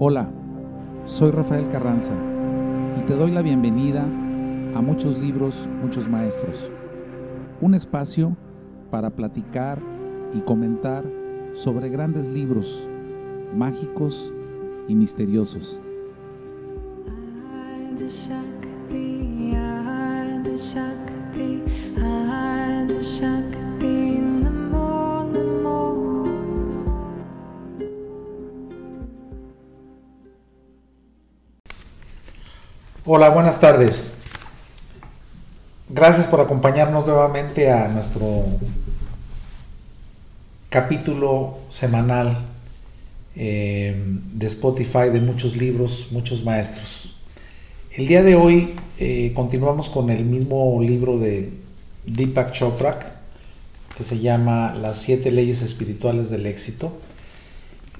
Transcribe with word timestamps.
Hola, 0.00 0.28
soy 1.04 1.30
Rafael 1.30 1.68
Carranza 1.68 2.14
y 2.98 3.00
te 3.02 3.14
doy 3.14 3.30
la 3.30 3.42
bienvenida 3.42 4.02
a 4.02 4.82
Muchos 4.82 5.16
Libros, 5.20 5.68
Muchos 5.82 6.08
Maestros, 6.08 6.68
un 7.60 7.74
espacio 7.74 8.36
para 8.90 9.10
platicar 9.10 9.78
y 10.34 10.40
comentar 10.40 11.04
sobre 11.52 11.90
grandes 11.90 12.28
libros 12.28 12.88
mágicos 13.54 14.32
y 14.88 14.96
misteriosos. 14.96 15.78
Hola, 33.16 33.28
buenas 33.28 33.60
tardes. 33.60 34.14
Gracias 35.88 36.26
por 36.26 36.40
acompañarnos 36.40 37.06
nuevamente 37.06 37.70
a 37.70 37.86
nuestro 37.86 38.44
capítulo 40.68 41.58
semanal 41.68 42.38
eh, 43.36 43.94
de 44.32 44.46
Spotify 44.48 45.10
de 45.12 45.20
muchos 45.20 45.56
libros, 45.56 46.08
muchos 46.10 46.42
maestros. 46.42 47.14
El 47.92 48.08
día 48.08 48.24
de 48.24 48.34
hoy 48.34 48.74
eh, 48.98 49.30
continuamos 49.32 49.90
con 49.90 50.10
el 50.10 50.24
mismo 50.24 50.80
libro 50.82 51.16
de 51.16 51.52
Deepak 52.06 52.50
Chopra 52.50 53.20
que 53.96 54.02
se 54.02 54.18
llama 54.18 54.74
Las 54.74 54.98
siete 54.98 55.30
leyes 55.30 55.62
espirituales 55.62 56.30
del 56.30 56.46
éxito. 56.46 56.92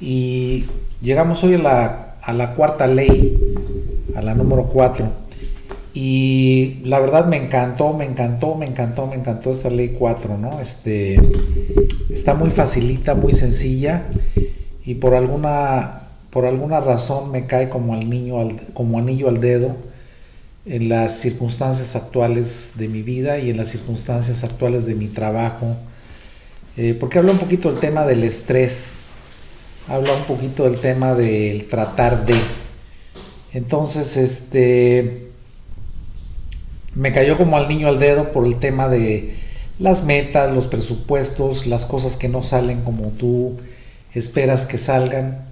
Y 0.00 0.64
llegamos 1.00 1.44
hoy 1.44 1.54
a 1.54 1.58
la, 1.58 2.16
a 2.20 2.32
la 2.32 2.56
cuarta 2.56 2.88
ley 2.88 3.38
a 4.14 4.22
la 4.22 4.34
número 4.34 4.64
4. 4.64 5.24
Y 5.94 6.80
la 6.82 6.98
verdad 6.98 7.26
me 7.26 7.36
encantó, 7.36 7.92
me 7.92 8.04
encantó, 8.04 8.56
me 8.56 8.66
encantó, 8.66 9.06
me 9.06 9.14
encantó 9.14 9.52
esta 9.52 9.70
ley 9.70 9.94
4, 9.96 10.36
¿no? 10.36 10.60
Este, 10.60 11.20
está 12.10 12.34
muy 12.34 12.50
facilita, 12.50 13.14
muy 13.14 13.32
sencilla 13.32 14.06
y 14.84 14.94
por 14.94 15.14
alguna, 15.14 16.08
por 16.30 16.46
alguna 16.46 16.80
razón 16.80 17.30
me 17.30 17.46
cae 17.46 17.68
como, 17.68 17.94
al 17.94 18.10
niño, 18.10 18.36
como 18.74 18.98
anillo 18.98 19.28
al 19.28 19.40
dedo 19.40 19.76
en 20.66 20.88
las 20.88 21.20
circunstancias 21.20 21.94
actuales 21.94 22.72
de 22.76 22.88
mi 22.88 23.02
vida 23.02 23.38
y 23.38 23.50
en 23.50 23.56
las 23.56 23.68
circunstancias 23.68 24.42
actuales 24.42 24.86
de 24.86 24.96
mi 24.96 25.06
trabajo. 25.06 25.76
Eh, 26.76 26.96
porque 26.98 27.18
habla 27.18 27.32
un 27.32 27.38
poquito 27.38 27.70
del 27.70 27.78
tema 27.78 28.04
del 28.04 28.24
estrés, 28.24 28.96
habla 29.88 30.12
un 30.14 30.24
poquito 30.24 30.64
del 30.64 30.80
tema 30.80 31.14
del 31.14 31.68
tratar 31.68 32.26
de 32.26 32.34
entonces, 33.54 34.16
este, 34.16 35.28
me 36.96 37.12
cayó 37.12 37.38
como 37.38 37.56
al 37.56 37.68
niño 37.68 37.88
al 37.88 38.00
dedo 38.00 38.32
por 38.32 38.46
el 38.46 38.56
tema 38.56 38.88
de 38.88 39.34
las 39.78 40.04
metas, 40.04 40.52
los 40.52 40.66
presupuestos, 40.66 41.66
las 41.66 41.86
cosas 41.86 42.16
que 42.16 42.28
no 42.28 42.42
salen 42.42 42.82
como 42.82 43.10
tú 43.10 43.56
esperas 44.12 44.66
que 44.66 44.76
salgan, 44.76 45.46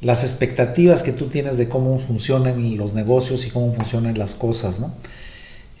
las 0.00 0.24
expectativas 0.24 1.02
que 1.02 1.12
tú 1.12 1.26
tienes 1.26 1.58
de 1.58 1.68
cómo 1.68 1.98
funcionan 1.98 2.76
los 2.78 2.94
negocios 2.94 3.46
y 3.46 3.50
cómo 3.50 3.74
funcionan 3.74 4.18
las 4.18 4.34
cosas, 4.34 4.80
¿no? 4.80 4.94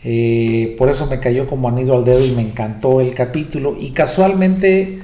Eh, 0.04 0.74
por 0.78 0.90
eso 0.90 1.06
me 1.06 1.20
cayó 1.20 1.46
como 1.46 1.68
anillo 1.68 1.94
al 1.94 2.04
dedo 2.04 2.24
y 2.24 2.32
me 2.32 2.42
encantó 2.42 3.00
el 3.00 3.14
capítulo. 3.14 3.76
Y 3.78 3.92
casualmente 3.92 5.00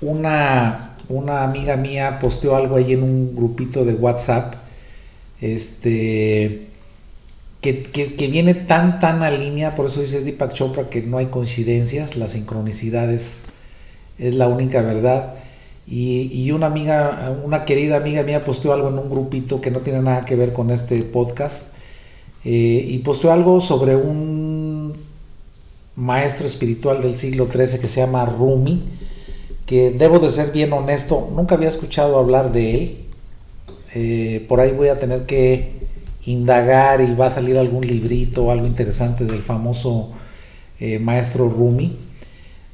una, 0.00 0.96
una 1.08 1.44
amiga 1.44 1.76
mía 1.76 2.18
posteó 2.18 2.56
algo 2.56 2.76
ahí 2.76 2.94
en 2.94 3.02
un 3.02 3.36
grupito 3.36 3.84
de 3.84 3.94
WhatsApp 3.94 4.65
este, 5.40 6.68
que, 7.60 8.28
viene 8.30 8.54
tan, 8.54 9.00
tan 9.00 9.22
a 9.22 9.30
línea, 9.30 9.74
por 9.74 9.86
eso 9.86 10.00
dice 10.00 10.20
Deepak 10.20 10.52
Chopra 10.52 10.88
que 10.88 11.02
no 11.02 11.18
hay 11.18 11.26
coincidencias, 11.26 12.16
la 12.16 12.28
sincronicidad 12.28 13.10
es, 13.12 13.44
la 14.18 14.48
única 14.48 14.82
verdad. 14.82 15.34
Y, 15.88 16.50
una 16.50 16.66
amiga, 16.66 17.36
una 17.44 17.64
querida 17.64 17.96
amiga 17.96 18.22
mía 18.22 18.44
posteó 18.44 18.72
algo 18.72 18.88
en 18.88 18.98
un 18.98 19.10
grupito 19.10 19.60
que 19.60 19.70
no 19.70 19.80
tiene 19.80 20.02
nada 20.02 20.24
que 20.24 20.36
ver 20.36 20.52
con 20.52 20.70
este 20.70 21.02
podcast, 21.02 21.74
eh, 22.44 22.86
y 22.88 22.98
posteó 22.98 23.32
algo 23.32 23.60
sobre 23.60 23.96
un 23.96 24.94
maestro 25.96 26.46
espiritual 26.46 27.02
del 27.02 27.16
siglo 27.16 27.48
XIII 27.50 27.80
que 27.80 27.88
se 27.88 28.00
llama 28.00 28.24
Rumi, 28.26 28.84
que 29.64 29.90
debo 29.90 30.18
de 30.18 30.30
ser 30.30 30.52
bien 30.52 30.72
honesto, 30.72 31.28
nunca 31.34 31.56
había 31.56 31.68
escuchado 31.68 32.18
hablar 32.18 32.52
de 32.52 32.74
él, 32.74 33.05
eh, 33.98 34.44
por 34.46 34.60
ahí 34.60 34.72
voy 34.72 34.88
a 34.88 34.98
tener 34.98 35.24
que 35.24 35.70
indagar 36.26 37.00
y 37.00 37.14
va 37.14 37.28
a 37.28 37.30
salir 37.30 37.56
algún 37.56 37.86
librito 37.86 38.44
o 38.44 38.50
algo 38.50 38.66
interesante 38.66 39.24
del 39.24 39.40
famoso 39.40 40.10
eh, 40.78 40.98
maestro 40.98 41.48
Rumi. 41.48 41.96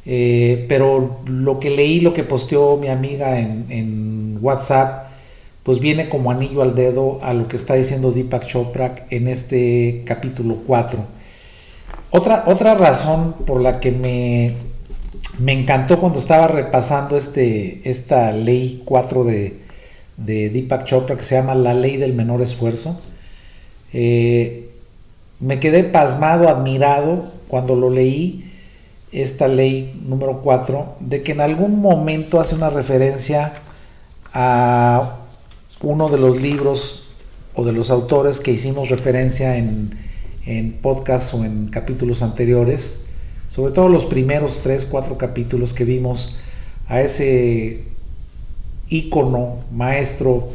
Eh, 0.04 0.66
pero 0.68 1.20
lo 1.26 1.60
que 1.60 1.70
leí, 1.70 2.00
lo 2.00 2.12
que 2.12 2.24
posteó 2.24 2.76
mi 2.76 2.88
amiga 2.88 3.38
en, 3.38 4.38
WhatsApp, 4.42 5.10
pues 5.62 5.78
viene 5.78 6.08
como 6.08 6.32
anillo 6.32 6.62
al 6.62 6.74
dedo 6.74 7.20
a 7.22 7.32
lo 7.32 7.46
que 7.46 7.54
está 7.54 7.74
diciendo 7.74 8.10
Deepak 8.10 8.44
Chopra 8.44 9.06
en 9.08 9.28
este 9.28 10.02
capítulo 10.04 10.56
4. 10.66 10.98
Otra, 12.10 12.42
otra 12.48 12.74
razón 12.74 13.36
por 13.46 13.60
la 13.60 13.78
que 13.78 13.92
me, 13.92 14.54
me 15.38 15.52
encantó 15.52 16.00
cuando 16.00 16.18
estaba 16.18 16.48
repasando 16.48 17.16
este, 17.16 17.88
esta 17.88 18.32
ley 18.32 18.82
4 18.84 19.22
de, 19.22 19.61
de 20.24 20.50
Deepak 20.50 20.84
Chopra 20.84 21.16
que 21.16 21.24
se 21.24 21.34
llama 21.34 21.54
La 21.54 21.74
ley 21.74 21.96
del 21.96 22.12
menor 22.12 22.42
esfuerzo. 22.42 23.00
Eh, 23.92 24.70
me 25.40 25.60
quedé 25.60 25.84
pasmado, 25.84 26.48
admirado 26.48 27.32
cuando 27.48 27.74
lo 27.74 27.90
leí, 27.90 28.50
esta 29.10 29.48
ley 29.48 30.00
número 30.06 30.40
4, 30.40 30.96
de 31.00 31.22
que 31.22 31.32
en 31.32 31.40
algún 31.40 31.80
momento 31.80 32.40
hace 32.40 32.54
una 32.54 32.70
referencia 32.70 33.52
a 34.32 35.18
uno 35.82 36.08
de 36.08 36.18
los 36.18 36.40
libros 36.40 37.08
o 37.54 37.64
de 37.64 37.72
los 37.72 37.90
autores 37.90 38.40
que 38.40 38.52
hicimos 38.52 38.88
referencia 38.88 39.56
en, 39.58 39.98
en 40.46 40.72
podcasts 40.72 41.34
o 41.34 41.44
en 41.44 41.68
capítulos 41.68 42.22
anteriores, 42.22 43.04
sobre 43.50 43.72
todo 43.72 43.88
los 43.88 44.06
primeros 44.06 44.60
3, 44.62 44.86
4 44.86 45.18
capítulos 45.18 45.74
que 45.74 45.84
vimos 45.84 46.38
a 46.86 47.02
ese 47.02 47.91
ícono, 48.92 49.60
maestro 49.72 50.50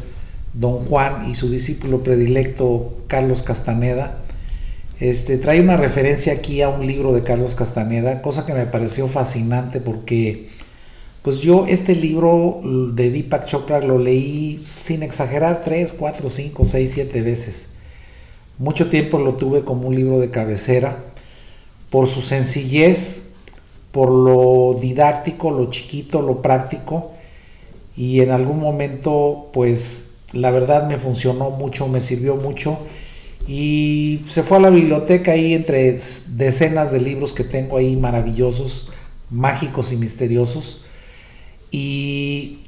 don 0.54 0.84
Juan 0.86 1.28
y 1.28 1.34
su 1.34 1.50
discípulo 1.50 2.02
predilecto 2.02 2.94
Carlos 3.06 3.42
Castaneda. 3.42 4.18
Este, 5.00 5.38
trae 5.38 5.60
una 5.60 5.76
referencia 5.76 6.32
aquí 6.32 6.62
a 6.62 6.68
un 6.68 6.86
libro 6.86 7.12
de 7.12 7.22
Carlos 7.22 7.54
Castaneda, 7.54 8.22
cosa 8.22 8.46
que 8.46 8.54
me 8.54 8.66
pareció 8.66 9.06
fascinante 9.06 9.80
porque 9.80 10.48
pues 11.22 11.40
yo 11.40 11.66
este 11.68 11.94
libro 11.94 12.60
de 12.94 13.10
Deepak 13.10 13.44
Chopra 13.46 13.80
lo 13.80 13.98
leí 13.98 14.64
sin 14.66 15.02
exagerar 15.02 15.62
3, 15.64 15.92
4, 15.92 16.30
5, 16.30 16.64
6, 16.64 16.90
7 16.94 17.22
veces. 17.22 17.68
Mucho 18.58 18.88
tiempo 18.88 19.18
lo 19.18 19.34
tuve 19.34 19.62
como 19.62 19.88
un 19.88 19.94
libro 19.94 20.18
de 20.18 20.30
cabecera 20.30 21.04
por 21.90 22.08
su 22.08 22.22
sencillez, 22.22 23.34
por 23.92 24.10
lo 24.10 24.78
didáctico, 24.80 25.50
lo 25.50 25.70
chiquito, 25.70 26.22
lo 26.22 26.42
práctico 26.42 27.12
y 27.98 28.20
en 28.20 28.30
algún 28.30 28.60
momento 28.60 29.48
pues 29.52 30.12
la 30.32 30.52
verdad 30.52 30.88
me 30.88 30.98
funcionó 30.98 31.50
mucho, 31.50 31.88
me 31.88 32.00
sirvió 32.00 32.36
mucho 32.36 32.78
y 33.48 34.20
se 34.28 34.44
fue 34.44 34.58
a 34.58 34.60
la 34.60 34.70
biblioteca 34.70 35.32
ahí 35.32 35.52
entre 35.52 35.98
decenas 36.28 36.92
de 36.92 37.00
libros 37.00 37.34
que 37.34 37.42
tengo 37.42 37.76
ahí 37.76 37.96
maravillosos, 37.96 38.88
mágicos 39.30 39.90
y 39.90 39.96
misteriosos 39.96 40.84
y 41.72 42.60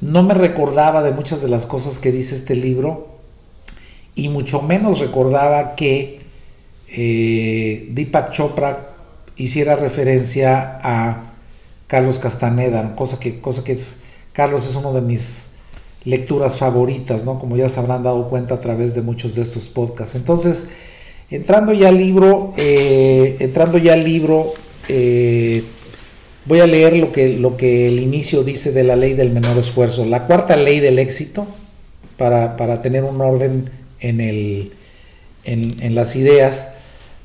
no 0.00 0.24
me 0.24 0.34
recordaba 0.34 1.04
de 1.04 1.12
muchas 1.12 1.40
de 1.40 1.48
las 1.48 1.66
cosas 1.66 2.00
que 2.00 2.10
dice 2.10 2.34
este 2.34 2.56
libro 2.56 3.06
y 4.16 4.28
mucho 4.28 4.60
menos 4.60 4.98
recordaba 4.98 5.76
que 5.76 6.18
eh, 6.88 7.88
Deepak 7.92 8.32
Chopra 8.32 8.90
hiciera 9.36 9.76
referencia 9.76 10.80
a 10.82 11.32
Carlos 11.86 12.18
Castaneda, 12.18 12.96
que, 13.20 13.40
cosa 13.40 13.62
que 13.62 13.72
es 13.72 14.03
Carlos 14.34 14.66
es 14.66 14.74
uno 14.74 14.92
de 14.92 15.00
mis 15.00 15.50
lecturas 16.04 16.58
favoritas, 16.58 17.24
¿no? 17.24 17.38
Como 17.38 17.56
ya 17.56 17.68
se 17.68 17.78
habrán 17.78 18.02
dado 18.02 18.28
cuenta 18.28 18.56
a 18.56 18.60
través 18.60 18.92
de 18.92 19.00
muchos 19.00 19.36
de 19.36 19.42
estos 19.42 19.68
podcasts. 19.68 20.16
Entonces, 20.16 20.66
entrando 21.30 21.72
ya 21.72 21.88
al 21.88 21.96
libro, 21.96 22.52
eh, 22.56 23.36
entrando 23.38 23.78
ya 23.78 23.92
al 23.92 24.04
libro, 24.04 24.52
eh, 24.88 25.62
voy 26.46 26.58
a 26.58 26.66
leer 26.66 26.96
lo 26.96 27.12
que, 27.12 27.28
lo 27.38 27.56
que 27.56 27.86
el 27.86 28.00
inicio 28.00 28.42
dice 28.42 28.72
de 28.72 28.82
la 28.82 28.96
ley 28.96 29.14
del 29.14 29.30
menor 29.30 29.56
esfuerzo. 29.56 30.04
La 30.04 30.26
cuarta 30.26 30.56
ley 30.56 30.80
del 30.80 30.98
éxito, 30.98 31.46
para, 32.18 32.82
tener 32.82 33.04
un 33.04 33.20
orden 33.20 33.70
en, 34.00 34.20
el, 34.20 34.72
en, 35.44 35.94
las 35.94 36.16
ideas. 36.16 36.74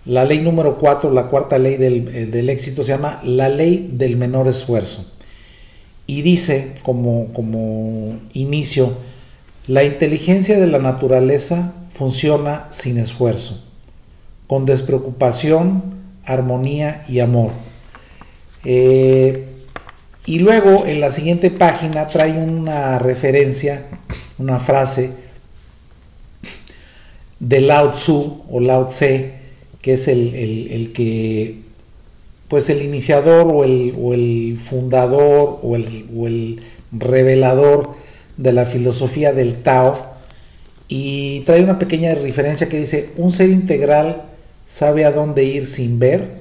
La 0.05 0.25
ley 0.25 0.41
número 0.41 0.77
cuatro, 0.77 1.11
la 1.11 1.23
cuarta 1.23 1.57
ley 1.57 1.75
del, 1.77 2.29
del 2.29 2.49
éxito, 2.51 2.83
se 2.83 2.91
llama 2.91 3.19
la 3.23 3.49
ley 3.49 3.89
del 3.93 4.15
menor 4.15 4.47
esfuerzo 4.47 5.18
y 6.09 6.23
dice 6.23 6.73
como, 6.81 7.27
como 7.33 8.19
inicio, 8.33 8.97
La 9.67 9.83
inteligencia 9.83 10.59
de 10.59 10.65
la 10.65 10.79
naturaleza 10.79 11.73
funciona 11.93 12.65
sin 12.71 12.97
esfuerzo, 12.97 13.63
con 14.47 14.65
despreocupación, 14.65 15.83
armonía 16.25 17.03
y 17.07 17.19
amor. 17.19 17.51
Eh, 18.65 19.45
y 20.25 20.39
luego 20.39 20.87
en 20.87 20.99
la 20.99 21.11
siguiente 21.11 21.51
página 21.51 22.07
trae 22.07 22.31
una 22.39 22.97
referencia, 22.97 23.85
una 24.39 24.57
frase 24.57 25.11
de 27.39 27.61
Lao 27.61 27.91
Tzu 27.91 28.45
o 28.49 28.59
Lao 28.59 28.87
Tse, 28.87 29.33
que 29.83 29.93
es 29.93 30.07
el, 30.07 30.91
que, 30.95 31.61
pues 32.49 32.69
el 32.69 32.81
iniciador 32.81 33.47
o 33.49 33.63
el, 33.63 34.59
fundador 34.59 35.59
o 35.61 35.75
el, 35.75 36.09
o 36.15 36.27
el 36.27 36.61
revelador 36.91 37.91
de 38.37 38.53
la 38.53 38.65
filosofía 38.65 39.31
del 39.31 39.61
Tao. 39.61 39.97
Y 40.87 41.41
trae 41.41 41.63
una 41.63 41.77
pequeña 41.77 42.15
referencia 42.15 42.67
que 42.67 42.79
dice, 42.79 43.11
un 43.15 43.31
ser 43.31 43.49
integral 43.49 44.23
sabe 44.65 45.05
a 45.05 45.11
dónde 45.11 45.43
ir 45.43 45.67
sin 45.67 45.99
ver, 45.99 46.39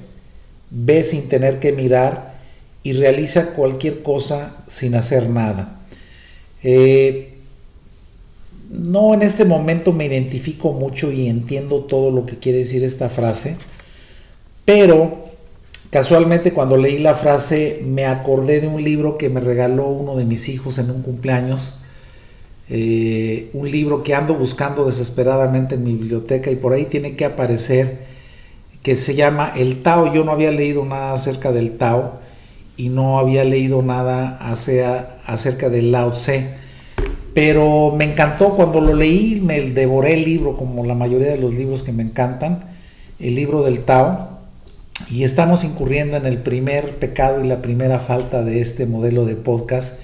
ve 0.71 1.03
sin 1.03 1.29
tener 1.29 1.59
que 1.59 1.71
mirar 1.71 2.39
y 2.81 2.93
realiza 2.93 3.51
cualquier 3.51 4.01
cosa 4.01 4.57
sin 4.67 4.95
hacer 4.95 5.29
nada. 5.29 5.79
Eh, 6.63 7.35
no 8.69 9.13
en 9.13 9.21
este 9.21 9.45
momento 9.45 9.93
me 9.93 10.05
identifico 10.05 10.73
mucho 10.73 11.11
y 11.11 11.27
entiendo 11.27 11.83
todo 11.83 12.11
lo 12.11 12.25
que 12.25 12.37
quiere 12.37 12.59
decir 12.59 12.83
esta 12.83 13.09
frase, 13.09 13.57
pero 14.65 15.28
casualmente 15.89 16.53
cuando 16.53 16.77
leí 16.77 16.97
la 16.97 17.15
frase 17.15 17.81
me 17.85 18.05
acordé 18.05 18.61
de 18.61 18.67
un 18.67 18.83
libro 18.83 19.17
que 19.17 19.29
me 19.29 19.39
regaló 19.39 19.87
uno 19.87 20.15
de 20.15 20.25
mis 20.25 20.49
hijos 20.49 20.77
en 20.77 20.89
un 20.91 21.01
cumpleaños, 21.01 21.79
eh, 22.69 23.49
un 23.53 23.69
libro 23.69 24.03
que 24.03 24.13
ando 24.13 24.35
buscando 24.35 24.85
desesperadamente 24.85 25.75
en 25.75 25.83
mi 25.83 25.93
biblioteca 25.93 26.51
y 26.51 26.55
por 26.55 26.73
ahí 26.73 26.85
tiene 26.85 27.15
que 27.15 27.25
aparecer, 27.25 27.99
que 28.83 28.95
se 28.95 29.15
llama 29.15 29.53
El 29.55 29.81
Tao. 29.81 30.13
Yo 30.13 30.23
no 30.23 30.31
había 30.31 30.51
leído 30.51 30.85
nada 30.85 31.13
acerca 31.13 31.51
del 31.51 31.77
Tao 31.77 32.19
y 32.77 32.89
no 32.89 33.19
había 33.19 33.43
leído 33.43 33.81
nada 33.81 34.37
acerca 35.25 35.69
del 35.69 35.91
Lao 35.91 36.11
Tse. 36.13 36.47
Pero 37.33 37.93
me 37.95 38.05
encantó. 38.05 38.51
Cuando 38.55 38.79
lo 38.81 38.93
leí, 38.93 39.39
me 39.41 39.59
devoré 39.71 40.13
el 40.13 40.23
libro 40.23 40.55
como 40.55 40.85
la 40.85 40.93
mayoría 40.93 41.27
de 41.27 41.37
los 41.37 41.55
libros 41.55 41.83
que 41.83 41.91
me 41.91 42.03
encantan, 42.03 42.69
el 43.19 43.35
libro 43.35 43.63
del 43.63 43.81
Tao, 43.81 44.38
y 45.11 45.23
estamos 45.23 45.63
incurriendo 45.63 46.17
en 46.17 46.25
el 46.25 46.37
primer 46.37 46.97
pecado 46.97 47.43
y 47.43 47.47
la 47.47 47.61
primera 47.61 47.99
falta 47.99 48.43
de 48.43 48.61
este 48.61 48.85
modelo 48.85 49.25
de 49.25 49.35
podcast, 49.35 49.99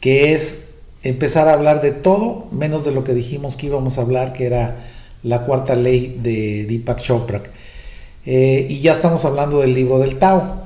que 0.00 0.32
es 0.32 0.70
empezar 1.02 1.48
a 1.48 1.52
hablar 1.52 1.82
de 1.82 1.92
todo 1.92 2.46
menos 2.50 2.84
de 2.84 2.92
lo 2.92 3.04
que 3.04 3.14
dijimos 3.14 3.56
que 3.56 3.66
íbamos 3.66 3.98
a 3.98 4.02
hablar, 4.02 4.32
que 4.32 4.46
era 4.46 4.76
la 5.22 5.44
cuarta 5.44 5.74
ley 5.74 6.18
de 6.22 6.64
Deepak 6.66 7.00
Chopra. 7.00 7.42
Eh, 8.24 8.66
y 8.68 8.80
ya 8.80 8.92
estamos 8.92 9.24
hablando 9.24 9.60
del 9.60 9.74
libro 9.74 9.98
del 9.98 10.18
Tao, 10.18 10.62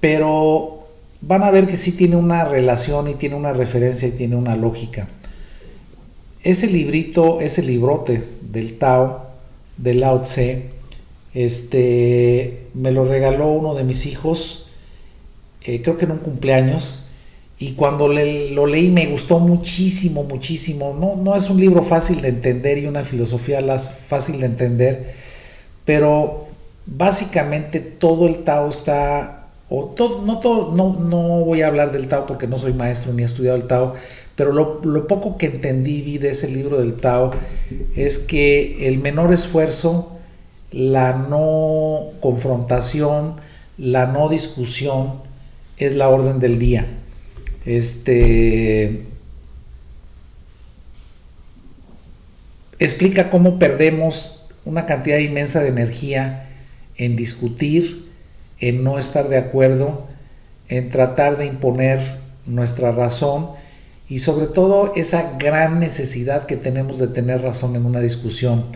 pero 0.00 0.86
van 1.20 1.42
a 1.42 1.50
ver 1.50 1.66
que 1.66 1.76
sí 1.76 1.92
tiene 1.92 2.16
una 2.16 2.44
relación 2.44 3.08
y 3.08 3.14
tiene 3.14 3.34
una 3.34 3.52
referencia 3.52 4.06
y 4.06 4.12
tiene 4.12 4.36
una 4.36 4.54
lógica. 4.54 5.08
Ese 6.44 6.68
librito, 6.68 7.40
ese 7.40 7.62
librote 7.62 8.22
del 8.40 8.78
Tao, 8.78 9.26
de 9.76 9.94
Lao 9.94 10.22
Tse, 10.22 10.75
este, 11.36 12.68
me 12.72 12.90
lo 12.90 13.04
regaló 13.04 13.48
uno 13.48 13.74
de 13.74 13.84
mis 13.84 14.06
hijos, 14.06 14.66
eh, 15.64 15.82
creo 15.82 15.98
que 15.98 16.06
en 16.06 16.12
un 16.12 16.18
cumpleaños, 16.18 17.02
y 17.58 17.72
cuando 17.72 18.08
lo 18.08 18.66
leí 18.66 18.88
me 18.88 19.06
gustó 19.06 19.38
muchísimo, 19.38 20.24
muchísimo. 20.24 20.96
No, 20.98 21.14
no 21.14 21.36
es 21.36 21.50
un 21.50 21.60
libro 21.60 21.82
fácil 21.82 22.22
de 22.22 22.28
entender 22.28 22.78
y 22.78 22.86
una 22.86 23.04
filosofía 23.04 23.60
fácil 23.78 24.40
de 24.40 24.46
entender, 24.46 25.14
pero 25.84 26.46
básicamente 26.86 27.80
todo 27.80 28.26
el 28.26 28.44
Tao 28.44 28.70
está, 28.70 29.48
o 29.68 29.84
todo, 29.84 30.22
no, 30.22 30.40
todo, 30.40 30.74
no, 30.74 30.98
no 30.98 31.44
voy 31.44 31.60
a 31.60 31.66
hablar 31.66 31.92
del 31.92 32.08
Tao 32.08 32.24
porque 32.24 32.46
no 32.46 32.58
soy 32.58 32.72
maestro 32.72 33.12
ni 33.12 33.22
he 33.22 33.26
estudiado 33.26 33.58
el 33.58 33.66
Tao, 33.66 33.94
pero 34.36 34.52
lo, 34.52 35.06
poco 35.06 35.36
que 35.36 35.46
entendí 35.46 36.00
vi 36.00 36.16
de 36.16 36.30
ese 36.30 36.48
libro 36.48 36.78
del 36.78 36.94
Tao 36.94 37.32
es 37.94 38.18
que 38.18 38.88
el 38.88 38.98
menor 38.98 39.34
esfuerzo, 39.34 40.15
la 40.70 41.12
no 41.12 42.12
confrontación, 42.20 43.36
la 43.78 44.06
no 44.06 44.28
discusión 44.28 45.20
es 45.76 45.94
la 45.94 46.08
orden 46.08 46.40
del 46.40 46.58
día. 46.58 46.86
Este 47.64 49.06
explica 52.78 53.30
cómo 53.30 53.58
perdemos 53.58 54.46
una 54.64 54.86
cantidad 54.86 55.18
inmensa 55.18 55.60
de 55.60 55.68
energía 55.68 56.48
en 56.96 57.16
discutir, 57.16 58.10
en 58.60 58.84
no 58.84 58.98
estar 58.98 59.28
de 59.28 59.38
acuerdo, 59.38 60.06
en 60.68 60.90
tratar 60.90 61.38
de 61.38 61.46
imponer 61.46 62.18
nuestra 62.46 62.92
razón 62.92 63.50
y 64.08 64.20
sobre 64.20 64.46
todo 64.46 64.92
esa 64.94 65.36
gran 65.38 65.80
necesidad 65.80 66.46
que 66.46 66.56
tenemos 66.56 66.98
de 66.98 67.08
tener 67.08 67.42
razón 67.42 67.76
en 67.76 67.86
una 67.86 68.00
discusión. 68.00 68.66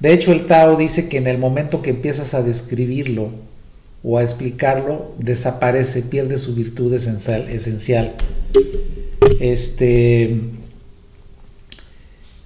De 0.00 0.12
hecho, 0.12 0.32
el 0.32 0.46
Tao 0.46 0.76
dice 0.76 1.08
que 1.08 1.18
en 1.18 1.26
el 1.26 1.38
momento 1.38 1.82
que 1.82 1.90
empiezas 1.90 2.34
a 2.34 2.42
describirlo 2.42 3.30
o 4.02 4.18
a 4.18 4.22
explicarlo, 4.22 5.12
desaparece, 5.18 6.02
pierde 6.02 6.36
su 6.36 6.54
virtud 6.54 6.92
esencial. 6.92 8.14
Este, 9.40 10.40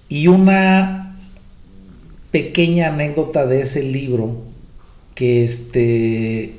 y 0.09 0.29
una 0.29 1.19
pequeña 2.31 2.89
anécdota 2.89 3.47
de 3.47 3.63
ese 3.63 3.83
libro 3.83 4.37
que 5.15 5.43
este, 5.43 6.55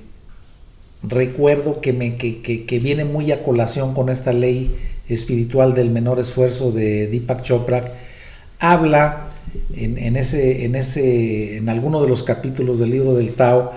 recuerdo 1.01 1.80
que, 1.80 1.94
me, 1.94 2.18
que, 2.18 2.41
que 2.41 2.80
viene 2.80 3.06
muy 3.06 3.31
a 3.31 3.41
colación 3.41 3.94
con 3.94 4.09
esta 4.09 4.33
ley 4.33 4.75
espiritual 5.07 5.74
del 5.74 5.89
menor 5.89 6.19
esfuerzo 6.19 6.71
de 6.71 7.07
Deepak 7.07 7.41
Chopra, 7.41 7.94
habla 8.59 9.28
en, 9.75 10.16
ese, 10.16 10.66
en, 10.66 10.75
ese, 10.75 11.57
en 11.57 11.69
alguno 11.69 12.01
de 12.01 12.10
los 12.10 12.24
capítulos 12.24 12.80
del 12.80 12.92
libro 12.92 13.13
del 13.16 13.34
Tao, 13.34 13.74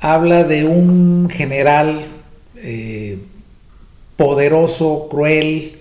habla 0.00 0.44
de 0.44 0.64
un 0.64 1.28
general 1.30 2.00
eh, 2.56 3.18
poderoso, 4.16 5.08
cruel, 5.10 5.76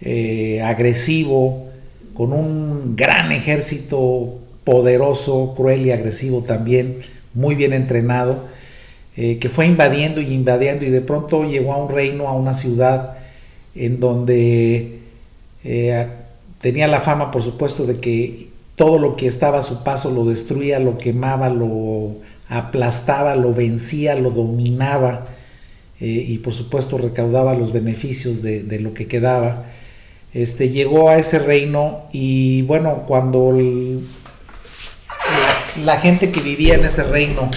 eh, 0.00 0.62
agresivo, 0.62 1.68
con 2.14 2.32
un 2.32 2.96
gran 2.96 3.32
ejército 3.32 4.38
poderoso, 4.64 5.54
cruel 5.56 5.86
y 5.86 5.90
agresivo 5.90 6.42
también, 6.42 7.00
muy 7.34 7.54
bien 7.54 7.72
entrenado, 7.72 8.44
eh, 9.16 9.38
que 9.38 9.48
fue 9.48 9.66
invadiendo 9.66 10.20
y 10.20 10.32
invadiendo 10.32 10.84
y 10.84 10.90
de 10.90 11.00
pronto 11.00 11.44
llegó 11.44 11.72
a 11.72 11.78
un 11.78 11.90
reino, 11.90 12.28
a 12.28 12.32
una 12.32 12.54
ciudad, 12.54 13.18
en 13.74 14.00
donde 14.00 14.98
tenía 16.60 16.88
la 16.88 17.00
fama, 17.00 17.30
por 17.30 17.42
supuesto, 17.42 17.86
de 17.86 17.98
que 17.98 18.47
todo 18.78 18.98
lo 18.98 19.16
que 19.16 19.26
estaba 19.26 19.58
a 19.58 19.62
su 19.62 19.82
paso 19.82 20.10
lo 20.10 20.24
destruía, 20.24 20.78
lo 20.78 20.98
quemaba, 20.98 21.50
lo 21.50 22.12
aplastaba, 22.48 23.34
lo 23.34 23.52
vencía, 23.52 24.14
lo 24.14 24.30
dominaba 24.30 25.26
eh, 26.00 26.06
y 26.06 26.38
por 26.38 26.54
supuesto 26.54 26.96
recaudaba 26.96 27.54
los 27.54 27.72
beneficios 27.72 28.40
de, 28.40 28.78
lo 28.80 28.94
que 28.94 29.08
quedaba. 29.08 29.66
Este, 30.32 30.68
llegó 30.68 31.10
a 31.10 31.18
ese 31.18 31.40
reino 31.40 32.04
y 32.12 32.62
bueno, 32.62 33.04
cuando 33.08 33.58
la, 35.84 35.96
gente 35.98 36.30
que 36.30 36.40
vivía 36.40 36.76
en 36.76 36.84
ese 36.84 37.02
reino 37.02 37.50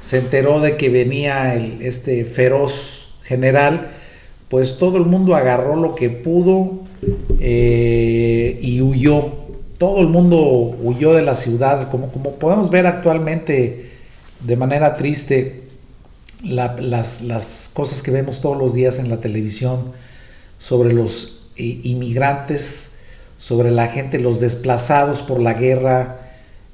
se 0.00 0.18
enteró 0.18 0.60
de 0.60 0.76
que 0.76 0.88
venía 0.88 1.54
el, 1.54 1.82
este 1.82 2.24
feroz 2.24 3.14
general, 3.22 3.92
pues 4.48 4.78
todo 4.78 4.96
el 4.96 5.04
mundo 5.04 5.36
agarró 5.36 5.76
lo 5.76 5.94
que 5.94 6.10
pudo 6.10 6.80
eh, 7.38 8.58
y 8.60 8.80
huyó. 8.80 9.43
Todo 9.84 10.00
el 10.00 10.08
mundo 10.08 10.38
huyó 10.82 11.12
de 11.12 11.20
la 11.20 11.34
ciudad, 11.34 11.90
como, 11.90 12.08
podemos 12.08 12.70
ver 12.70 12.86
actualmente 12.86 13.90
de 14.40 14.56
manera 14.56 14.94
triste 14.94 15.64
las, 16.42 17.70
cosas 17.74 18.02
que 18.02 18.10
vemos 18.10 18.40
todos 18.40 18.56
los 18.56 18.72
días 18.72 18.98
en 18.98 19.10
la 19.10 19.20
televisión 19.20 19.92
sobre 20.58 20.94
los 20.94 21.50
eh, 21.56 21.80
inmigrantes, 21.82 22.94
sobre 23.36 23.70
la 23.70 23.88
gente, 23.88 24.18
los 24.18 24.40
desplazados 24.40 25.20
por 25.20 25.38
la 25.38 25.52
guerra 25.52 26.30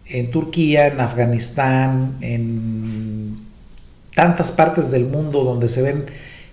en 0.07 0.31
Turquía, 0.31 0.87
en 0.87 1.01
Afganistán, 1.01 2.17
en 2.21 3.39
tantas 4.15 4.53
partes 4.53 4.93
del 4.93 5.07
mundo 5.07 5.43
donde 5.43 5.69
se 5.69 5.83
ven 5.83 6.07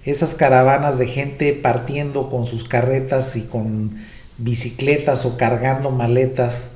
esas 0.06 0.34
caravanas 0.34 0.98
de 0.98 1.06
gente 1.06 1.54
partiendo 1.54 2.32
con 2.32 2.48
sus 2.48 2.64
carretas 2.68 3.36
y 3.36 3.44
con 3.44 3.92
bicicletas 4.38 5.26
o 5.26 5.38
cargando 5.38 5.92
maletas 5.92 6.72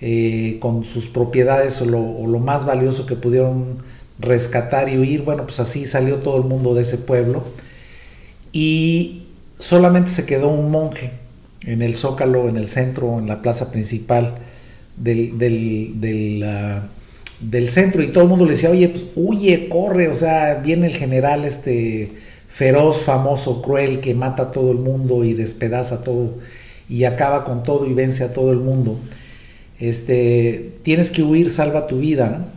eh, 0.00 0.58
con 0.60 0.84
sus 0.84 1.08
propiedades 1.08 1.80
o 1.82 1.84
lo, 1.84 2.38
más 2.38 2.64
valioso 2.64 3.06
que 3.06 3.16
pudieron 3.16 3.78
rescatar 4.18 4.88
y 4.88 4.98
huir. 4.98 5.22
Bueno, 5.22 5.44
pues 5.44 5.60
así 5.60 5.86
salió 5.86 6.16
todo 6.16 6.36
el 6.36 6.44
mundo 6.44 6.74
de 6.74 6.82
ese 6.82 6.98
pueblo 6.98 7.44
y 8.52 9.24
solamente 9.58 10.10
se 10.10 10.26
quedó 10.26 10.48
un 10.48 10.70
monje, 10.70 11.12
en 11.66 11.82
el 11.82 11.94
zócalo, 11.94 12.48
en 12.48 12.56
el 12.56 12.68
centro, 12.68 13.18
en 13.18 13.26
la 13.26 13.42
plaza 13.42 13.70
principal 13.70 14.36
del, 14.96 15.38
del, 15.38 16.42
ah, 16.46 16.88
del, 17.40 17.68
centro 17.68 18.02
y 18.02 18.08
todo 18.08 18.24
el 18.24 18.30
mundo 18.30 18.46
le 18.46 18.52
decía, 18.52 18.70
oye, 18.70 18.88
pues 18.88 19.04
huye, 19.14 19.68
corre, 19.68 20.08
o 20.08 20.14
sea, 20.14 20.54
viene 20.54 20.86
el 20.86 20.94
general 20.94 21.44
este 21.44 22.12
feroz, 22.48 23.02
famoso, 23.02 23.60
cruel, 23.60 24.00
que 24.00 24.14
mata 24.14 24.44
a 24.44 24.52
todo 24.52 24.72
el 24.72 24.78
mundo 24.78 25.24
y 25.24 25.34
despedaza 25.34 26.02
todo 26.02 26.38
y 26.90 27.04
acaba 27.04 27.44
con 27.44 27.62
todo 27.62 27.86
y 27.86 27.94
vence 27.94 28.24
a 28.24 28.34
todo 28.34 28.50
el 28.52 28.58
mundo. 28.58 28.98
Este, 29.78 30.72
tienes 30.82 31.10
que 31.10 31.22
huir, 31.22 31.50
salva 31.50 31.86
tu 31.86 31.98
vida, 31.98 32.48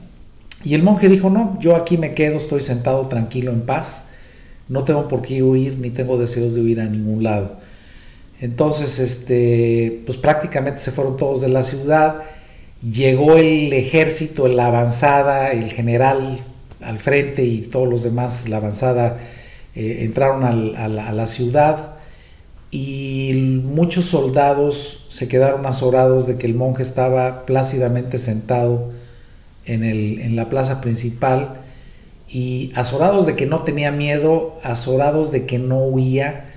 Y 0.65 0.75
el 0.75 0.83
monje 0.83 1.09
dijo, 1.09 1.29
no, 1.29 1.57
yo 1.59 1.75
aquí 1.75 1.97
me 1.97 2.13
quedo, 2.13 2.37
estoy 2.37 2.61
sentado 2.61 3.07
tranquilo 3.07 3.51
en 3.51 3.61
paz, 3.61 4.05
no 4.69 4.83
tengo 4.85 5.07
por 5.09 5.21
qué 5.21 5.43
huir, 5.43 5.77
ni 5.77 5.89
tengo 5.89 6.17
deseos 6.17 6.53
de 6.55 6.61
huir 6.61 6.79
a 6.79 6.85
ningún 6.85 7.21
lado. 7.21 7.57
Entonces, 8.39 8.99
este, 8.99 10.01
pues 10.05 10.17
prácticamente 10.17 10.79
se 10.79 10.91
fueron 10.91 11.17
todos 11.17 11.41
de 11.41 11.49
la 11.49 11.63
ciudad, 11.63 12.23
llegó 12.81 13.35
el 13.35 13.71
ejército, 13.73 14.47
la 14.47 14.67
avanzada, 14.67 15.51
el 15.51 15.71
general 15.71 16.43
al 16.81 16.99
frente 16.99 17.43
y 17.43 17.61
todos 17.61 17.87
los 17.87 18.03
demás, 18.03 18.49
la 18.49 18.57
avanzada, 18.57 19.19
eh, 19.75 19.99
entraron 20.01 20.43
a, 20.43 20.87
la, 20.87 21.27
ciudad 21.27 21.92
y 22.73 23.33
muchos 23.35 24.05
soldados 24.05 25.05
se 25.07 25.27
quedaron 25.27 25.67
azorados 25.67 26.25
de 26.25 26.39
que 26.39 26.47
el 26.47 26.55
monje 26.55 26.81
estaba 26.81 27.45
plácidamente 27.45 28.17
sentado 28.17 28.89
en, 29.65 29.83
el, 29.83 30.19
en 30.19 30.35
la 30.35 30.49
plaza 30.49 30.81
principal 30.81 31.61
y 32.27 32.71
azorados 32.73 33.27
de 33.27 33.35
que 33.35 33.45
no 33.45 33.61
tenía 33.61 33.91
miedo, 33.91 34.57
azorados 34.63 35.31
de 35.31 35.45
que 35.45 35.59
no 35.59 35.83
huía, 35.83 36.49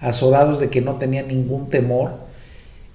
azorados 0.00 0.58
de 0.58 0.70
que 0.70 0.80
no 0.80 0.94
tenía 0.94 1.22
ningún 1.22 1.68
temor 1.68 2.12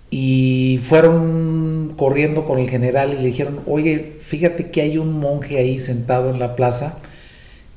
y 0.09 0.79
fueron 0.81 1.93
corriendo 1.95 2.43
con 2.43 2.57
el 2.57 2.71
general 2.71 3.13
y 3.13 3.17
le 3.17 3.25
dijeron, 3.27 3.59
oye, 3.67 4.17
fíjate 4.19 4.71
que 4.71 4.81
hay 4.81 4.97
un 4.97 5.19
monje 5.19 5.59
ahí 5.59 5.77
sentado 5.77 6.31
en 6.31 6.39
la 6.39 6.55
plaza 6.55 6.97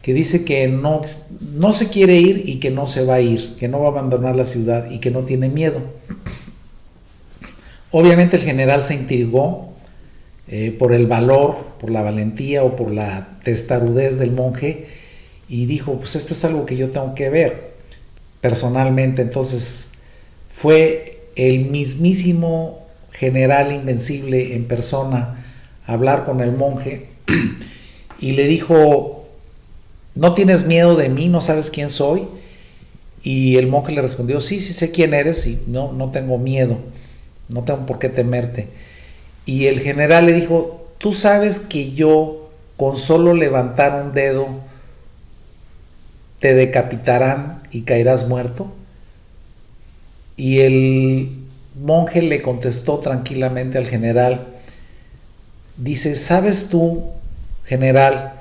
que 0.07 0.15
dice 0.15 0.45
que 0.45 0.69
no, 0.69 1.01
no 1.41 1.73
se 1.73 1.89
quiere 1.89 2.15
ir 2.15 2.45
y 2.47 2.61
que 2.61 2.71
no 2.71 2.87
se 2.87 3.05
va 3.05 3.15
a 3.15 3.21
ir, 3.21 3.57
que 3.57 3.67
no 3.67 3.81
va 3.81 3.87
a 3.87 3.91
abandonar 3.91 4.37
la 4.37 4.45
ciudad 4.45 4.89
y 4.89 5.01
que 5.01 5.11
no 5.11 5.23
tiene 5.23 5.49
miedo. 5.49 5.83
Obviamente 7.91 8.37
el 8.37 8.43
general 8.43 8.85
se 8.85 8.95
intrigó 8.95 9.73
eh, 10.47 10.71
por 10.79 10.93
el 10.93 11.09
valor, 11.09 11.57
por 11.81 11.91
la 11.91 12.03
valentía 12.03 12.63
o 12.63 12.77
por 12.77 12.93
la 12.93 13.41
testarudez 13.43 14.17
del 14.17 14.31
monje 14.31 14.87
y 15.49 15.67
dijo, 15.67 15.95
pues 15.99 16.15
esto 16.15 16.35
es 16.35 16.45
algo 16.45 16.67
que 16.67 16.77
yo 16.77 16.91
tengo 16.91 17.17
que 17.17 17.29
ver 17.29 17.73
personalmente. 18.41 19.23
Entonces 19.23 19.91
fue 20.53 21.31
el 21.35 21.65
mismísimo 21.65 22.87
general 23.11 23.73
invencible 23.73 24.55
en 24.55 24.69
persona 24.69 25.45
a 25.85 25.93
hablar 25.93 26.25
con 26.25 26.41
el 26.43 26.53
monje 26.53 27.09
y 28.21 28.31
le 28.31 28.47
dijo, 28.47 29.16
¿no 30.17 30.35
tienes 30.35 30.67
miedo 30.67 30.97
de 30.97 31.09
mí? 31.09 31.29
¿No 31.29 31.41
sabes 31.41 31.71
quién 31.71 31.91
soy? 31.91 32.27
Y 33.23 33.57
el 33.57 33.69
monje 33.69 33.93
le 33.93 34.03
respondió, 34.03 34.41
sí, 34.41 34.61
sí 34.61 34.73
sé 34.73 34.91
quién 34.91 35.15
eres 35.15 35.47
y 35.47 35.63
no, 35.67 35.93
no 35.93 36.11
tengo 36.11 36.39
miedo, 36.39 36.79
no 37.49 37.63
tengo 37.63 37.87
por 37.87 37.99
qué 37.99 38.09
temerte. 38.09 38.69
Y 39.45 39.67
el 39.67 39.81
general 39.81 40.27
le 40.27 40.33
dijo, 40.33 40.89
tú 40.99 41.13
sabes 41.13 41.61
que 41.61 41.93
yo 41.93 42.51
con 42.77 42.99
solo 42.99 43.35
levantar 43.35 44.03
un 44.05 44.13
dedo 44.13 44.49
te 46.41 46.55
decapitarán 46.55 47.63
y 47.71 47.83
caerás 47.83 48.29
muerto. 48.29 48.73
Y 50.37 50.61
el 50.61 51.39
monje 51.81 52.23
le 52.23 52.43
contestó 52.43 52.99
tranquilamente 52.99 53.79
al 53.79 53.87
general, 53.87 54.47
dice, 55.77 56.15
¿sabes 56.15 56.69
tú, 56.69 57.11
general, 57.65 58.36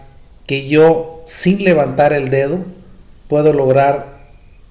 que 0.46 0.68
yo 0.68 1.24
sin 1.26 1.64
levantar 1.64 2.14
el 2.14 2.30
dedo 2.30 2.60
puedo 3.28 3.54
lograr 3.54 4.16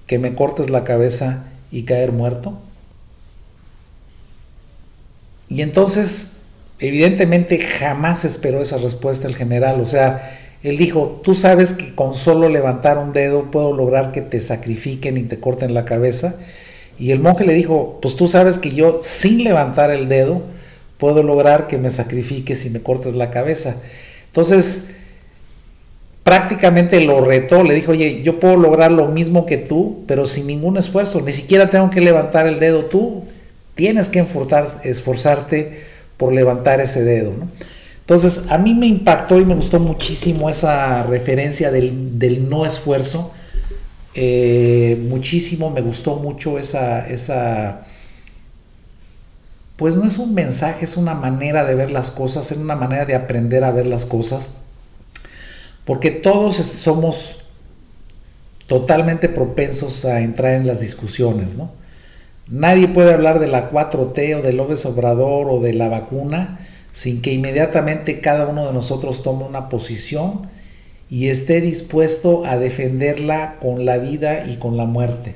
que 0.07 0.19
me 0.19 0.35
cortes 0.35 0.69
la 0.69 0.83
cabeza 0.83 1.45
y 1.71 1.83
caer 1.83 2.11
muerto? 2.11 2.57
Y 5.49 5.61
entonces, 5.61 6.37
evidentemente, 6.79 7.59
jamás 7.59 8.25
esperó 8.25 8.61
esa 8.61 8.77
respuesta 8.77 9.27
el 9.27 9.35
general. 9.35 9.79
O 9.81 9.85
sea, 9.85 10.37
él 10.63 10.77
dijo, 10.77 11.21
tú 11.23 11.33
sabes 11.33 11.73
que 11.73 11.93
con 11.93 12.15
solo 12.15 12.49
levantar 12.49 12.97
un 12.97 13.13
dedo 13.13 13.51
puedo 13.51 13.71
lograr 13.73 14.11
que 14.11 14.21
te 14.21 14.39
sacrifiquen 14.39 15.17
y 15.17 15.23
te 15.23 15.39
corten 15.39 15.73
la 15.73 15.85
cabeza. 15.85 16.35
Y 16.97 17.11
el 17.11 17.19
monje 17.19 17.45
le 17.45 17.53
dijo, 17.53 17.99
pues 18.01 18.15
tú 18.15 18.27
sabes 18.27 18.57
que 18.57 18.71
yo 18.71 18.99
sin 19.01 19.43
levantar 19.43 19.91
el 19.91 20.07
dedo 20.07 20.41
puedo 20.97 21.23
lograr 21.23 21.67
que 21.67 21.77
me 21.77 21.91
sacrifiques 21.91 22.65
y 22.65 22.69
me 22.69 22.81
cortes 22.81 23.13
la 23.13 23.29
cabeza. 23.29 23.75
Entonces, 24.27 24.87
prácticamente 26.25 26.99
lo 27.05 27.21
retó, 27.21 27.63
le 27.63 27.75
dijo, 27.75 27.93
oye, 27.93 28.21
yo 28.21 28.41
puedo 28.41 28.57
lograr 28.57 28.91
lo 28.91 29.07
mismo 29.07 29.45
que 29.45 29.55
tú, 29.55 30.03
pero 30.07 30.27
sin 30.27 30.47
ningún 30.47 30.75
esfuerzo, 30.75 31.21
ni 31.21 31.31
siquiera 31.31 31.69
tengo 31.69 31.89
que 31.89 32.01
levantar 32.01 32.47
el 32.47 32.59
dedo 32.59 32.85
tú, 32.85 33.23
Tienes 33.75 34.07
que 34.07 34.25
esforzarte 34.83 35.81
por 36.15 36.31
levantar 36.31 36.79
ese 36.79 37.03
dedo. 37.03 37.33
Entonces, 37.99 38.43
a 38.49 38.57
mí 38.57 38.73
me 38.73 38.87
impactó 38.87 39.37
y 39.37 39.45
me 39.45 39.53
gustó 39.53 39.81
muchísimo 39.81 40.49
esa 40.49 41.03
referencia 41.03 41.71
del, 41.71 42.47
no 42.49 42.65
esfuerzo. 42.65 43.33
Eh, 44.13 44.97
muchísimo, 45.09 45.71
me 45.71 45.81
gustó 45.81 46.15
mucho 46.15 46.57
esa, 46.57 47.05
esa, 47.09 47.81
pues 49.75 49.97
no 49.97 50.05
es 50.05 50.19
un 50.19 50.33
mensaje, 50.33 50.85
es 50.85 50.95
una 50.95 51.13
manera 51.13 51.65
de 51.65 51.75
ver 51.75 51.91
las 51.91 52.11
cosas, 52.11 52.49
es 52.49 52.57
una 52.57 52.77
manera 52.77 53.03
de 53.03 53.15
aprender 53.15 53.65
a 53.65 53.71
ver 53.71 53.87
las 53.87 54.05
cosas, 54.05 54.53
porque 55.85 56.11
todos 56.11 56.55
somos 56.55 57.45
totalmente 58.67 59.29
propensos 59.29 60.05
a 60.05 60.21
entrar 60.21 60.53
en 60.53 60.67
las 60.67 60.79
discusiones, 60.81 61.57
¿no? 61.57 61.71
Nadie 62.47 62.87
puede 62.87 63.13
hablar 63.13 63.39
de 63.39 63.47
la 63.47 63.71
4T 63.71 64.39
o 64.39 64.41
del 64.41 64.57
López 64.57 64.85
Obrador 64.85 65.47
o 65.49 65.59
de 65.59 65.73
la 65.73 65.89
vacuna 65.89 66.59
sin 66.95 67.21
que 67.21 67.33
inmediatamente 67.33 68.21
cada 68.21 68.47
uno 68.47 68.65
de 68.65 68.71
nosotros 68.71 69.21
tome 69.21 69.43
una 69.43 69.67
posición 69.67 70.47
y 71.09 71.27
esté 71.27 71.59
dispuesto 71.59 72.45
a 72.45 72.57
defenderla 72.57 73.57
con 73.59 73.83
la 73.83 73.97
vida 73.97 74.45
y 74.47 74.55
con 74.55 74.77
la 74.77 74.85
muerte. 74.85 75.35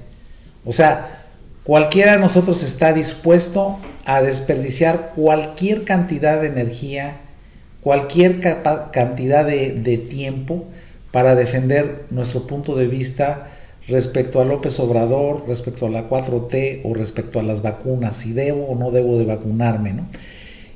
O 0.65 0.71
sea, 0.71 1.25
cualquiera 1.65 2.13
de 2.13 2.19
nosotros 2.19 2.63
está 2.63 2.93
dispuesto 2.93 3.77
a 4.05 4.21
desperdiciar 4.21 5.11
cualquier 5.15 5.83
cantidad 5.83 6.39
de 6.39 6.47
energía, 6.47 7.17
cualquier 7.81 8.39
cantidad 8.91 9.45
de, 9.45 9.97
tiempo 10.09 10.65
para 11.11 11.35
defender 11.35 12.05
nuestro 12.09 12.45
punto 12.45 12.75
de 12.75 12.87
vista 12.87 13.47
respecto 13.87 14.39
a 14.39 14.45
López 14.45 14.79
Obrador, 14.79 15.45
respecto 15.47 15.87
a 15.87 15.89
la 15.89 16.07
4T 16.07 16.81
o 16.83 16.93
respecto 16.93 17.39
a 17.39 17.43
las 17.43 17.61
vacunas, 17.61 18.17
si 18.17 18.33
debo 18.33 18.65
o 18.65 18.75
no 18.75 18.91
debo 18.91 19.17
de 19.17 19.25
vacunarme. 19.25 19.93
¿no? 19.93 20.05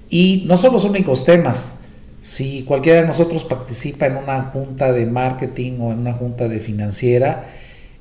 Y 0.10 0.46
no 0.48 0.58
son 0.58 0.74
los 0.74 0.84
únicos 0.84 1.24
temas. 1.24 1.78
Si 2.24 2.64
cualquiera 2.64 3.02
de 3.02 3.08
nosotros 3.08 3.44
participa 3.44 4.06
en 4.08 4.16
una 4.16 4.44
junta 4.44 4.94
de 4.94 5.06
marketing 5.06 5.80
o 5.82 5.92
en 5.92 6.00
una 6.00 6.14
junta 6.14 6.48
de 6.48 6.60
financiera 6.60 7.46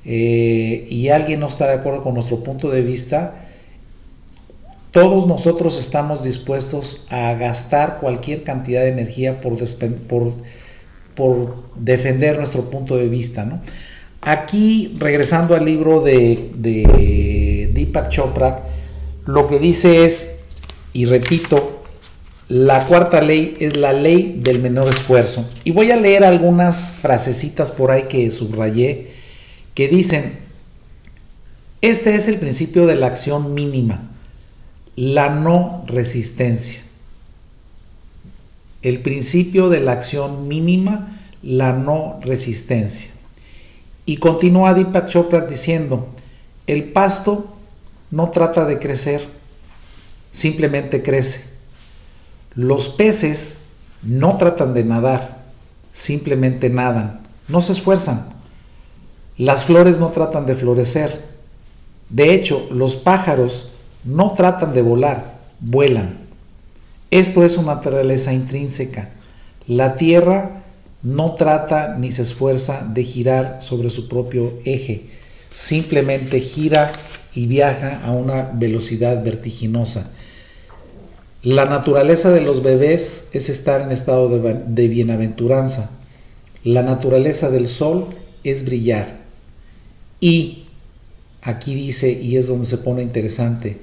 eh, 0.05 0.87
y 0.89 1.09
alguien 1.09 1.41
no 1.41 1.47
está 1.47 1.67
de 1.67 1.73
acuerdo 1.73 2.03
con 2.03 2.13
nuestro 2.13 2.41
punto 2.41 2.69
de 2.69 2.81
vista, 2.81 3.42
todos 4.93 5.27
nosotros 5.27 5.77
estamos 5.79 6.23
dispuestos 6.23 7.03
a 7.09 7.33
gastar 7.33 7.97
cualquier 7.99 8.43
cantidad 8.43 8.81
de 8.81 8.89
energía 8.89 9.41
por, 9.41 9.57
defender 11.75 12.37
nuestro 12.37 12.69
punto 12.69 12.95
de 12.95 13.09
vista. 13.09 13.43
¿no? 13.43 13.59
Aquí, 14.21 14.95
regresando 14.99 15.55
al 15.55 15.65
libro 15.65 16.01
de, 16.01 17.71
Deepak 17.73 18.09
Chopra, 18.09 18.67
lo 19.25 19.47
que 19.47 19.57
dice 19.57 20.05
es, 20.05 20.43
y 20.93 21.05
repito, 21.05 21.81
la 22.47 22.85
cuarta 22.85 23.19
ley 23.19 23.57
es 23.59 23.75
la 23.77 23.93
ley 23.93 24.39
del 24.43 24.59
menor 24.59 24.89
esfuerzo. 24.89 25.43
Y 25.63 25.71
voy 25.71 25.89
a 25.89 25.95
leer 25.95 26.23
algunas 26.23 26.91
frasecitas 26.91 27.71
por 27.71 27.89
ahí 27.89 28.03
que 28.03 28.29
subrayé 28.29 29.07
que 29.73 29.87
dicen, 29.87 30.37
este 31.81 32.13
es 32.13 32.27
el 32.27 32.37
principio 32.37 32.85
de 32.85 32.93
la 32.93 33.07
acción 33.07 33.55
mínima, 33.55 34.12
la 34.95 35.29
no 35.29 35.83
resistencia. 35.87 36.81
El 38.81 38.99
principio 38.99 39.69
de 39.69 39.79
la 39.79 39.93
acción 39.93 40.47
mínima, 40.47 41.19
la 41.41 41.73
no 41.73 42.19
resistencia. 42.21 43.09
Y 44.05 44.17
continúa 44.17 44.73
Deepak 44.73 45.07
Chopra 45.07 45.41
diciendo, 45.41 46.09
el 46.67 46.91
pasto 46.91 47.55
no 48.11 48.29
trata 48.29 48.65
de 48.65 48.79
crecer, 48.79 49.25
simplemente 50.31 51.01
crece. 51.01 51.45
Los 52.55 52.89
peces 52.89 53.59
no 54.03 54.37
tratan 54.37 54.73
de 54.73 54.83
nadar, 54.83 55.43
simplemente 55.93 56.69
nadan, 56.69 57.21
no 57.47 57.61
se 57.61 57.71
esfuerzan. 57.71 58.33
Las 59.37 59.63
flores 59.63 59.99
no 59.99 60.09
tratan 60.09 60.45
de 60.45 60.55
florecer. 60.55 61.23
De 62.09 62.33
hecho, 62.33 62.67
los 62.69 62.95
pájaros 62.95 63.71
no 64.03 64.33
tratan 64.33 64.73
de 64.73 64.81
volar, 64.81 65.39
vuelan. 65.59 66.17
Esto 67.11 67.43
es 67.43 67.57
una 67.57 67.75
naturaleza 67.75 68.33
intrínseca. 68.33 69.09
La 69.67 69.95
Tierra 69.95 70.63
no 71.03 71.35
trata 71.35 71.95
ni 71.97 72.11
se 72.11 72.23
esfuerza 72.23 72.85
de 72.87 73.03
girar 73.03 73.59
sobre 73.61 73.89
su 73.89 74.07
propio 74.07 74.53
eje, 74.65 75.07
simplemente 75.53 76.39
gira 76.39 76.91
y 77.35 77.45
viaja 77.47 77.99
a 78.03 78.11
una 78.11 78.51
velocidad 78.53 79.23
vertiginosa. 79.23 80.11
La 81.43 81.65
naturaleza 81.65 82.31
de 82.31 82.39
los 82.39 82.63
bebés 82.63 83.29
es 83.33 83.49
estar 83.49 83.81
en 83.81 83.91
estado 83.91 84.29
de, 84.29 84.87
bienaventuranza. 84.87 85.91
La 86.63 86.83
naturaleza 86.83 87.49
del 87.49 87.67
sol 87.67 88.07
es 88.45 88.63
brillar. 88.63 89.17
Y 90.21 90.63
aquí 91.41 91.75
dice, 91.75 92.11
y 92.11 92.37
es 92.37 92.47
donde 92.47 92.65
se 92.65 92.77
pone 92.77 93.01
interesante, 93.01 93.77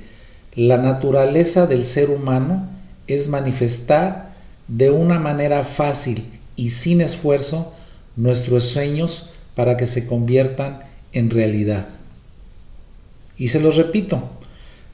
la 0.55 0.79
naturaleza 0.79 1.67
del 1.67 1.85
ser 1.85 2.11
humano 2.11 2.69
es 3.07 3.29
manifestar 3.29 4.31
de 4.69 4.91
una 4.91 5.19
manera 5.19 5.65
fácil 5.65 6.25
y 6.57 6.71
sin 6.71 7.01
esfuerzo 7.01 7.73
nuestros 8.17 8.65
sueños 8.65 9.31
para 9.55 9.77
que 9.77 9.87
se 9.87 10.07
conviertan 10.07 10.81
en 11.13 11.31
realidad. 11.31 11.89
Y 13.37 13.49
se 13.49 13.61
los 13.61 13.77
repito, 13.77 14.29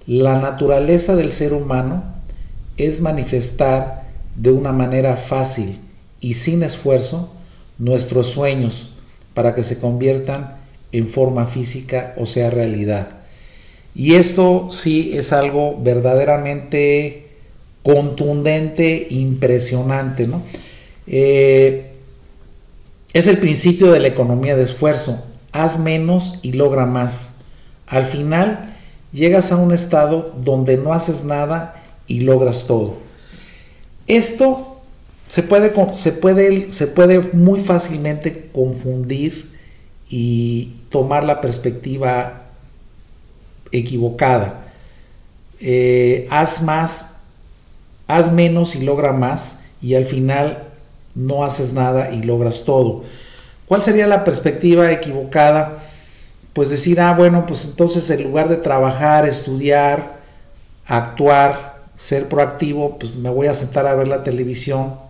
la 0.06 0.38
naturaleza 0.38 1.16
del 1.16 1.32
ser 1.32 1.52
humano 1.52 2.04
es 2.76 3.00
manifestar 3.00 4.04
de 4.36 4.50
una 4.50 4.72
manera 4.72 5.16
fácil 5.16 5.78
y 6.20 6.34
sin 6.34 6.62
esfuerzo 6.62 7.32
nuestros 7.78 8.28
sueños 8.28 8.90
para 9.34 9.54
que 9.54 9.62
se 9.62 9.78
conviertan 9.78 10.56
en 10.92 11.08
forma 11.08 11.46
física 11.46 12.14
o 12.16 12.26
sea 12.26 12.50
realidad. 12.50 13.15
Y 13.96 14.16
esto 14.16 14.68
sí 14.72 15.12
es 15.14 15.32
algo 15.32 15.80
verdaderamente 15.82 17.28
contundente, 17.82 19.06
impresionante. 19.08 20.26
¿no? 20.26 20.42
Eh, 21.06 21.92
es 23.14 23.26
el 23.26 23.38
principio 23.38 23.90
de 23.90 24.00
la 24.00 24.08
economía 24.08 24.54
de 24.54 24.64
esfuerzo. 24.64 25.24
Haz 25.50 25.78
menos 25.78 26.38
y 26.42 26.52
logra 26.52 26.84
más. 26.84 27.36
Al 27.86 28.04
final 28.04 28.74
llegas 29.12 29.50
a 29.50 29.56
un 29.56 29.72
estado 29.72 30.34
donde 30.44 30.76
no 30.76 30.92
haces 30.92 31.24
nada 31.24 31.82
y 32.06 32.20
logras 32.20 32.66
todo. 32.66 32.98
Esto 34.06 34.82
se 35.26 35.42
puede, 35.42 35.72
se 35.94 36.12
puede, 36.12 36.70
se 36.70 36.86
puede 36.86 37.20
muy 37.32 37.60
fácilmente 37.60 38.50
confundir 38.52 39.52
y 40.10 40.74
tomar 40.90 41.24
la 41.24 41.40
perspectiva 41.40 42.45
equivocada. 43.72 44.66
Eh, 45.60 46.26
haz 46.30 46.62
más, 46.62 47.16
haz 48.06 48.32
menos 48.32 48.74
y 48.76 48.82
logra 48.82 49.12
más 49.12 49.60
y 49.80 49.94
al 49.94 50.06
final 50.06 50.68
no 51.14 51.44
haces 51.44 51.72
nada 51.72 52.10
y 52.12 52.22
logras 52.22 52.64
todo. 52.64 53.04
¿Cuál 53.66 53.82
sería 53.82 54.06
la 54.06 54.24
perspectiva 54.24 54.92
equivocada? 54.92 55.78
Pues 56.52 56.70
decir, 56.70 57.00
ah, 57.00 57.14
bueno, 57.14 57.44
pues 57.46 57.64
entonces 57.64 58.08
en 58.10 58.22
lugar 58.22 58.48
de 58.48 58.56
trabajar, 58.56 59.26
estudiar, 59.26 60.20
actuar, 60.86 61.84
ser 61.96 62.28
proactivo, 62.28 62.98
pues 62.98 63.16
me 63.16 63.30
voy 63.30 63.46
a 63.46 63.54
sentar 63.54 63.86
a 63.86 63.94
ver 63.94 64.08
la 64.08 64.22
televisión 64.22 65.06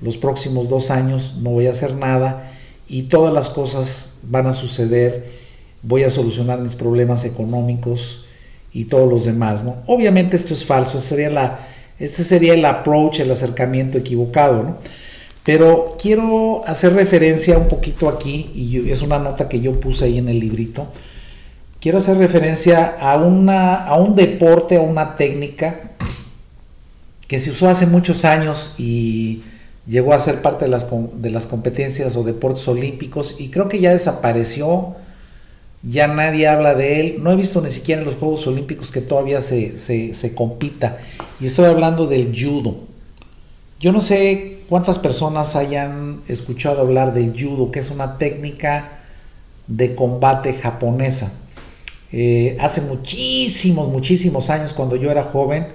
los 0.00 0.16
próximos 0.16 0.68
dos 0.68 0.90
años, 0.90 1.36
no 1.40 1.50
voy 1.50 1.66
a 1.66 1.72
hacer 1.72 1.94
nada 1.94 2.50
y 2.88 3.04
todas 3.04 3.32
las 3.32 3.50
cosas 3.50 4.18
van 4.24 4.46
a 4.46 4.52
suceder, 4.52 5.30
voy 5.82 6.02
a 6.02 6.10
solucionar 6.10 6.60
mis 6.60 6.76
problemas 6.76 7.24
económicos 7.24 8.24
y 8.72 8.84
todos 8.84 9.10
los 9.10 9.24
demás, 9.24 9.64
¿no? 9.64 9.76
Obviamente 9.86 10.36
esto 10.36 10.54
es 10.54 10.64
falso, 10.64 10.98
sería, 10.98 11.30
la, 11.30 11.60
este 11.98 12.24
sería 12.24 12.54
el 12.54 12.64
approach, 12.64 13.20
el 13.20 13.30
acercamiento 13.30 13.98
equivocado, 13.98 14.62
¿no? 14.62 14.76
Pero 15.44 15.96
quiero 16.00 16.62
hacer 16.66 16.92
referencia 16.92 17.56
un 17.56 17.68
poquito 17.68 18.08
aquí, 18.08 18.50
y 18.54 18.90
es 18.90 19.00
una 19.00 19.18
nota 19.18 19.48
que 19.48 19.60
yo 19.60 19.80
puse 19.80 20.04
ahí 20.04 20.18
en 20.18 20.28
el 20.28 20.38
librito, 20.38 20.88
quiero 21.80 21.98
hacer 21.98 22.18
referencia 22.18 22.96
a, 23.00 23.16
una, 23.16 23.86
a 23.86 23.96
un 23.96 24.14
deporte, 24.14 24.76
a 24.76 24.82
una 24.82 25.16
técnica 25.16 25.80
que 27.26 27.38
se 27.38 27.50
usó 27.50 27.68
hace 27.68 27.86
muchos 27.86 28.24
años 28.24 28.74
y 28.76 29.42
llegó 29.86 30.12
a 30.12 30.18
ser 30.18 30.42
parte 30.42 30.66
de 30.66 30.70
las, 30.70 30.86
de 31.14 31.30
las 31.30 31.46
competencias 31.46 32.16
o 32.16 32.22
deportes 32.22 32.66
olímpicos 32.68 33.36
y 33.38 33.50
creo 33.50 33.68
que 33.68 33.80
ya 33.80 33.92
desapareció, 33.92 34.96
ya 35.82 36.06
nadie 36.08 36.46
habla 36.46 36.74
de 36.74 37.00
él, 37.00 37.16
no 37.22 37.32
he 37.32 37.36
visto 37.36 37.60
ni 37.60 37.70
siquiera 37.70 38.02
en 38.02 38.06
los 38.06 38.16
Juegos 38.16 38.46
Olímpicos 38.46 38.90
que 38.90 39.00
todavía 39.00 39.40
se, 39.40 39.78
se 39.78 40.34
compita 40.34 40.98
y 41.40 41.46
estoy 41.46 41.66
hablando 41.66 42.06
del 42.06 42.32
judo. 42.34 42.90
Yo 43.80 43.92
no 43.92 44.00
sé 44.00 44.58
cuántas 44.68 44.98
personas 44.98 45.56
hayan 45.56 46.20
escuchado 46.28 46.82
hablar 46.82 47.14
del 47.14 47.32
judo, 47.32 47.70
que 47.70 47.78
es 47.78 47.90
una 47.90 48.18
técnica 48.18 49.00
de 49.66 49.94
combate 49.94 50.52
japonesa. 50.52 51.32
Eh, 52.12 52.58
hace 52.60 52.82
muchísimos, 52.82 53.88
muchísimos 53.88 54.50
años, 54.50 54.74
cuando 54.74 54.96
yo 54.96 55.10
era 55.10 55.24
joven, 55.24 55.68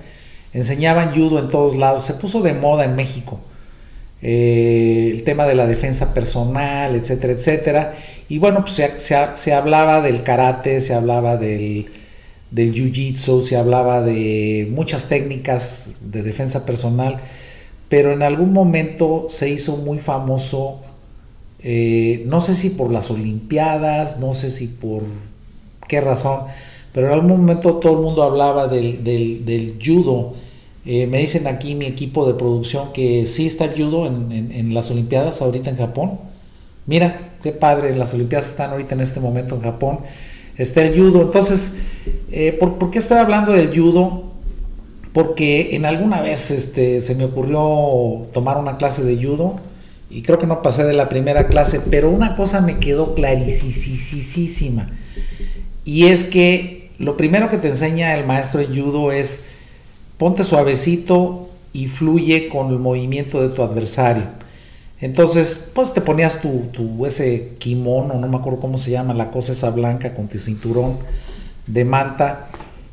enseñaban 0.54 1.16
judo 1.16 1.40
en 1.40 1.50
todos 1.50 1.78
lados, 1.78 2.06
se 2.06 2.14
puso 2.14 2.42
de 2.42 2.54
moda 2.54 2.86
en 2.86 2.96
México. 2.96 3.40
Eh, 4.28 5.12
el 5.14 5.24
tema 5.24 5.46
de 5.46 5.54
la 5.54 5.68
defensa 5.68 6.12
personal, 6.16 6.96
etcétera, 6.96 7.34
etcétera. 7.34 7.94
Y 8.28 8.40
bueno, 8.40 8.66
pues 8.66 8.82
se, 9.36 9.54
hablaba 9.54 10.02
del 10.02 10.24
karate, 10.24 10.82
se 10.82 10.96
hablaba 10.96 11.38
del, 11.38 11.92
del 12.50 12.74
jiu-jitsu, 12.74 13.44
se 13.44 13.56
hablaba 13.56 14.02
de 14.02 14.68
muchas 14.72 15.10
técnicas 15.10 15.98
de 16.02 16.24
defensa 16.24 16.66
personal, 16.66 17.20
pero 17.88 18.14
en 18.14 18.24
algún 18.24 18.52
momento 18.52 19.28
se 19.30 19.50
hizo 19.50 19.78
muy 19.78 20.00
famoso, 20.00 20.82
eh, 21.62 22.24
no 22.26 22.42
sé 22.42 22.56
si 22.56 22.72
por 22.72 22.90
las 22.92 23.12
Olimpiadas, 23.12 24.20
no 24.20 24.34
sé 24.34 24.50
si 24.50 24.66
por 24.66 25.04
qué 25.88 26.02
razón, 26.02 26.40
pero 26.94 27.08
en 27.08 27.14
algún 27.14 27.30
momento 27.30 27.76
todo 27.76 27.94
el 27.94 28.04
mundo 28.04 28.24
hablaba 28.24 28.68
del, 28.70 29.04
del 29.04 29.78
judo 29.80 30.34
eh, 30.86 31.08
me 31.08 31.18
dicen 31.18 31.48
aquí 31.48 31.74
mi 31.74 31.86
equipo 31.86 32.28
de 32.28 32.36
producción 32.36 32.94
que 32.94 33.26
sí 33.26 33.48
está 33.48 33.66
el 33.66 33.72
judo 33.72 34.06
en, 34.06 34.74
las 34.74 34.92
Olimpiadas 34.92 35.42
ahorita 35.42 35.72
en 35.72 35.78
Japón. 35.78 36.20
Mira, 36.86 37.32
qué 37.42 37.52
padre, 37.52 37.96
las 37.96 38.14
Olimpiadas 38.14 38.50
están 38.50 38.70
ahorita 38.70 38.94
en 38.94 39.02
este 39.02 39.20
momento 39.20 39.56
en 39.56 39.62
Japón. 39.62 40.00
Está 40.58 40.84
el 40.84 40.96
judo. 40.96 41.24
Entonces, 41.24 41.74
eh, 42.32 42.52
¿por, 42.52 42.92
qué 42.92 43.00
estoy 43.00 43.18
hablando 43.18 43.52
del 43.52 43.76
judo? 43.76 44.32
Porque 45.12 45.76
en 45.76 45.86
alguna 45.86 46.22
vez 46.22 46.52
este, 46.52 47.02
se 47.02 47.16
me 47.16 47.26
ocurrió 47.26 48.28
tomar 48.32 48.58
una 48.58 48.78
clase 48.78 49.04
de 49.04 49.16
judo 49.16 49.60
y 50.10 50.22
creo 50.22 50.38
que 50.38 50.46
no 50.46 50.62
pasé 50.62 50.84
de 50.84 50.94
la 50.94 51.10
primera 51.10 51.48
clase, 51.48 51.82
pero 51.90 52.12
una 52.12 52.36
cosa 52.36 52.62
me 52.62 52.78
quedó 52.78 53.16
clarísima. 53.16 54.88
Y 55.84 56.06
es 56.06 56.26
que 56.26 56.92
lo 57.00 57.18
primero 57.18 57.50
que 57.50 57.58
te 57.58 57.70
enseña 57.70 58.14
el 58.14 58.26
maestro 58.26 58.60
de 58.60 58.68
judo 58.68 59.12
es 59.12 59.46
ponte 60.18 60.44
suavecito 60.44 61.50
y 61.74 61.88
fluye 61.88 62.48
con 62.50 62.70
el 62.70 62.80
movimiento 62.80 63.42
de 63.42 63.50
tu 63.50 63.62
adversario. 63.62 64.24
Entonces, 65.02 65.72
pues 65.74 65.94
te 65.94 66.02
ponías 66.02 66.42
tu, 66.42 67.06
ese 67.06 67.54
kimono, 67.60 68.14
no 68.14 68.28
me 68.28 68.38
acuerdo 68.38 68.60
cómo 68.60 68.78
se 68.78 68.92
llama, 68.92 69.14
la 69.14 69.30
cosa 69.30 69.52
esa 69.52 69.70
blanca 69.72 70.14
con 70.14 70.28
tu 70.28 70.40
cinturón 70.40 70.98
de 71.68 71.84
manta, 71.84 72.48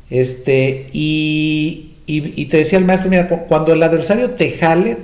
este, 0.09 0.89
y, 0.91 1.93
y, 2.05 2.45
te 2.45 2.57
decía 2.57 2.77
el 2.77 2.85
maestro, 2.85 3.09
mira, 3.09 3.27
cuando 3.47 3.71
el 3.71 3.81
adversario 3.81 4.31
te 4.31 4.51
jale, 4.51 4.97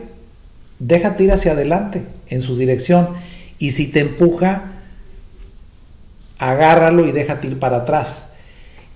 déjate 0.79 1.23
ir 1.23 1.31
hacia 1.31 1.53
adelante, 1.53 2.03
en 2.27 2.41
su 2.41 2.57
dirección, 2.57 3.09
y 3.59 3.71
si 3.71 3.87
te 3.87 4.01
empuja, 4.01 4.73
agárralo 6.37 7.07
y 7.07 7.11
déjate 7.11 7.47
ir 7.47 7.59
para 7.59 7.77
atrás. 7.77 8.33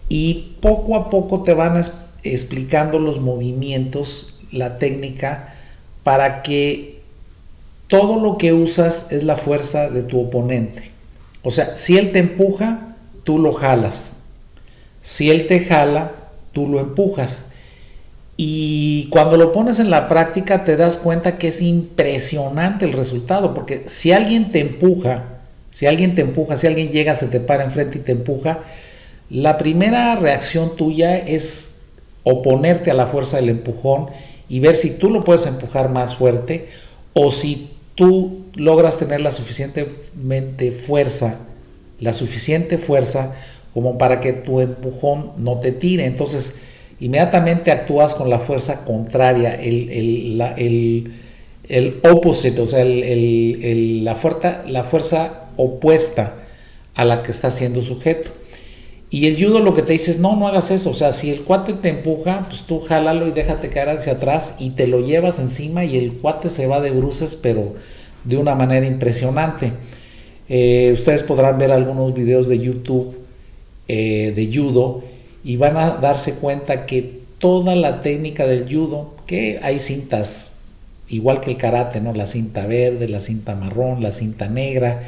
Y 0.09 0.57
poco 0.61 0.97
a 0.97 1.09
poco 1.09 1.43
te 1.43 1.53
van 1.53 1.77
explicando 2.23 2.99
los 2.99 3.19
movimientos, 3.19 4.39
la 4.51 4.77
técnica, 4.77 5.55
para 6.03 6.41
que 6.43 7.01
todo 7.87 8.21
lo 8.21 8.37
que 8.37 8.53
usas 8.53 9.11
es 9.11 9.23
la 9.23 9.35
fuerza 9.35 9.89
de 9.89 10.03
tu 10.03 10.19
oponente. 10.19 10.91
O 11.43 11.51
sea, 11.51 11.75
si 11.77 11.97
él 11.97 12.11
te 12.11 12.19
empuja, 12.19 12.95
tú 13.23 13.37
lo 13.37 13.53
jalas. 13.53 14.17
Si 15.01 15.29
él 15.29 15.47
te 15.47 15.59
jala, 15.59 16.11
tú 16.53 16.67
lo 16.67 16.79
empujas. 16.79 17.51
Y 18.37 19.07
cuando 19.09 19.37
lo 19.37 19.51
pones 19.51 19.79
en 19.79 19.89
la 19.89 20.07
práctica 20.07 20.63
te 20.63 20.75
das 20.75 20.97
cuenta 20.97 21.37
que 21.37 21.49
es 21.49 21.61
impresionante 21.61 22.85
el 22.85 22.93
resultado, 22.93 23.53
porque 23.53 23.83
si 23.85 24.11
alguien 24.11 24.49
te 24.49 24.59
empuja, 24.59 25.25
si 25.71 25.85
alguien 25.85 26.15
te 26.15 26.21
empuja, 26.21 26.57
si 26.57 26.67
alguien 26.67 26.89
llega, 26.89 27.15
se 27.15 27.27
te 27.27 27.39
para 27.39 27.63
enfrente 27.63 27.99
y 27.99 28.01
te 28.01 28.13
empuja, 28.13 28.59
la 29.29 29.57
primera 29.57 30.15
reacción 30.15 30.75
tuya 30.75 31.17
es 31.17 31.72
oponerte 32.23 32.91
a 32.91 32.93
la 32.93 33.05
fuerza 33.05 33.37
del 33.37 33.49
empujón 33.49 34.07
y 34.49 34.59
ver 34.59 34.75
si 34.75 34.91
tú 34.91 35.09
lo 35.09 35.23
puedes 35.23 35.45
empujar 35.45 35.89
más 35.89 36.15
fuerte 36.15 36.67
o 37.13 37.31
si 37.31 37.69
tú 37.95 38.43
logras 38.55 38.97
tener 38.97 39.21
la 39.21 39.31
suficientemente 39.31 40.71
fuerza, 40.71 41.39
la 41.99 42.13
suficiente 42.13 42.77
fuerza 42.77 43.33
como 43.73 43.97
para 43.97 44.19
que 44.19 44.33
tu 44.33 44.61
empujón 44.61 45.31
no 45.37 45.59
te 45.59 45.71
tire. 45.71 46.05
Entonces, 46.05 46.57
inmediatamente 46.99 47.71
actúas 47.71 48.13
con 48.15 48.29
la 48.29 48.39
fuerza 48.39 48.83
contraria, 48.85 49.55
el, 49.55 49.89
el, 49.89 50.37
la, 50.37 50.53
el, 50.53 51.13
el 51.67 51.99
opposite, 52.03 52.61
o 52.61 52.67
sea, 52.67 52.85
la, 52.85 54.15
fuerza, 54.15 54.63
la 54.67 54.83
fuerza 54.83 55.45
opuesta 55.57 56.35
a 56.93 57.05
la 57.05 57.23
que 57.23 57.31
está 57.31 57.51
siendo 57.51 57.81
sujeto. 57.81 58.29
Y 59.13 59.27
el 59.27 59.35
judo 59.35 59.59
lo 59.59 59.75
que 59.75 59.83
te 59.83 59.93
dice 59.93 60.09
es, 60.09 60.17
no, 60.17 60.35
no 60.35 60.47
hagas 60.47 60.71
eso. 60.71 60.89
O 60.89 60.95
sea, 60.95 61.11
si 61.11 61.29
el 61.29 61.41
cuate 61.41 61.73
te 61.73 61.89
empuja, 61.89 62.47
pues 62.49 62.63
tú 62.63 62.79
jálalo 62.79 63.27
y 63.27 63.31
déjate 63.31 63.69
caer 63.69 63.89
hacia 63.89 64.13
atrás 64.13 64.55
y 64.57 64.71
te 64.71 64.87
lo 64.87 65.01
llevas 65.01 65.37
encima 65.37 65.85
y 65.85 65.97
el 65.97 66.13
cuate 66.13 66.49
se 66.49 66.65
va 66.65 66.81
de 66.81 66.89
bruces, 66.89 67.35
pero 67.35 67.75
de 68.23 68.37
una 68.37 68.55
manera 68.55 68.87
impresionante. 68.87 69.71
Eh, 70.49 70.89
ustedes 70.93 71.21
podrán 71.21 71.59
ver 71.59 71.71
algunos 71.71 72.11
videos 72.15 72.47
de 72.47 72.57
YouTube 72.57 73.19
eh, 73.87 74.33
de 74.35 74.49
judo 74.51 75.03
y 75.43 75.57
van 75.57 75.77
a 75.77 75.91
darse 75.91 76.33
cuenta 76.33 76.87
que 76.87 77.19
toda 77.37 77.75
la 77.75 78.01
técnica 78.01 78.47
del 78.47 78.65
judo, 78.67 79.13
que 79.27 79.59
hay 79.61 79.77
cintas, 79.77 80.53
igual 81.07 81.39
que 81.39 81.51
el 81.51 81.57
karate, 81.57 82.01
¿no? 82.01 82.15
La 82.15 82.25
cinta 82.25 82.65
verde, 82.65 83.07
la 83.07 83.19
cinta 83.19 83.53
marrón, 83.53 84.01
la 84.01 84.11
cinta 84.11 84.47
negra, 84.47 85.03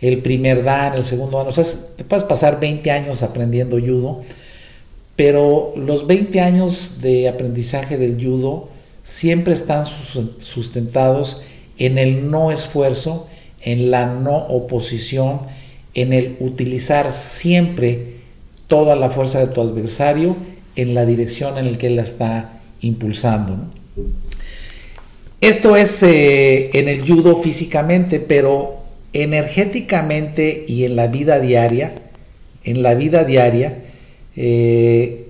el 0.00 0.22
primer 0.22 0.64
dan, 0.64 0.94
el 0.94 1.04
segundo 1.04 1.38
dan, 1.38 1.48
o 1.48 1.52
sea, 1.52 1.64
te 1.96 2.04
puedes 2.04 2.24
pasar 2.24 2.60
20 2.60 2.90
años 2.90 3.22
aprendiendo 3.22 3.78
judo, 3.78 4.22
pero 5.16 5.72
los 5.76 6.06
20 6.06 6.40
años 6.40 7.00
de 7.00 7.28
aprendizaje 7.28 7.98
del 7.98 8.22
judo 8.22 8.68
siempre 9.02 9.54
están 9.54 9.84
sustentados 10.38 11.42
en 11.78 11.98
el 11.98 12.30
no 12.30 12.52
esfuerzo, 12.52 13.26
en 13.62 13.90
la 13.90 14.06
no 14.06 14.36
oposición, 14.36 15.40
en 15.94 16.12
el 16.12 16.36
utilizar 16.40 17.12
siempre 17.12 18.18
toda 18.68 18.94
la 18.94 19.10
fuerza 19.10 19.40
de 19.40 19.48
tu 19.48 19.60
adversario 19.60 20.36
en 20.76 20.94
la 20.94 21.04
dirección 21.04 21.58
en 21.58 21.72
la 21.72 21.78
que 21.78 21.88
él 21.88 21.96
la 21.96 22.02
está 22.02 22.60
impulsando. 22.80 23.56
Esto 25.40 25.76
es 25.76 26.02
eh, 26.02 26.70
en 26.74 26.88
el 26.88 27.06
judo 27.06 27.36
físicamente, 27.36 28.20
pero 28.20 28.77
energéticamente 29.12 30.64
y 30.66 30.84
en 30.84 30.96
la 30.96 31.06
vida 31.06 31.40
diaria, 31.40 31.94
en 32.64 32.82
la 32.82 32.94
vida 32.94 33.24
diaria, 33.24 33.84
eh, 34.36 35.28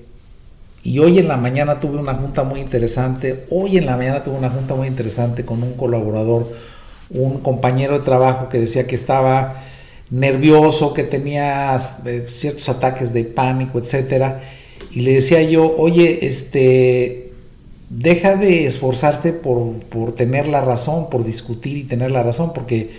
y 0.82 0.98
hoy 1.00 1.18
en 1.18 1.28
la 1.28 1.36
mañana 1.36 1.80
tuve 1.80 1.98
una 1.98 2.14
junta 2.14 2.44
muy 2.44 2.60
interesante, 2.60 3.44
hoy 3.50 3.78
en 3.78 3.86
la 3.86 3.96
mañana 3.96 4.22
tuve 4.22 4.36
una 4.36 4.50
junta 4.50 4.74
muy 4.74 4.88
interesante 4.88 5.44
con 5.44 5.62
un 5.62 5.74
colaborador, 5.74 6.50
un 7.10 7.38
compañero 7.40 7.98
de 7.98 8.04
trabajo 8.04 8.48
que 8.48 8.58
decía 8.58 8.86
que 8.86 8.94
estaba 8.94 9.62
nervioso, 10.10 10.94
que 10.94 11.04
tenía 11.04 11.76
eh, 12.06 12.24
ciertos 12.28 12.68
ataques 12.68 13.12
de 13.12 13.24
pánico, 13.24 13.78
etcétera, 13.78 14.40
y 14.90 15.00
le 15.00 15.14
decía 15.14 15.42
yo, 15.42 15.76
oye, 15.76 16.26
este, 16.26 17.32
deja 17.90 18.36
de 18.36 18.66
esforzarte 18.66 19.32
por, 19.32 19.74
por 19.90 20.14
tener 20.14 20.48
la 20.48 20.60
razón, 20.60 21.10
por 21.10 21.24
discutir 21.24 21.76
y 21.76 21.84
tener 21.84 22.10
la 22.10 22.22
razón, 22.22 22.52
porque 22.54 22.90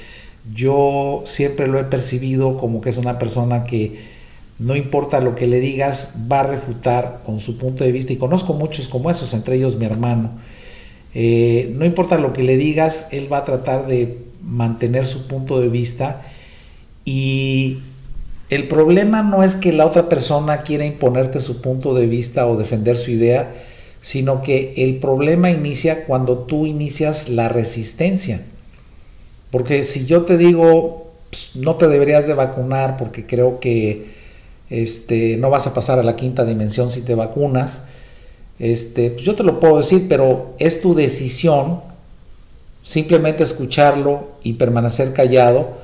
yo 0.53 1.23
siempre 1.25 1.67
lo 1.67 1.79
he 1.79 1.83
percibido 1.83 2.57
como 2.57 2.81
que 2.81 2.89
es 2.89 2.97
una 2.97 3.19
persona 3.19 3.63
que 3.63 4.19
no 4.59 4.75
importa 4.75 5.21
lo 5.21 5.35
que 5.35 5.47
le 5.47 5.59
digas, 5.59 6.15
va 6.29 6.41
a 6.41 6.43
refutar 6.43 7.21
con 7.23 7.39
su 7.39 7.57
punto 7.57 7.83
de 7.83 7.93
vista, 7.93 8.11
y 8.11 8.17
conozco 8.17 8.53
muchos 8.53 8.89
como 8.89 9.09
esos, 9.09 9.33
entre 9.33 9.55
ellos 9.55 9.77
mi 9.77 9.85
hermano. 9.85 10.31
Eh, 11.13 11.73
no 11.75 11.85
importa 11.85 12.17
lo 12.17 12.33
que 12.33 12.43
le 12.43 12.57
digas, 12.57 13.07
él 13.11 13.31
va 13.31 13.39
a 13.39 13.45
tratar 13.45 13.87
de 13.87 14.17
mantener 14.43 15.05
su 15.05 15.27
punto 15.27 15.59
de 15.59 15.69
vista 15.69 16.21
y 17.05 17.79
el 18.49 18.67
problema 18.67 19.21
no 19.21 19.43
es 19.43 19.55
que 19.55 19.71
la 19.71 19.85
otra 19.85 20.09
persona 20.09 20.63
quiera 20.63 20.85
imponerte 20.85 21.39
su 21.39 21.61
punto 21.61 21.93
de 21.93 22.05
vista 22.05 22.47
o 22.47 22.57
defender 22.57 22.97
su 22.97 23.11
idea, 23.11 23.53
sino 24.01 24.41
que 24.41 24.73
el 24.77 24.97
problema 24.97 25.51
inicia 25.51 26.05
cuando 26.05 26.39
tú 26.39 26.65
inicias 26.65 27.29
la 27.29 27.49
resistencia. 27.49 28.41
Porque 29.51 29.83
si 29.83 30.05
yo 30.05 30.23
te 30.23 30.37
digo, 30.37 31.11
pues, 31.29 31.51
no 31.55 31.75
te 31.75 31.87
deberías 31.87 32.27
de 32.27 32.33
vacunar 32.33 32.97
porque 32.97 33.25
creo 33.25 33.59
que 33.59 34.13
este, 34.69 35.37
no 35.37 35.49
vas 35.49 35.67
a 35.67 35.73
pasar 35.73 35.99
a 35.99 36.03
la 36.03 36.15
quinta 36.15 36.45
dimensión 36.45 36.89
si 36.89 37.01
te 37.01 37.15
vacunas, 37.15 37.83
este, 38.59 39.11
pues 39.11 39.23
yo 39.23 39.35
te 39.35 39.43
lo 39.43 39.59
puedo 39.59 39.77
decir, 39.77 40.07
pero 40.09 40.53
es 40.59 40.81
tu 40.81 40.93
decisión 40.93 41.81
simplemente 42.83 43.43
escucharlo 43.43 44.29
y 44.43 44.53
permanecer 44.53 45.13
callado 45.13 45.77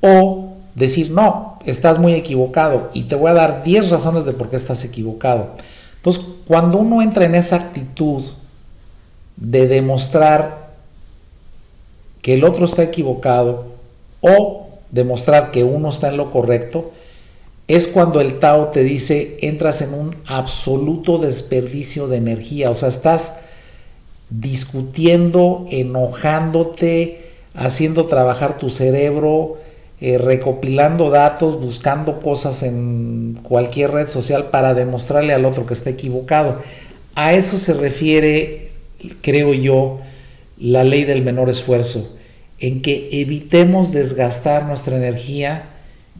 o 0.00 0.54
decir, 0.74 1.10
no, 1.10 1.58
estás 1.66 1.98
muy 1.98 2.14
equivocado 2.14 2.90
y 2.94 3.04
te 3.04 3.14
voy 3.14 3.30
a 3.30 3.34
dar 3.34 3.62
10 3.62 3.90
razones 3.90 4.24
de 4.24 4.32
por 4.32 4.48
qué 4.48 4.56
estás 4.56 4.84
equivocado. 4.84 5.50
Entonces, 5.96 6.24
cuando 6.46 6.78
uno 6.78 7.02
entra 7.02 7.24
en 7.24 7.34
esa 7.34 7.56
actitud 7.56 8.24
de 9.36 9.66
demostrar 9.66 10.63
que 12.24 12.32
el 12.32 12.44
otro 12.44 12.64
está 12.64 12.82
equivocado 12.82 13.66
o 14.22 14.70
demostrar 14.90 15.50
que 15.50 15.62
uno 15.62 15.90
está 15.90 16.08
en 16.08 16.16
lo 16.16 16.30
correcto, 16.30 16.90
es 17.68 17.86
cuando 17.86 18.22
el 18.22 18.38
Tao 18.38 18.68
te 18.68 18.82
dice 18.82 19.36
entras 19.42 19.82
en 19.82 19.92
un 19.92 20.16
absoluto 20.24 21.18
desperdicio 21.18 22.08
de 22.08 22.16
energía, 22.16 22.70
o 22.70 22.74
sea, 22.74 22.88
estás 22.88 23.40
discutiendo, 24.30 25.66
enojándote, 25.70 27.26
haciendo 27.52 28.06
trabajar 28.06 28.56
tu 28.56 28.70
cerebro, 28.70 29.58
eh, 30.00 30.16
recopilando 30.16 31.10
datos, 31.10 31.60
buscando 31.60 32.20
cosas 32.20 32.62
en 32.62 33.38
cualquier 33.42 33.90
red 33.90 34.06
social 34.06 34.46
para 34.46 34.72
demostrarle 34.72 35.34
al 35.34 35.44
otro 35.44 35.66
que 35.66 35.74
está 35.74 35.90
equivocado. 35.90 36.56
A 37.14 37.34
eso 37.34 37.58
se 37.58 37.74
refiere, 37.74 38.70
creo 39.20 39.52
yo, 39.52 39.98
la 40.56 40.84
ley 40.84 41.04
del 41.04 41.22
menor 41.22 41.50
esfuerzo, 41.50 42.16
en 42.58 42.82
que 42.82 43.08
evitemos 43.12 43.92
desgastar 43.92 44.66
nuestra 44.66 44.96
energía 44.96 45.70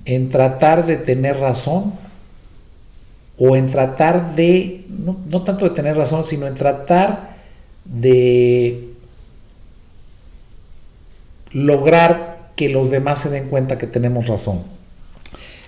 en 0.04 0.28
tratar 0.28 0.86
de 0.86 0.96
tener 0.96 1.38
razón 1.38 1.94
o 3.38 3.56
en 3.56 3.66
tratar 3.66 4.36
de, 4.36 4.84
no, 4.88 5.42
tanto 5.42 5.64
de 5.64 5.70
tener 5.70 5.96
razón, 5.96 6.24
sino 6.24 6.46
en 6.46 6.54
tratar 6.54 7.36
de 7.84 8.90
lograr 11.52 12.50
que 12.56 12.68
los 12.68 12.90
demás 12.90 13.20
se 13.20 13.30
den 13.30 13.48
cuenta 13.48 13.78
que 13.78 13.86
tenemos 13.86 14.26
razón. 14.26 14.62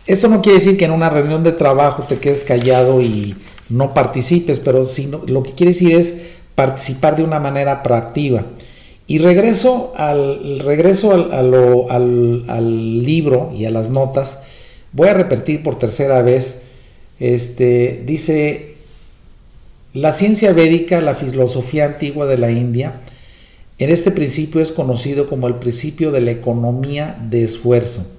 Esto 0.06 0.28
no 0.28 0.40
quiere 0.40 0.58
decir 0.58 0.76
que 0.76 0.84
en 0.84 0.92
una 0.92 1.10
reunión 1.10 1.42
de 1.42 1.52
trabajo 1.52 2.04
te 2.04 2.18
quedes 2.18 2.44
callado 2.44 3.00
y 3.02 3.34
no 3.68 3.92
participes, 3.92 4.60
pero 4.60 4.86
sino, 4.86 5.22
lo 5.26 5.42
que 5.42 5.52
quiere 5.52 5.72
decir 5.72 5.96
es 5.96 6.14
participar 6.54 7.16
de 7.16 7.24
una 7.24 7.40
manera 7.40 7.82
proactiva. 7.82 8.44
Y 9.08 9.18
regreso 9.18 9.92
al, 9.96 10.58
regreso 10.58 11.12
al, 11.12 13.02
libro 13.04 13.52
y 13.56 13.64
a 13.64 13.70
las 13.70 13.90
notas. 13.90 14.40
Voy 14.92 15.08
a 15.08 15.14
repetir 15.14 15.62
por 15.62 15.78
tercera 15.78 16.22
vez. 16.22 16.62
Este, 17.20 18.02
dice, 18.04 18.74
la 19.94 20.12
ciencia 20.12 20.52
védica, 20.52 21.00
la 21.00 21.14
filosofía 21.14 21.86
antigua 21.86 22.26
de 22.26 22.38
la 22.38 22.50
India, 22.50 23.00
en 23.78 23.90
este 23.90 24.10
principio 24.10 24.60
es 24.60 24.72
conocido 24.72 25.28
como 25.28 25.46
el 25.46 25.56
principio 25.56 26.10
de 26.10 26.22
la 26.22 26.32
economía 26.32 27.16
de 27.30 27.44
esfuerzo. 27.44 28.10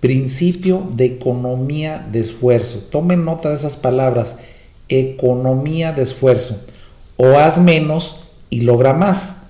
Principio 0.00 0.86
de 0.94 1.06
economía 1.06 2.06
de 2.12 2.20
esfuerzo. 2.20 2.86
Tomen 2.90 3.24
nota 3.24 3.48
de 3.48 3.56
esas 3.56 3.76
palabras. 3.76 4.36
Economía 4.88 5.92
de 5.92 6.02
esfuerzo. 6.02 6.60
O 7.16 7.38
haz 7.38 7.60
menos 7.60 8.20
y 8.50 8.60
logra 8.60 8.92
más. 8.92 9.41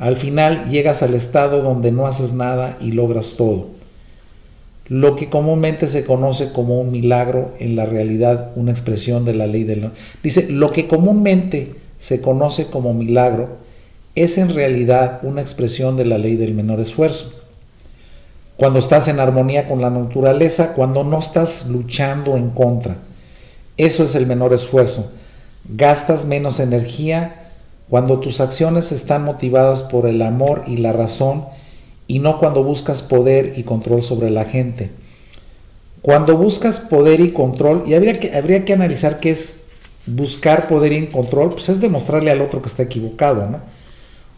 Al 0.00 0.16
final 0.16 0.64
llegas 0.70 1.02
al 1.02 1.12
estado 1.12 1.60
donde 1.60 1.92
no 1.92 2.06
haces 2.06 2.32
nada 2.32 2.78
y 2.80 2.92
logras 2.92 3.34
todo. 3.36 3.66
Lo 4.88 5.14
que 5.14 5.28
comúnmente 5.28 5.86
se 5.86 6.06
conoce 6.06 6.52
como 6.52 6.80
un 6.80 6.90
milagro, 6.90 7.52
en 7.60 7.76
la 7.76 7.84
realidad 7.84 8.50
una 8.56 8.70
expresión 8.70 9.26
de 9.26 9.34
la 9.34 9.46
ley 9.46 9.62
del... 9.62 9.90
Dice, 10.22 10.48
lo 10.48 10.72
que 10.72 10.88
comúnmente 10.88 11.74
se 11.98 12.22
conoce 12.22 12.68
como 12.68 12.94
milagro 12.94 13.58
es 14.14 14.38
en 14.38 14.54
realidad 14.54 15.20
una 15.22 15.42
expresión 15.42 15.98
de 15.98 16.06
la 16.06 16.16
ley 16.16 16.36
del 16.36 16.54
menor 16.54 16.80
esfuerzo. 16.80 17.34
Cuando 18.56 18.78
estás 18.78 19.06
en 19.06 19.20
armonía 19.20 19.68
con 19.68 19.82
la 19.82 19.90
naturaleza, 19.90 20.72
cuando 20.72 21.04
no 21.04 21.18
estás 21.18 21.68
luchando 21.68 22.38
en 22.38 22.48
contra. 22.48 22.96
Eso 23.76 24.02
es 24.02 24.14
el 24.14 24.26
menor 24.26 24.54
esfuerzo. 24.54 25.12
Gastas 25.68 26.24
menos 26.24 26.58
energía 26.58 27.49
cuando 27.90 28.20
tus 28.20 28.40
acciones 28.40 28.92
están 28.92 29.24
motivadas 29.24 29.82
por 29.82 30.06
el 30.06 30.22
amor 30.22 30.62
y 30.68 30.76
la 30.76 30.92
razón 30.92 31.44
y 32.06 32.20
no 32.20 32.38
cuando 32.38 32.62
buscas 32.62 33.02
poder 33.02 33.54
y 33.56 33.64
control 33.64 34.02
sobre 34.02 34.30
la 34.30 34.44
gente. 34.44 34.90
Cuando 36.00 36.36
buscas 36.36 36.80
poder 36.80 37.20
y 37.20 37.32
control, 37.32 37.84
y 37.86 37.94
habría 37.94 38.18
que, 38.18 38.34
habría 38.34 38.64
que 38.64 38.72
analizar 38.72 39.20
qué 39.20 39.30
es 39.30 39.64
buscar 40.06 40.68
poder 40.68 40.92
y 40.92 41.06
control, 41.08 41.50
pues 41.50 41.68
es 41.68 41.80
demostrarle 41.80 42.30
al 42.30 42.40
otro 42.40 42.62
que 42.62 42.68
está 42.68 42.84
equivocado, 42.84 43.46
¿no? 43.50 43.60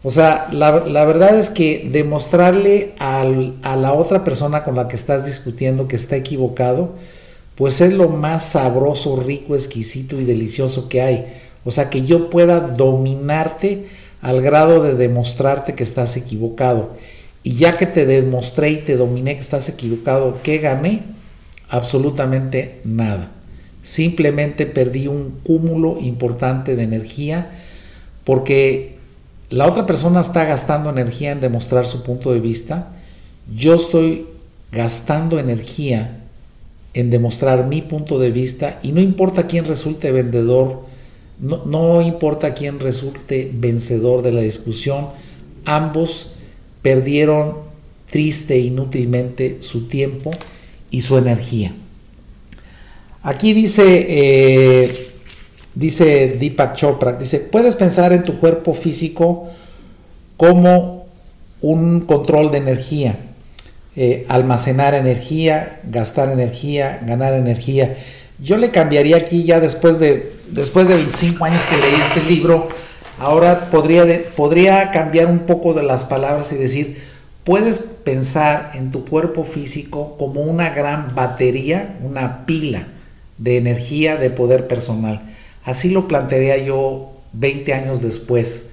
O 0.05 0.11
sea, 0.11 0.49
la, 0.51 0.71
verdad 1.05 1.39
es 1.39 1.49
que 1.49 1.87
demostrarle 1.89 2.91
a 2.99 3.23
la 3.23 3.93
otra 3.93 4.25
persona 4.25 4.63
con 4.65 4.75
la 4.75 4.89
que 4.89 4.97
estás 4.97 5.25
discutiendo 5.25 5.87
que 5.87 5.95
está 5.95 6.17
equivocado, 6.17 6.95
pues 7.55 7.79
es 7.79 7.93
lo 7.93 8.09
más 8.09 8.49
sabroso, 8.49 9.15
rico, 9.15 9.55
exquisito 9.55 10.19
y 10.19 10.25
delicioso 10.25 10.89
que 10.89 11.01
hay. 11.01 11.25
O 11.65 11.71
sea, 11.71 11.89
que 11.89 12.03
yo 12.03 12.29
pueda 12.29 12.59
dominarte 12.59 13.87
al 14.21 14.41
grado 14.41 14.81
de 14.83 14.95
demostrarte 14.95 15.75
que 15.75 15.83
estás 15.83 16.17
equivocado. 16.17 16.91
Y 17.43 17.55
ya 17.55 17.77
que 17.77 17.85
te 17.85 18.05
demostré 18.05 18.71
y 18.71 18.77
te 18.77 18.95
dominé 18.95 19.35
que 19.35 19.41
estás 19.41 19.67
equivocado, 19.67 20.39
¿qué 20.43 20.59
gané? 20.59 21.03
Absolutamente 21.69 22.79
nada. 22.85 23.31
Simplemente 23.83 24.65
perdí 24.65 25.07
un 25.07 25.39
cúmulo 25.43 25.97
importante 25.99 26.77
de 26.77 26.83
energía 26.83 27.51
porque 28.23 28.95
la 29.49 29.67
otra 29.67 29.85
persona 29.85 30.21
está 30.21 30.45
gastando 30.45 30.89
energía 30.89 31.31
en 31.31 31.41
demostrar 31.41 31.85
su 31.85 32.01
punto 32.01 32.31
de 32.31 32.39
vista. 32.39 32.93
Yo 33.53 33.75
estoy 33.75 34.25
gastando 34.71 35.37
energía 35.37 36.21
en 36.93 37.09
demostrar 37.09 37.67
mi 37.67 37.81
punto 37.81 38.19
de 38.19 38.31
vista 38.31 38.79
y 38.83 38.93
no 38.93 39.01
importa 39.01 39.47
quién 39.47 39.65
resulte 39.65 40.11
vendedor, 40.11 40.85
no, 41.43 41.65
no 41.65 42.01
importa 42.01 42.53
quién 42.53 42.79
resulte 42.79 43.51
vencedor 43.53 44.21
de 44.21 44.31
la 44.31 44.39
discusión, 44.39 45.09
ambos 45.65 46.31
perdieron 46.81 47.57
triste 48.09 48.53
e 48.53 48.59
inútilmente 48.59 49.57
su 49.59 49.87
tiempo 49.87 50.31
y 50.89 51.01
su 51.01 51.17
energía. 51.17 51.73
Aquí 53.23 53.53
dice, 53.53 54.05
eh, 54.07 55.07
dice 55.75 56.37
Deepak 56.39 56.75
Chopra, 56.75 57.13
dice, 57.13 57.39
puedes 57.39 57.75
pensar 57.75 58.13
en 58.13 58.23
tu 58.23 58.39
cuerpo 58.39 58.73
físico 58.73 59.49
como 60.37 61.07
un 61.59 62.01
control 62.01 62.51
de 62.51 62.59
energía, 62.59 63.19
eh, 63.97 64.25
almacenar 64.29 64.93
energía, 64.93 65.81
gastar 65.83 66.31
energía, 66.31 67.01
ganar 67.05 67.33
energía. 67.33 67.97
Yo 68.39 68.55
le 68.55 68.71
cambiaría 68.71 69.17
aquí 69.17 69.43
ya 69.43 69.59
después 69.59 69.99
de, 69.99 70.32
después 70.49 70.87
de 70.87 70.95
25 70.95 71.45
años 71.45 71.63
que 71.65 71.77
leí 71.77 71.95
este 72.01 72.23
libro, 72.23 72.69
ahora 73.19 73.69
podría, 73.69 74.05
podría 74.35 74.91
cambiar 74.91 75.27
un 75.27 75.39
poco 75.39 75.73
de 75.73 75.83
las 75.83 76.05
palabras 76.05 76.51
y 76.51 76.55
decir, 76.55 77.03
puedes 77.43 77.79
pensar 77.79 78.71
en 78.73 78.91
tu 78.91 79.05
cuerpo 79.05 79.43
físico 79.43 80.15
como 80.17 80.41
una 80.41 80.69
gran 80.69 81.15
batería, 81.15 81.97
una 82.03 82.45
pila 82.45 82.87
de 83.37 83.57
energía, 83.57 84.17
de 84.17 84.29
poder 84.29 84.67
personal. 84.67 85.21
Así 85.63 85.89
lo 85.89 86.07
plantearía 86.07 86.57
yo 86.57 87.13
20 87.33 87.73
años 87.73 88.01
después. 88.01 88.71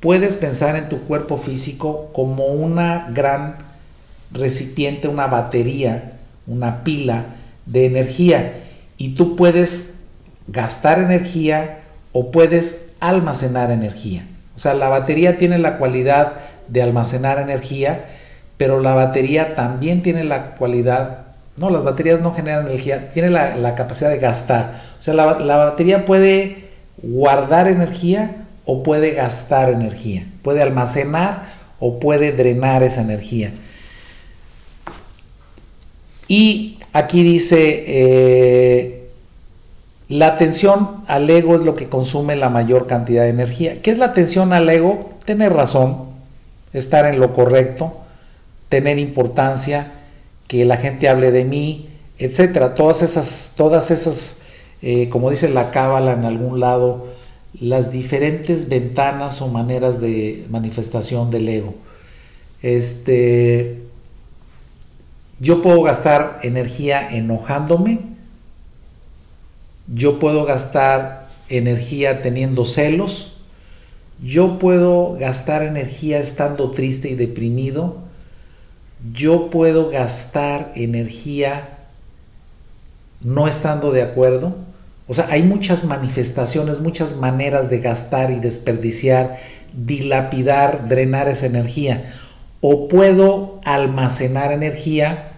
Puedes 0.00 0.36
pensar 0.36 0.76
en 0.76 0.88
tu 0.88 1.00
cuerpo 1.02 1.38
físico 1.38 2.10
como 2.12 2.46
una 2.46 3.10
gran 3.12 3.56
recipiente, 4.30 5.08
una 5.08 5.26
batería, 5.26 6.18
una 6.46 6.84
pila 6.84 7.36
de 7.66 7.86
energía 7.86 8.54
y 8.96 9.10
tú 9.10 9.36
puedes 9.36 9.97
gastar 10.48 10.98
energía 10.98 11.78
o 12.12 12.30
puedes 12.30 12.90
almacenar 13.00 13.70
energía. 13.70 14.24
O 14.56 14.58
sea, 14.58 14.74
la 14.74 14.88
batería 14.88 15.36
tiene 15.36 15.58
la 15.58 15.78
cualidad 15.78 16.32
de 16.66 16.82
almacenar 16.82 17.38
energía, 17.38 18.06
pero 18.56 18.80
la 18.80 18.94
batería 18.94 19.54
también 19.54 20.02
tiene 20.02 20.24
la 20.24 20.56
cualidad, 20.56 21.26
no, 21.56 21.70
las 21.70 21.84
baterías 21.84 22.20
no 22.20 22.32
generan 22.32 22.66
energía, 22.66 23.10
tiene 23.10 23.30
la, 23.30 23.74
capacidad 23.76 24.10
de 24.10 24.18
gastar. 24.18 24.72
O 24.98 25.02
sea, 25.02 25.14
la, 25.14 25.38
la 25.38 25.56
batería 25.56 26.04
puede 26.04 26.68
guardar 27.02 27.68
energía 27.68 28.36
o 28.64 28.82
puede 28.82 29.12
gastar 29.12 29.70
energía, 29.70 30.26
puede 30.42 30.60
almacenar 30.60 31.56
o 31.78 32.00
puede 32.00 32.32
drenar 32.32 32.82
esa 32.82 33.02
energía. 33.02 33.52
Y 36.26 36.78
aquí 36.92 37.22
dice, 37.22 37.84
eh, 37.86 38.97
la 40.08 40.28
atención 40.28 41.02
al 41.06 41.28
ego 41.28 41.54
es 41.54 41.62
lo 41.62 41.76
que 41.76 41.88
consume 41.88 42.34
la 42.36 42.48
mayor 42.48 42.86
cantidad 42.86 43.24
de 43.24 43.28
energía. 43.28 43.82
¿Qué 43.82 43.90
es 43.90 43.98
la 43.98 44.06
atención 44.06 44.52
al 44.52 44.68
ego? 44.70 45.10
Tener 45.24 45.52
razón, 45.52 46.04
estar 46.72 47.06
en 47.06 47.20
lo 47.20 47.34
correcto, 47.34 47.94
tener 48.68 48.98
importancia, 48.98 49.92
que 50.46 50.64
la 50.64 50.78
gente 50.78 51.08
hable 51.08 51.30
de 51.30 51.44
mí, 51.44 51.88
etcétera. 52.18 52.74
Todas 52.74 53.02
esas, 53.02 53.52
todas 53.56 53.90
esas, 53.90 54.38
eh, 54.80 55.10
como 55.10 55.30
dice 55.30 55.50
la 55.50 55.70
cábala 55.70 56.12
en 56.12 56.24
algún 56.24 56.58
lado, 56.58 57.08
las 57.60 57.92
diferentes 57.92 58.68
ventanas 58.68 59.42
o 59.42 59.48
maneras 59.48 60.00
de 60.00 60.46
manifestación 60.48 61.30
del 61.30 61.48
ego. 61.48 61.74
Este, 62.62 63.82
yo 65.38 65.62
puedo 65.62 65.82
gastar 65.82 66.40
energía 66.42 67.10
enojándome, 67.10 68.00
yo 69.92 70.18
puedo 70.18 70.44
gastar 70.44 71.28
energía 71.48 72.22
teniendo 72.22 72.64
celos, 72.64 73.40
yo 74.22 74.58
puedo 74.58 75.16
gastar 75.18 75.62
energía 75.62 76.18
estando 76.18 76.70
triste 76.70 77.08
y 77.10 77.14
deprimido, 77.14 77.98
yo 79.12 79.50
puedo 79.50 79.90
gastar 79.90 80.72
energía 80.74 81.78
no 83.20 83.48
estando 83.48 83.90
de 83.92 84.02
acuerdo. 84.02 84.56
O 85.06 85.14
sea, 85.14 85.26
hay 85.30 85.42
muchas 85.42 85.84
manifestaciones, 85.84 86.80
muchas 86.80 87.16
maneras 87.16 87.70
de 87.70 87.80
gastar 87.80 88.30
y 88.30 88.40
desperdiciar, 88.40 89.38
dilapidar, 89.72 90.88
drenar 90.88 91.28
esa 91.28 91.46
energía 91.46 92.12
o 92.60 92.88
puedo 92.88 93.60
almacenar 93.64 94.52
energía 94.52 95.32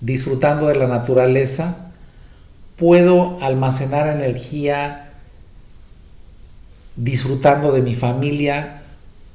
disfrutando 0.00 0.66
de 0.66 0.76
la 0.76 0.86
naturaleza, 0.86 1.89
puedo 2.80 3.36
almacenar 3.42 4.08
energía 4.08 5.10
disfrutando 6.96 7.72
de 7.72 7.82
mi 7.82 7.94
familia, 7.94 8.80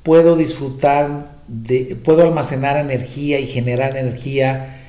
puedo 0.02 0.36
disfrutar 0.36 1.36
de, 1.48 1.96
puedo 2.04 2.24
almacenar 2.24 2.78
energía 2.78 3.40
y 3.40 3.46
generar 3.46 3.98
energía 3.98 4.82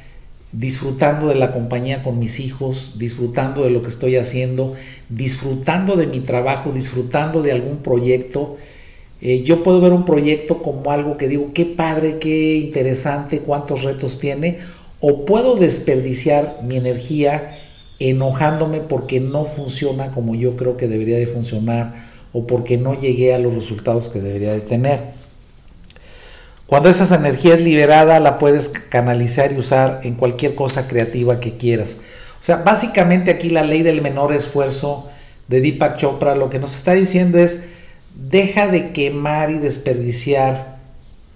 disfrutando 0.53 1.29
de 1.29 1.35
la 1.35 1.53
compañía 1.53 2.03
con 2.03 2.19
mis 2.19 2.40
hijos, 2.40 2.95
disfrutando 2.97 3.62
de 3.62 3.69
lo 3.69 3.83
que 3.83 3.90
estoy 3.90 4.16
haciendo, 4.16 4.73
disfrutando 5.11 5.95
de 5.97 6.07
mi 6.07 6.21
trabajo, 6.21 6.73
disfrutando 6.73 7.42
de 7.42 7.53
algún 7.53 7.79
proyecto. 7.83 8.57
Eh, 9.21 9.42
yo 9.42 9.62
puedo 9.62 9.83
ver 9.83 9.92
un 9.92 10.07
proyecto 10.07 10.62
como 10.62 10.90
algo 10.90 11.19
que 11.19 11.29
digo, 11.29 11.51
qué 11.53 11.66
padre, 11.66 12.16
qué 12.19 12.57
interesante, 12.57 13.40
cuántos 13.40 13.83
retos 13.83 14.19
tiene, 14.19 14.61
o 15.01 15.27
puedo 15.27 15.57
desperdiciar 15.57 16.61
mi 16.62 16.79
energía 16.79 17.59
enojándome 17.99 18.81
porque 18.81 19.21
no 19.21 19.45
funciona 19.45 20.11
como 20.11 20.35
yo 20.35 20.57
creo 20.57 20.77
que 20.77 20.89
debería 20.89 21.19
de 21.19 21.27
funcionar 21.27 21.95
o 22.33 22.47
porque 22.47 22.77
no 22.77 22.99
llegué 22.99 23.35
a 23.35 23.39
los 23.39 23.55
resultados 23.55 24.11
que 24.11 24.21
debería 24.21 24.53
de 24.53 24.61
tener. 24.61 25.01
Cuando 26.67 26.89
esa 26.89 27.15
energía 27.15 27.55
es 27.55 27.63
liberada, 27.63 28.19
la 28.21 28.39
puedes 28.39 28.69
canalizar 28.69 29.53
y 29.53 29.59
usar 29.59 30.01
en 30.03 30.15
cualquier 30.15 30.55
cosa 30.55 30.89
creativa 30.89 31.39
que 31.39 31.57
quieras. 31.57 31.97
O 32.41 32.43
sea, 32.43 32.57
básicamente 32.59 33.31
aquí 33.31 33.51
la 33.51 33.63
ley 33.63 33.83
del 33.83 34.03
menor 34.03 34.33
esfuerzo 34.33 35.09
de 35.49 35.61
Deepak 35.61 35.97
Chopra 35.97 36.35
lo 36.35 36.51
que 36.51 36.59
nos 36.59 36.75
está 36.75 36.93
diciendo 36.93 37.39
es, 37.39 37.63
Deja 38.17 38.69
de 38.69 38.93
quemar 38.93 39.51
y 39.51 39.59
desperdiciar 39.59 40.79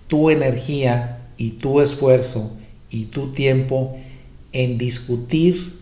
tu 0.09 0.31
energía 0.31 1.19
y 1.37 1.53
tu 1.53 1.83
esfuerzo 1.83 2.57
y 2.89 3.05
tu 3.05 3.33
tiempo 3.33 3.99
en 4.53 4.79
discutir, 4.79 5.79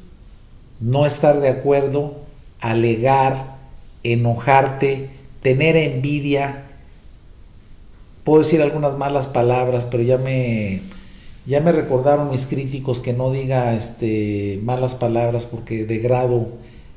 no 0.81 1.07
estar 1.07 1.41
de 1.41 1.49
acuerdo, 1.49 2.17
alegar, 2.61 3.57
enojarte, 4.03 5.11
tener 5.43 5.77
envidia. 5.77 6.64
Puedo 8.25 8.43
decir 8.43 8.62
algunas 8.62 8.97
malas 8.97 9.27
palabras, 9.27 9.85
pero 9.85 10.03
ya 10.03 10.19
me 10.19 10.83
ya 11.47 11.61
me 11.61 11.73
recordaron 11.73 12.31
mis 12.31 12.45
críticos 12.45 13.01
que 13.01 13.14
no 13.14 13.33
diga 13.33 13.75
este 13.75 14.61
malas 14.62 14.95
palabras 14.95 15.47
porque 15.47 15.85
degrado 15.85 16.49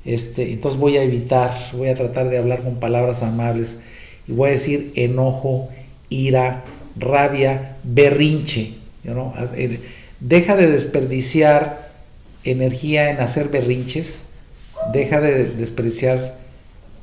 este, 0.03 0.51
entonces 0.51 0.79
voy 0.79 0.97
a 0.97 1.03
evitar, 1.03 1.69
voy 1.73 1.89
a 1.89 1.95
tratar 1.95 2.29
de 2.29 2.37
hablar 2.37 2.61
con 2.61 2.75
palabras 2.75 3.21
amables 3.21 3.79
y 4.27 4.31
voy 4.31 4.49
a 4.49 4.53
decir 4.53 4.91
enojo, 4.95 5.69
ira, 6.09 6.63
rabia, 6.97 7.77
berrinche. 7.83 8.73
Eh, 9.03 9.79
deja 10.19 10.55
de 10.55 10.67
desperdiciar 10.67 11.80
energía 12.43 13.09
en 13.09 13.19
hacer 13.19 13.49
berrinches, 13.49 14.27
deja 14.93 15.21
de 15.21 15.45
desperdiciar 15.45 16.35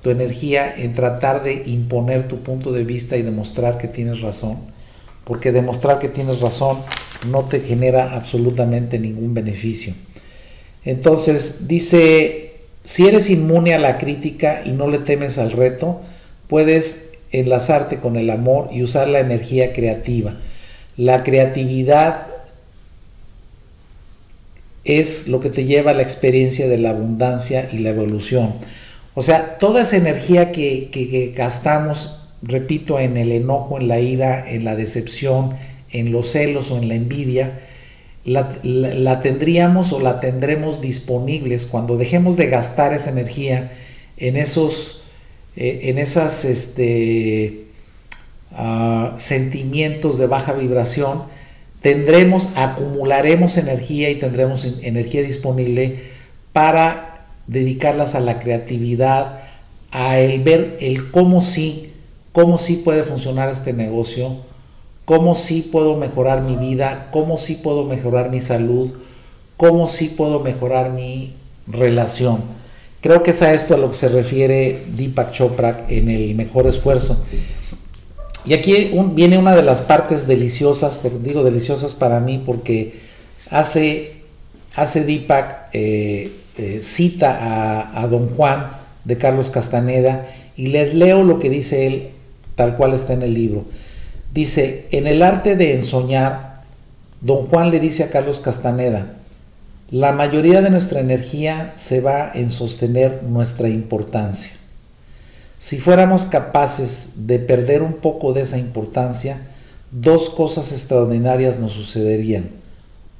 tu 0.02 0.10
energía 0.10 0.74
en 0.76 0.92
tratar 0.92 1.42
de 1.42 1.62
imponer 1.66 2.28
tu 2.28 2.42
punto 2.42 2.72
de 2.72 2.84
vista 2.84 3.16
y 3.16 3.22
demostrar 3.22 3.78
que 3.78 3.88
tienes 3.88 4.20
razón, 4.20 4.58
porque 5.24 5.52
demostrar 5.52 5.98
que 5.98 6.08
tienes 6.08 6.40
razón 6.40 6.78
no 7.30 7.44
te 7.44 7.60
genera 7.60 8.14
absolutamente 8.14 8.98
ningún 8.98 9.34
beneficio. 9.34 9.94
Entonces 10.84 11.66
dice 11.66 12.48
si 12.88 13.06
eres 13.06 13.28
inmune 13.28 13.74
a 13.74 13.78
la 13.78 13.98
crítica 13.98 14.62
y 14.64 14.70
no 14.70 14.88
le 14.88 14.98
temes 14.98 15.36
al 15.36 15.52
reto, 15.52 16.00
puedes 16.46 17.12
enlazarte 17.32 17.98
con 17.98 18.16
el 18.16 18.30
amor 18.30 18.68
y 18.72 18.82
usar 18.82 19.08
la 19.08 19.20
energía 19.20 19.74
creativa. 19.74 20.36
La 20.96 21.22
creatividad 21.22 22.28
es 24.88 25.28
lo 25.28 25.40
que 25.40 25.50
te 25.50 25.64
lleva 25.64 25.90
a 25.90 25.94
la 25.94 26.02
experiencia 26.02 26.66
de 26.66 26.78
la 26.78 26.90
abundancia 26.90 27.68
y 27.70 27.78
la 27.78 27.90
evolución. 27.90 28.54
O 29.14 29.22
sea, 29.22 29.58
toda 29.58 29.82
esa 29.82 29.96
energía 29.96 30.52
que, 30.52 31.34
gastamos, 31.36 32.28
repito, 32.40 32.98
en 32.98 33.16
el 33.16 33.32
enojo, 33.32 33.78
en 33.78 33.88
la 33.88 34.00
ira, 34.00 34.50
en 34.50 34.64
la 34.64 34.76
decepción, 34.76 35.54
en 35.90 36.12
los 36.12 36.30
celos 36.30 36.70
o 36.70 36.78
en 36.78 36.88
la 36.88 36.94
envidia, 36.94 37.60
la, 38.24 39.20
tendríamos 39.20 39.92
o 39.92 40.00
la 40.00 40.20
tendremos 40.20 40.80
disponibles 40.80 41.66
cuando 41.66 41.96
dejemos 41.96 42.36
de 42.36 42.46
gastar 42.46 42.92
esa 42.92 43.10
energía 43.10 43.72
en 44.18 44.36
esos, 44.36 45.02
eh, 45.56 45.80
en 45.84 45.98
esas, 45.98 46.44
este, 46.44 47.64
ah, 48.52 49.14
sentimientos 49.16 50.18
de 50.18 50.26
baja 50.26 50.52
vibración, 50.52 51.24
tendremos, 51.80 52.48
acumularemos 52.54 53.56
energía 53.56 54.10
y 54.10 54.16
tendremos 54.16 54.64
energía 54.64 55.22
disponible 55.22 56.00
para 56.52 57.26
dedicarlas 57.46 58.14
a 58.14 58.20
la 58.20 58.38
creatividad, 58.38 59.40
a 59.90 60.18
el 60.18 60.42
ver 60.42 60.76
el 60.80 61.10
cómo 61.10 61.40
sí, 61.40 61.92
cómo 62.32 62.58
sí 62.58 62.76
puede 62.76 63.04
funcionar 63.04 63.48
este 63.48 63.72
negocio, 63.72 64.36
cómo 65.04 65.34
sí 65.34 65.62
puedo 65.72 65.96
mejorar 65.96 66.42
mi 66.42 66.56
vida, 66.56 67.08
cómo 67.10 67.38
sí 67.38 67.54
puedo 67.54 67.84
mejorar 67.84 68.30
mi 68.30 68.40
salud, 68.40 68.92
cómo 69.56 69.88
sí 69.88 70.14
puedo 70.16 70.40
mejorar 70.40 70.90
mi 70.92 71.32
relación. 71.66 72.42
Creo 73.00 73.22
que 73.22 73.30
es 73.30 73.42
a 73.42 73.54
esto 73.54 73.74
a 73.74 73.78
lo 73.78 73.88
que 73.88 73.94
se 73.94 74.08
refiere 74.08 74.82
Deepak 74.88 75.30
Chopra 75.30 75.86
en 75.88 76.10
el 76.10 76.34
mejor 76.34 76.66
esfuerzo. 76.66 77.24
Y 78.48 78.54
aquí 78.54 78.90
viene 79.12 79.36
una 79.36 79.54
de 79.54 79.62
las 79.62 79.82
partes 79.82 80.26
deliciosas, 80.26 80.98
digo 81.22 81.44
deliciosas 81.44 81.94
para 81.94 82.18
mí 82.18 82.42
porque 82.44 82.94
hace, 83.50 84.22
hace 84.74 85.04
Deepak, 85.04 85.68
eh, 85.74 86.32
eh, 86.56 86.78
cita 86.80 87.36
a, 87.38 88.02
a 88.02 88.08
Don 88.08 88.30
Juan 88.30 88.70
de 89.04 89.18
Carlos 89.18 89.50
Castaneda 89.50 90.26
y 90.56 90.68
les 90.68 90.94
leo 90.94 91.24
lo 91.24 91.38
que 91.38 91.50
dice 91.50 91.86
él 91.86 92.08
tal 92.54 92.78
cual 92.78 92.94
está 92.94 93.12
en 93.12 93.20
el 93.20 93.34
libro. 93.34 93.66
Dice, 94.32 94.86
en 94.92 95.06
el 95.06 95.22
arte 95.22 95.54
de 95.54 95.74
ensoñar, 95.74 96.62
Don 97.20 97.44
Juan 97.48 97.70
le 97.70 97.80
dice 97.80 98.02
a 98.04 98.10
Carlos 98.10 98.40
Castaneda, 98.40 99.14
la 99.90 100.12
mayoría 100.12 100.62
de 100.62 100.70
nuestra 100.70 101.00
energía 101.00 101.74
se 101.76 102.00
va 102.00 102.32
en 102.34 102.48
sostener 102.48 103.24
nuestra 103.24 103.68
importancia. 103.68 104.57
Si 105.58 105.78
fuéramos 105.78 106.24
capaces 106.24 107.26
de 107.26 107.40
perder 107.40 107.82
un 107.82 107.94
poco 107.94 108.32
de 108.32 108.42
esa 108.42 108.58
importancia, 108.58 109.42
dos 109.90 110.30
cosas 110.30 110.70
extraordinarias 110.70 111.58
nos 111.58 111.72
sucederían. 111.72 112.50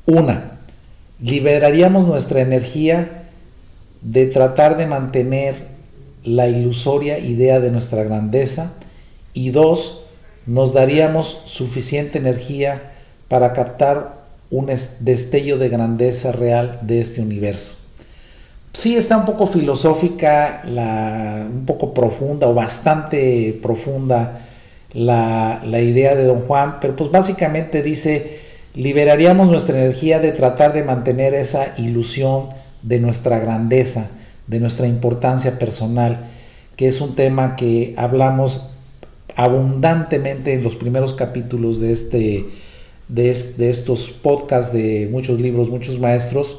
Una, 0.07 0.59
liberaríamos 1.21 2.07
nuestra 2.07 2.41
energía 2.41 3.25
de 4.03 4.27
tratar 4.27 4.77
de 4.77 4.87
mantener 4.87 5.67
la 6.23 6.49
ilusoria 6.49 7.19
idea 7.19 7.59
de 7.59 7.73
nuestra 7.73 8.05
grandeza. 8.05 8.73
Y 9.35 9.51
dos, 9.51 10.05
nos 10.47 10.73
daríamos 10.73 11.43
suficiente 11.47 12.19
energía 12.19 12.93
para 13.27 13.53
captar 13.53 14.15
un 14.51 14.67
destello 15.01 15.59
de 15.59 15.69
grandeza 15.69 16.31
real 16.31 16.79
de 16.83 17.01
este 17.01 17.21
universo 17.21 17.88
sí 18.73 18.97
está 18.97 19.17
un 19.17 19.25
poco 19.25 19.47
filosófica, 19.47 20.63
un 20.65 21.65
poco 21.67 21.95
profunda 21.95 22.47
o 22.47 22.55
bastante 22.55 23.59
profunda 23.63 24.47
la, 24.93 25.61
idea 25.81 26.15
de 26.15 26.25
Don 26.25 26.41
Juan, 26.41 26.79
pero 26.81 26.97
pues 26.97 27.11
básicamente 27.11 27.83
dice, 27.83 28.39
liberaríamos 28.75 29.49
nuestra 29.49 29.79
energía 29.79 30.21
de 30.21 30.33
tratar 30.33 30.73
de 30.73 30.83
mantener 30.83 31.35
esa 31.35 31.75
ilusión 31.79 32.49
de 32.83 33.01
nuestra 33.01 33.39
grandeza, 33.39 34.11
de 34.47 34.61
nuestra 34.61 34.87
importancia 34.87 35.59
personal, 35.59 36.27
que 36.77 36.87
es 36.87 37.01
un 37.01 37.15
tema 37.15 37.57
que 37.57 37.95
hablamos 37.97 38.71
abundantemente 39.37 40.53
en 40.55 40.63
los 40.63 40.75
primeros 40.75 41.15
capítulos 41.15 41.81
de, 41.81 41.93
este, 41.93 42.47
de, 43.09 43.37
de 43.57 43.71
estos 43.71 44.11
podcasts 44.11 44.73
de 44.73 45.09
muchos 45.11 45.41
libros, 45.41 45.69
muchos 45.69 45.99
maestros, 45.99 46.59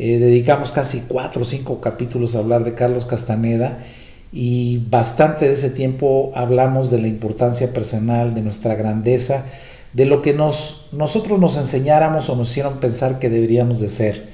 eh, 0.00 0.18
dedicamos 0.20 0.70
casi 0.70 1.02
cuatro 1.08 1.42
o 1.42 1.44
cinco 1.44 1.80
capítulos 1.80 2.36
a 2.36 2.38
hablar 2.38 2.62
de 2.62 2.74
Carlos 2.74 3.04
Castaneda 3.04 3.80
y 4.32 4.80
bastante 4.88 5.48
de 5.48 5.54
ese 5.54 5.70
tiempo 5.70 6.30
hablamos 6.36 6.88
de 6.92 7.00
la 7.00 7.08
importancia 7.08 7.72
personal, 7.72 8.32
de 8.32 8.42
nuestra 8.42 8.76
grandeza, 8.76 9.44
de 9.92 10.04
lo 10.04 10.22
que 10.22 10.34
nos, 10.34 10.86
nosotros 10.92 11.40
nos 11.40 11.56
enseñáramos 11.56 12.30
o 12.30 12.36
nos 12.36 12.48
hicieron 12.48 12.78
pensar 12.78 13.18
que 13.18 13.28
deberíamos 13.28 13.80
de 13.80 13.88
ser. 13.88 14.28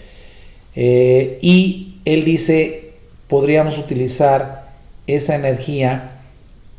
Eh, 0.77 1.39
y 1.41 1.97
él 2.05 2.27
dice, 2.27 2.91
podríamos 3.27 3.79
utilizar 3.79 4.69
esa 5.07 5.35
energía 5.35 6.21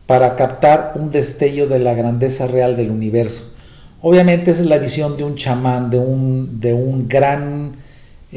para 0.05 0.35
captar 0.35 0.93
un 0.93 1.09
destello 1.09 1.67
de 1.67 1.79
la 1.79 1.95
grandeza 1.95 2.45
real 2.45 2.77
del 2.77 2.91
universo. 2.91 3.51
Obviamente 4.03 4.51
esa 4.51 4.61
es 4.61 4.67
la 4.67 4.77
visión 4.77 5.17
de 5.17 5.23
un 5.23 5.33
chamán, 5.33 5.89
de 5.89 5.97
un, 5.97 6.59
de 6.59 6.75
un 6.75 7.07
gran 7.07 7.83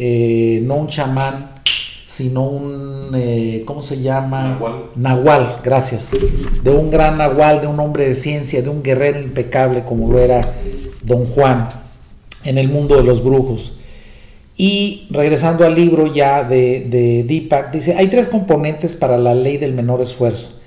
eh, 0.00 0.60
no 0.62 0.76
un 0.76 0.86
chamán, 0.86 1.50
sino 2.04 2.44
un, 2.44 3.10
eh, 3.16 3.64
¿cómo 3.66 3.82
se 3.82 4.00
llama? 4.00 4.50
Nahual. 4.50 4.84
Nahual, 4.94 5.60
gracias. 5.64 6.10
De 6.62 6.70
un 6.70 6.88
gran 6.88 7.18
Nahual, 7.18 7.60
de 7.60 7.66
un 7.66 7.80
hombre 7.80 8.06
de 8.06 8.14
ciencia, 8.14 8.62
de 8.62 8.68
un 8.68 8.84
guerrero 8.84 9.20
impecable 9.20 9.82
como 9.84 10.12
lo 10.12 10.20
era 10.20 10.40
Don 11.02 11.24
Juan 11.26 11.68
en 12.44 12.58
el 12.58 12.68
mundo 12.68 12.96
de 12.96 13.02
los 13.02 13.24
brujos. 13.24 13.72
Y 14.56 15.08
regresando 15.10 15.66
al 15.66 15.74
libro 15.74 16.12
ya 16.14 16.44
de, 16.44 16.86
de 16.88 17.24
Deepak, 17.24 17.72
dice, 17.72 17.96
hay 17.96 18.06
tres 18.06 18.28
componentes 18.28 18.94
para 18.94 19.18
la 19.18 19.34
ley 19.34 19.56
del 19.56 19.74
menor 19.74 20.00
esfuerzo. 20.00 20.60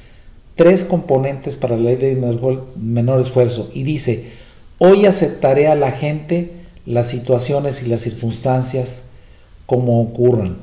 Tres 0.55 0.83
componentes 0.83 1.55
para 1.55 1.77
la 1.77 1.83
ley 1.83 1.95
del 1.95 2.21
menor 2.75 3.21
esfuerzo. 3.21 3.71
Y 3.73 3.83
dice, 3.83 4.25
hoy 4.77 5.05
aceptaré 5.05 5.69
a 5.69 5.75
la 5.75 5.91
gente, 5.91 6.51
las 6.85 7.07
situaciones 7.07 7.81
y 7.81 7.87
las 7.87 8.01
circunstancias 8.01 9.03
como 9.71 10.01
ocurran. 10.01 10.57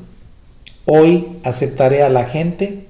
Hoy 0.85 1.39
aceptaré 1.43 2.03
a 2.03 2.11
la 2.11 2.27
gente, 2.27 2.89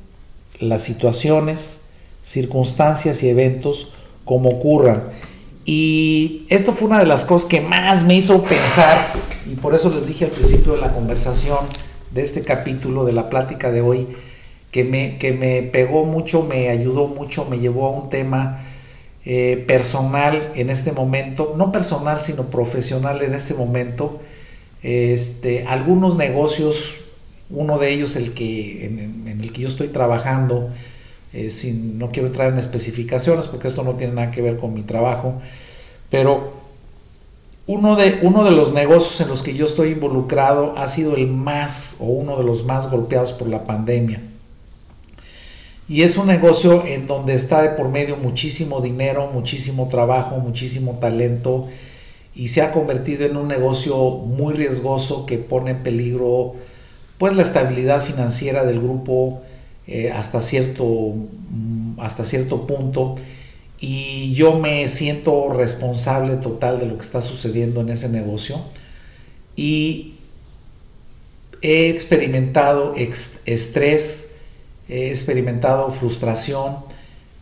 las 0.59 0.83
situaciones, 0.83 1.83
circunstancias 2.25 3.23
y 3.23 3.29
eventos 3.29 3.93
como 4.25 4.49
ocurran. 4.49 5.05
Y 5.65 6.45
esto 6.49 6.73
fue 6.73 6.89
una 6.89 6.99
de 6.99 7.07
las 7.07 7.25
cosas 7.25 7.49
que 7.49 7.61
más 7.61 8.03
me 8.03 8.17
hizo 8.17 8.43
pensar, 8.43 9.13
y 9.47 9.55
por 9.55 9.77
eso 9.77 9.91
les 9.91 10.09
dije 10.09 10.25
al 10.25 10.33
principio 10.33 10.73
de 10.73 10.81
la 10.81 10.93
conversación 10.93 11.59
de 12.11 12.23
este 12.25 12.43
capítulo, 12.43 13.05
de 13.05 13.13
la 13.13 13.31
plática 13.31 13.71
de 13.71 13.81
hoy, 13.81 14.09
que 14.73 14.83
me, 14.83 15.19
que 15.19 15.31
me 15.31 15.63
pegó 15.63 16.05
mucho, 16.05 16.43
me 16.43 16.69
ayudó 16.69 17.07
mucho, 17.07 17.45
me 17.45 17.61
llevó 17.61 17.87
a 17.87 17.91
un 17.91 18.11
tema 18.11 18.65
eh, 19.25 19.65
personal 19.69 20.51
en 20.57 20.71
este 20.71 20.91
momento, 20.91 21.55
no 21.57 21.71
personal, 21.71 22.19
sino 22.21 22.47
profesional 22.47 23.23
en 23.23 23.37
este 23.37 23.55
momento, 23.55 24.19
este, 24.83 25.67
algunos 25.67 26.17
negocios, 26.17 26.95
uno 27.51 27.79
de 27.79 27.93
ellos 27.93 28.17
el 28.17 28.33
que, 28.33 28.87
en, 28.87 29.41
el 29.41 29.53
que 29.53 29.63
yo 29.63 29.69
estoy 29.69 29.89
trabajando, 29.89 30.71
eh, 31.33 31.51
sin, 31.51 31.99
no 31.99 32.11
quiero 32.11 32.29
entrar 32.29 32.53
en 32.53 32.59
especificaciones 32.59 33.49
porque 33.49 33.69
esto 33.69 33.83
no 33.83 33.95
tiene 33.95 34.15
nada 34.15 34.31
que 34.31 34.43
ver 34.43 34.57
con 34.57 34.73
mi 34.75 34.83
trabajo, 34.83 35.41
pero 36.11 36.59
uno 37.67 37.97
de, 37.97 38.21
uno 38.23 38.45
de 38.45 38.53
los 38.53 38.73
negocios 38.73 39.21
en 39.21 39.29
los 39.29 39.43
que 39.43 39.55
yo 39.55 39.67
estoy 39.67 39.91
involucrado 39.91 40.73
ha 40.79 40.89
sido 40.89 41.17
el 41.17 41.27
más 41.27 41.97
o 42.01 42.07
uno 42.07 42.39
de 42.39 42.45
los 42.45 42.65
más 42.65 42.91
golpeados 42.91 43.35
por 43.35 43.49
la 43.49 43.65
pandemia. 43.65 44.23
Y 45.87 46.03
es 46.03 46.17
un 46.17 46.27
negocio 46.27 46.85
en 46.87 47.07
donde 47.07 47.35
está 47.35 47.63
de 47.63 47.71
por 47.71 47.89
medio 47.89 48.17
muchísimo 48.17 48.81
dinero, 48.81 49.31
muchísimo 49.33 49.89
trabajo, 49.89 50.37
muchísimo 50.37 50.99
talento, 51.01 51.69
y 52.35 52.49
se 52.49 52.63
ha 52.63 52.73
convertido 52.73 53.27
en 53.27 53.37
un 53.37 53.49
negocio 53.49 53.97
muy 53.97 54.55
riesgoso 54.55 55.27
que 55.27 55.39
pone 55.39 55.73
en 55.73 55.83
peligro 55.83 56.55
pues 57.19 57.35
la 57.35 57.43
estabilidad 57.43 58.03
financiera 58.03 58.65
del 58.65 58.81
grupo 58.81 59.43
eh, 59.87 60.11
hasta, 60.13 60.41
cierto, 60.41 60.85
mm, 60.85 61.99
hasta 61.99 62.25
cierto 62.25 62.67
punto. 62.67 63.17
Y 63.81 64.35
yo 64.35 64.59
me 64.59 64.87
siento 64.89 65.53
responsable 65.53 66.37
total 66.37 66.79
de 66.79 66.87
lo 66.87 66.97
que 66.97 67.05
está 67.05 67.21
sucediendo 67.23 67.81
en 67.81 67.91
ese 67.91 68.09
negocio. 68.09 68.61
Y 69.57 70.15
he 71.61 71.91
experimentado 71.91 72.95
estrés, 72.97 74.37
he 74.89 75.09
experimentado 75.09 75.91
frustración, 75.91 76.77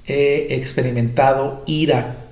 he 0.07 0.55
experimentado 0.57 1.62
ira 1.66 2.26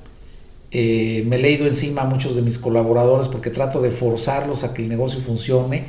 eh, 0.77 1.23
me 1.29 1.37
he 1.37 1.39
leído 1.39 1.69
encima 1.69 2.03
a 2.03 2.05
muchos 2.05 2.35
de 2.35 2.43
mis 2.43 2.59
colaboradores 2.59 3.29
porque 3.29 3.51
trato 3.51 3.81
de 3.81 3.93
forzarlos 3.93 4.65
a 4.65 4.75
que 4.75 4.83
el 4.83 4.89
negocio 4.89 5.21
funcione. 5.21 5.85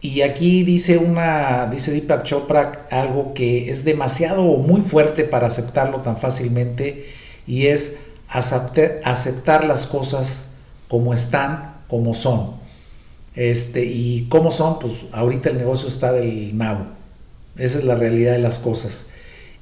Y 0.00 0.22
aquí 0.22 0.62
dice 0.62 0.96
una, 0.96 1.66
dice 1.70 1.92
Deepak 1.92 2.22
Chopra 2.22 2.86
algo 2.90 3.34
que 3.34 3.70
es 3.70 3.84
demasiado 3.84 4.42
o 4.42 4.56
muy 4.56 4.80
fuerte 4.80 5.24
para 5.24 5.48
aceptarlo 5.48 6.00
tan 6.00 6.16
fácilmente 6.16 7.10
y 7.46 7.66
es 7.66 7.98
aceptar, 8.26 9.00
aceptar 9.04 9.64
las 9.66 9.86
cosas 9.86 10.52
como 10.88 11.12
están, 11.12 11.74
como 11.86 12.14
son. 12.14 12.52
Este, 13.34 13.84
y 13.84 14.28
cómo 14.30 14.50
son, 14.50 14.78
pues 14.78 14.94
ahorita 15.12 15.50
el 15.50 15.58
negocio 15.58 15.88
está 15.88 16.12
del 16.12 16.56
nabo. 16.56 16.86
Esa 17.58 17.80
es 17.80 17.84
la 17.84 17.96
realidad 17.96 18.32
de 18.32 18.38
las 18.38 18.58
cosas. 18.58 19.08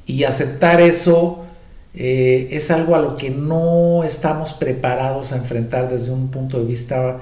Y 0.07 0.23
aceptar 0.23 0.81
eso 0.81 1.45
eh, 1.97 2.49
es 2.51 2.71
algo 2.71 2.97
a 2.97 3.01
lo 3.01 3.17
que 3.17 3.31
no 3.31 4.03
estamos 4.03 4.53
preparados 4.53 5.33
a 5.33 5.37
enfrentar 5.37 5.89
desde 5.89 6.11
un 6.11 6.29
punto 6.29 6.59
de 6.59 6.65
vista 6.65 7.21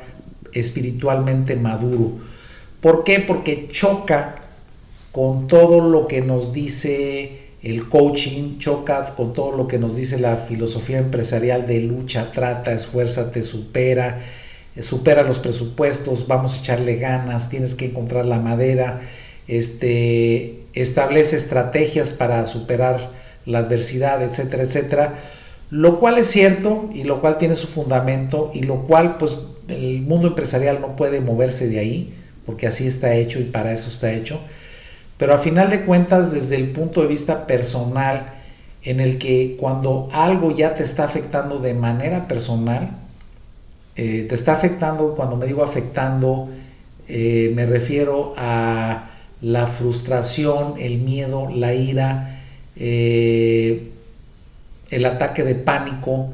espiritualmente 0.53 1.57
maduro. 1.57 2.13
¿Por 2.81 3.05
qué? 3.05 3.21
Porque 3.21 3.69
choca 3.71 4.37
con 5.13 5.47
todo 5.47 5.81
lo 5.81 6.09
que 6.09 6.23
nos 6.23 6.53
dice 6.53 7.39
el 7.63 7.89
coaching, 7.89 8.59
choca 8.59 9.15
con 9.15 9.35
todo 9.35 9.57
lo 9.57 9.69
que 9.69 9.79
nos 9.79 9.95
dice 9.95 10.19
la 10.19 10.37
filosofía 10.37 10.99
empresarial 10.99 11.67
de 11.67 11.81
lucha, 11.81 12.33
trata, 12.33 12.73
esfuérzate, 12.73 13.43
supera, 13.43 14.21
supera 14.81 15.23
los 15.23 15.39
presupuestos, 15.39 16.27
vamos 16.27 16.55
a 16.55 16.59
echarle 16.59 16.97
ganas, 16.97 17.51
tienes 17.51 17.75
que 17.75 17.87
encontrar 17.87 18.27
la 18.27 18.41
madera, 18.41 19.01
este, 19.47 20.61
establece 20.73 21.37
estrategias 21.37 22.15
para 22.15 22.47
superar 22.47 23.22
la 23.47 23.59
adversidad, 23.59 24.23
etcétera, 24.23 24.63
etcétera. 24.63 25.15
Lo 25.71 26.01
cual 26.01 26.19
es 26.19 26.29
cierto 26.29 26.91
y 26.93 27.05
lo 27.05 27.21
cual 27.21 27.39
tiene 27.39 27.55
su 27.55 27.67
fundamento 27.67 28.51
y 28.55 28.63
lo 28.63 28.83
cual 28.83 29.17
pues 29.17 29.39
el 29.69 30.03
mundo 30.03 30.29
empresarial 30.29 30.81
no 30.81 30.97
puede 30.97 31.21
moverse 31.21 31.69
de 31.69 31.79
ahí 31.79 32.15
porque 32.45 32.67
así 32.67 32.87
está 32.87 33.15
hecho 33.15 33.41
y 33.41 33.45
para 33.45 33.73
eso 33.73 33.89
está 33.89 34.13
hecho. 34.13 34.41
Pero 35.17 35.35
a 35.35 35.39
final 35.39 35.71
de 35.71 35.85
cuentas 35.85 36.33
desde 36.33 36.57
el 36.57 36.71
punto 36.71 37.03
de 37.03 37.07
vista 37.07 37.47
personal 37.47 38.35
en 38.83 39.01
el 39.01 39.19
que 39.19 39.57
cuando 39.59 40.09
algo 40.13 40.51
ya 40.51 40.75
te 40.75 40.83
está 40.83 41.05
afectando 41.05 41.59
de 41.59 41.75
manera 41.75 42.27
personal, 42.27 42.91
eh, 43.95 44.27
te 44.29 44.35
está 44.35 44.55
afectando, 44.55 45.15
cuando 45.15 45.37
me 45.37 45.47
digo 45.47 45.63
afectando, 45.63 46.49
eh, 47.09 47.53
me 47.55 47.67
refiero 47.67 48.35
a 48.37 49.11
la 49.41 49.67
frustración, 49.67 50.75
el 50.79 50.99
miedo, 50.99 51.49
la 51.55 51.75
ira, 51.75 52.42
eh, 52.77 53.91
el 54.91 55.05
ataque 55.05 55.43
de 55.45 55.55
pánico. 55.55 56.31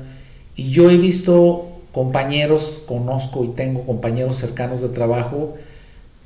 Y 0.57 0.71
yo 0.71 0.91
he 0.91 0.97
visto 0.97 1.69
compañeros, 1.93 2.83
conozco 2.87 3.45
y 3.45 3.49
tengo 3.49 3.85
compañeros 3.85 4.37
cercanos 4.37 4.83
de 4.83 4.89
trabajo 4.89 5.57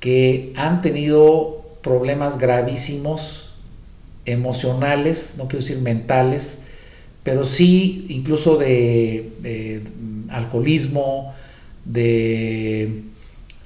que 0.00 0.52
han 0.56 0.82
tenido 0.82 1.62
problemas 1.82 2.38
gravísimos 2.38 3.50
emocionales, 4.24 5.36
no 5.38 5.44
quiero 5.44 5.64
decir 5.64 5.78
mentales, 5.78 6.62
pero 7.22 7.44
sí 7.44 8.06
incluso 8.08 8.56
de, 8.56 9.82
alcoholismo, 10.28 11.34
de 11.84 13.02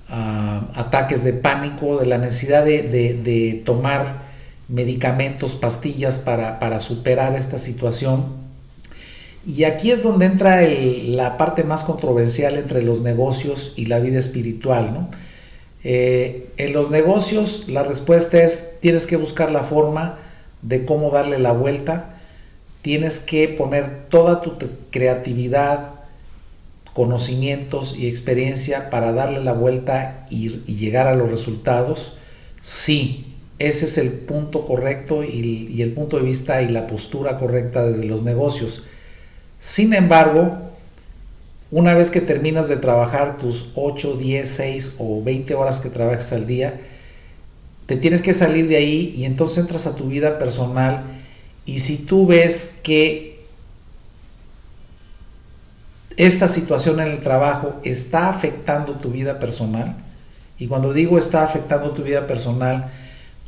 ah, 0.08 0.68
ataques 0.74 1.24
de 1.24 1.32
pánico, 1.32 1.98
de 1.98 2.06
la 2.06 2.18
necesidad 2.18 2.64
de, 2.64 3.62
tomar 3.64 4.25
medicamentos, 4.68 5.54
pastillas 5.54 6.18
para, 6.18 6.80
superar 6.80 7.34
esta 7.36 7.58
situación. 7.58 8.46
Y 9.46 9.64
aquí 9.64 9.90
es 9.90 10.02
donde 10.02 10.26
entra 10.26 10.60
la 10.62 11.36
parte 11.36 11.62
más 11.62 11.84
controversial 11.84 12.58
entre 12.58 12.82
los 12.82 13.00
negocios 13.00 13.74
y 13.76 13.86
la 13.86 14.00
vida 14.00 14.18
espiritual. 14.18 14.92
¿no? 14.92 15.08
Eh, 15.84 16.48
en 16.56 16.72
los 16.72 16.90
negocios 16.90 17.68
la 17.68 17.84
respuesta 17.84 18.42
es 18.42 18.80
tienes 18.80 19.06
que 19.06 19.16
buscar 19.16 19.52
la 19.52 19.62
forma 19.62 20.18
de 20.62 20.84
cómo 20.84 21.10
darle 21.10 21.38
la 21.38 21.52
vuelta 21.52 22.16
tienes 22.86 23.18
que 23.18 23.48
poner 23.48 24.06
toda 24.10 24.42
tu 24.42 24.52
creatividad, 24.92 25.94
conocimientos 26.94 27.96
y 27.98 28.06
experiencia 28.06 28.90
para 28.90 29.12
darle 29.12 29.42
la 29.42 29.54
vuelta 29.54 30.24
y, 30.30 30.50
llegar 30.72 31.08
a 31.08 31.16
los 31.16 31.28
resultados. 31.28 32.16
Sí, 32.62 33.25
ese 33.58 33.86
es 33.86 33.98
el 33.98 34.10
punto 34.10 34.64
correcto 34.64 35.24
y, 35.24 35.80
el 35.80 35.92
punto 35.92 36.18
de 36.18 36.24
vista 36.24 36.62
y 36.62 36.68
la 36.68 36.86
postura 36.86 37.38
correcta 37.38 37.86
desde 37.86 38.04
los 38.04 38.22
negocios. 38.22 38.84
Sin 39.58 39.94
embargo, 39.94 40.58
una 41.70 41.94
vez 41.94 42.10
que 42.10 42.20
terminas 42.20 42.68
de 42.68 42.76
trabajar 42.76 43.38
tus 43.38 43.70
8, 43.74 44.16
10, 44.16 44.48
6 44.48 44.96
o 44.98 45.22
20 45.22 45.54
horas 45.54 45.80
que 45.80 45.88
trabajas 45.88 46.32
al 46.32 46.46
día, 46.46 46.80
te 47.86 47.96
tienes 47.96 48.20
que 48.20 48.34
salir 48.34 48.68
de 48.68 48.76
ahí 48.76 49.14
y 49.16 49.24
entonces 49.24 49.58
entras 49.58 49.86
a 49.86 49.94
tu 49.94 50.08
vida 50.08 50.38
personal 50.38 51.04
y 51.64 51.80
si 51.80 51.98
tú 51.98 52.26
ves 52.26 52.80
que 52.82 53.44
esta 56.16 56.48
situación 56.48 57.00
en 57.00 57.08
el 57.08 57.20
trabajo 57.20 57.80
está 57.84 58.28
afectando 58.28 58.94
tu 58.94 59.10
vida 59.10 59.38
personal, 59.38 59.96
y 60.58 60.68
cuando 60.68 60.92
digo 60.92 61.18
está 61.18 61.44
afectando 61.44 61.90
tu 61.90 62.02
vida 62.02 62.26
personal, 62.26 62.90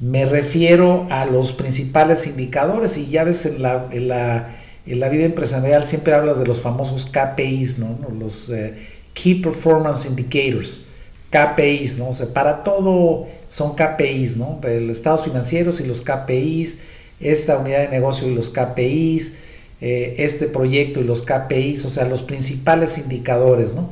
me 0.01 0.27
refiero 0.27 1.07
a 1.11 1.27
los 1.27 1.53
principales 1.53 2.27
indicadores, 2.27 2.97
y 2.97 3.09
ya 3.09 3.25
ves 3.25 3.47
en 3.47 3.63
la, 3.63 3.89
en 3.91 4.09
la, 4.09 5.09
vida 5.09 5.25
empresarial 5.25 5.87
siempre 5.87 6.15
hablas 6.15 6.39
de 6.39 6.47
los 6.47 6.61
famosos 6.61 7.07
KPIs, 7.07 7.79
¿no? 7.79 7.99
los 8.19 8.51
eh, 8.51 8.75
Key 9.13 9.37
Performance 9.37 10.07
Indicators, 10.07 10.87
KPIs, 11.31 11.99
¿no? 11.99 12.11
O 12.11 12.15
sea, 12.15 12.33
para 12.33 12.63
todo 12.63 13.27
son 13.49 13.75
KPIs, 13.75 14.37
¿no? 14.37 14.61
Los 14.63 14.97
estados 14.97 15.25
financieros 15.25 15.81
y 15.81 15.87
los 15.87 16.01
KPIs, 16.01 16.79
esta 17.21 17.59
unidad 17.59 17.81
de 17.81 17.89
negocio 17.89 18.29
y 18.29 18.35
los 18.35 18.51
KPIs, 18.51 19.35
eh, 19.81 20.15
este 20.19 20.47
proyecto 20.47 21.01
y 21.01 21.05
los 21.05 21.23
KPIs, 21.23 21.85
o 21.85 21.91
sea, 21.91 22.05
los 22.07 22.23
principales 22.23 22.97
indicadores, 22.97 23.75
¿no? 23.75 23.91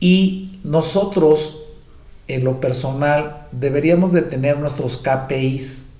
Y 0.00 0.58
nosotros, 0.64 1.67
en 2.28 2.44
lo 2.44 2.60
personal, 2.60 3.46
deberíamos 3.52 4.12
de 4.12 4.22
tener 4.22 4.58
nuestros 4.58 4.98
KPIs, 4.98 5.94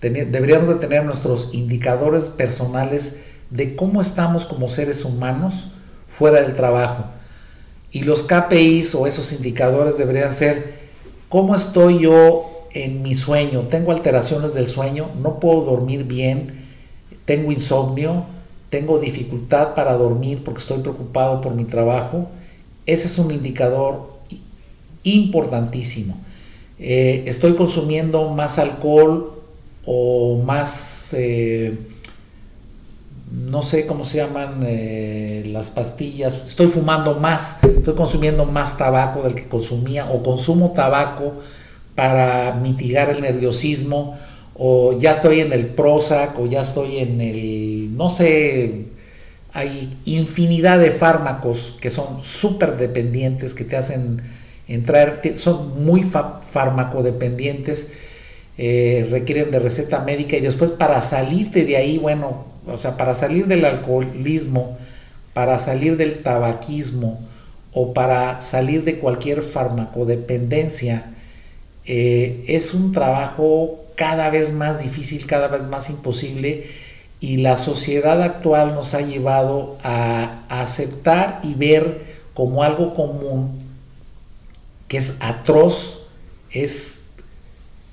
deberíamos 0.00 0.68
de 0.68 0.74
tener 0.74 1.04
nuestros 1.04 1.50
indicadores 1.52 2.28
personales 2.28 3.20
de 3.50 3.76
cómo 3.76 4.00
estamos 4.00 4.44
como 4.44 4.68
seres 4.68 5.04
humanos 5.04 5.68
fuera 6.08 6.42
del 6.42 6.54
trabajo. 6.54 7.04
Y 7.92 8.02
los 8.02 8.24
KPIs 8.24 8.96
o 8.96 9.06
esos 9.06 9.32
indicadores 9.32 9.96
deberían 9.96 10.32
ser 10.32 10.74
cómo 11.28 11.54
estoy 11.54 12.00
yo 12.00 12.66
en 12.72 13.02
mi 13.02 13.14
sueño, 13.14 13.60
tengo 13.70 13.92
alteraciones 13.92 14.52
del 14.52 14.66
sueño, 14.66 15.10
no 15.22 15.38
puedo 15.38 15.62
dormir 15.62 16.02
bien, 16.04 16.64
tengo 17.24 17.52
insomnio, 17.52 18.24
tengo 18.68 18.98
dificultad 18.98 19.74
para 19.74 19.94
dormir 19.94 20.42
porque 20.44 20.60
estoy 20.60 20.80
preocupado 20.80 21.40
por 21.40 21.54
mi 21.54 21.64
trabajo, 21.64 22.28
ese 22.86 23.06
es 23.06 23.16
un 23.18 23.30
indicador 23.30 24.13
importantísimo. 25.04 26.18
Eh, 26.78 27.24
estoy 27.26 27.54
consumiendo 27.54 28.30
más 28.30 28.58
alcohol 28.58 29.42
o 29.84 30.42
más, 30.44 31.14
eh, 31.16 31.78
no 33.30 33.62
sé 33.62 33.86
cómo 33.86 34.04
se 34.04 34.18
llaman 34.18 34.64
eh, 34.66 35.44
las 35.46 35.70
pastillas, 35.70 36.34
estoy 36.46 36.68
fumando 36.68 37.14
más, 37.14 37.62
estoy 37.62 37.94
consumiendo 37.94 38.44
más 38.44 38.76
tabaco 38.76 39.22
del 39.22 39.34
que 39.34 39.46
consumía 39.46 40.10
o 40.10 40.22
consumo 40.22 40.72
tabaco 40.72 41.34
para 41.94 42.58
mitigar 42.60 43.10
el 43.10 43.20
nerviosismo, 43.20 44.18
o 44.56 44.98
ya 44.98 45.12
estoy 45.12 45.40
en 45.40 45.52
el 45.52 45.66
Prozac, 45.66 46.38
o 46.38 46.46
ya 46.46 46.62
estoy 46.62 46.98
en 46.98 47.20
el, 47.20 47.96
no 47.96 48.08
sé, 48.08 48.86
hay 49.52 49.96
infinidad 50.04 50.80
de 50.80 50.90
fármacos 50.90 51.76
que 51.80 51.90
son 51.90 52.22
súper 52.22 52.76
dependientes, 52.76 53.54
que 53.54 53.64
te 53.64 53.76
hacen 53.76 54.22
entrar, 54.68 55.20
son 55.36 55.84
muy 55.84 56.02
farmacodependientes, 56.02 57.92
eh, 58.56 59.06
requieren 59.10 59.50
de 59.50 59.58
receta 59.58 60.00
médica 60.00 60.36
y 60.36 60.40
después 60.40 60.70
para 60.70 61.02
salirte 61.02 61.64
de 61.64 61.76
ahí, 61.76 61.98
bueno, 61.98 62.46
o 62.66 62.78
sea, 62.78 62.96
para 62.96 63.14
salir 63.14 63.46
del 63.46 63.64
alcoholismo, 63.64 64.78
para 65.32 65.58
salir 65.58 65.96
del 65.96 66.22
tabaquismo 66.22 67.20
o 67.72 67.92
para 67.92 68.40
salir 68.40 68.84
de 68.84 68.98
cualquier 68.98 69.42
farmacodependencia, 69.42 71.06
eh, 71.86 72.44
es 72.46 72.72
un 72.72 72.92
trabajo 72.92 73.80
cada 73.96 74.30
vez 74.30 74.52
más 74.52 74.82
difícil, 74.82 75.26
cada 75.26 75.48
vez 75.48 75.66
más 75.66 75.90
imposible 75.90 76.66
y 77.20 77.38
la 77.38 77.56
sociedad 77.56 78.20
actual 78.22 78.74
nos 78.74 78.94
ha 78.94 79.00
llevado 79.00 79.78
a, 79.82 80.44
aceptar 80.48 81.40
y 81.42 81.54
ver 81.54 82.02
como 82.34 82.62
algo 82.62 82.94
común 82.94 83.63
que 84.88 84.96
es 84.96 85.18
atroz, 85.20 86.08
es 86.50 87.10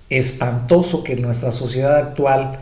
espantoso 0.10 1.04
que 1.04 1.16
nuestra 1.16 1.52
sociedad 1.52 1.96
actual 1.96 2.60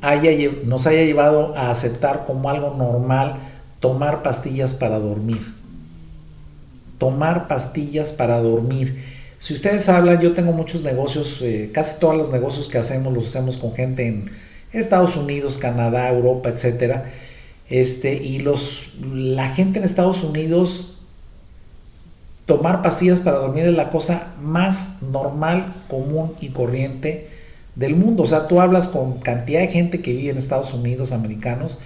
haya, 0.00 0.30
nos 0.64 0.86
haya 0.86 1.04
llevado 1.04 1.54
a 1.56 1.70
aceptar 1.70 2.24
como 2.24 2.48
algo 2.48 2.74
normal 2.74 3.36
tomar 3.80 4.22
pastillas 4.22 4.74
para 4.74 4.98
dormir. 4.98 5.54
Tomar 6.98 7.46
pastillas 7.48 8.12
para 8.12 8.40
dormir 8.40 9.16
si 9.38 9.54
ustedes 9.54 9.88
hablan, 9.88 10.20
yo 10.20 10.32
tengo 10.32 10.52
muchos 10.52 10.82
negocios, 10.82 11.40
eh, 11.42 11.70
casi 11.72 12.00
todos 12.00 12.16
los 12.16 12.30
negocios 12.30 12.68
que 12.68 12.78
hacemos 12.78 13.12
los 13.12 13.28
hacemos 13.28 13.56
con 13.56 13.72
gente 13.74 14.06
en 14.06 14.30
Estados 14.72 15.16
Unidos, 15.16 15.58
Canadá, 15.58 16.08
Europa, 16.08 16.48
etcétera. 16.48 17.12
Este, 17.68 18.14
y 18.14 18.38
los, 18.38 18.94
la 19.00 19.48
gente 19.50 19.78
en 19.78 19.84
Estados 19.84 20.22
Unidos, 20.24 20.95
tomar 22.46 22.80
pastillas 22.82 23.20
para 23.20 23.38
dormir 23.38 23.66
es 23.66 23.74
la 23.74 23.90
cosa 23.90 24.32
más 24.40 25.02
normal, 25.02 25.74
común 25.88 26.32
y 26.40 26.50
corriente 26.50 27.28
del 27.74 27.96
mundo. 27.96 28.22
O 28.22 28.26
sea, 28.26 28.48
tú 28.48 28.60
hablas 28.60 28.88
con 28.88 29.18
cantidad 29.18 29.60
de 29.60 29.68
gente 29.68 30.00
que 30.00 30.12
vive 30.12 30.30
en 30.30 30.38
Estados 30.38 30.72
Unidos, 30.72 31.12
americanos, 31.12 31.78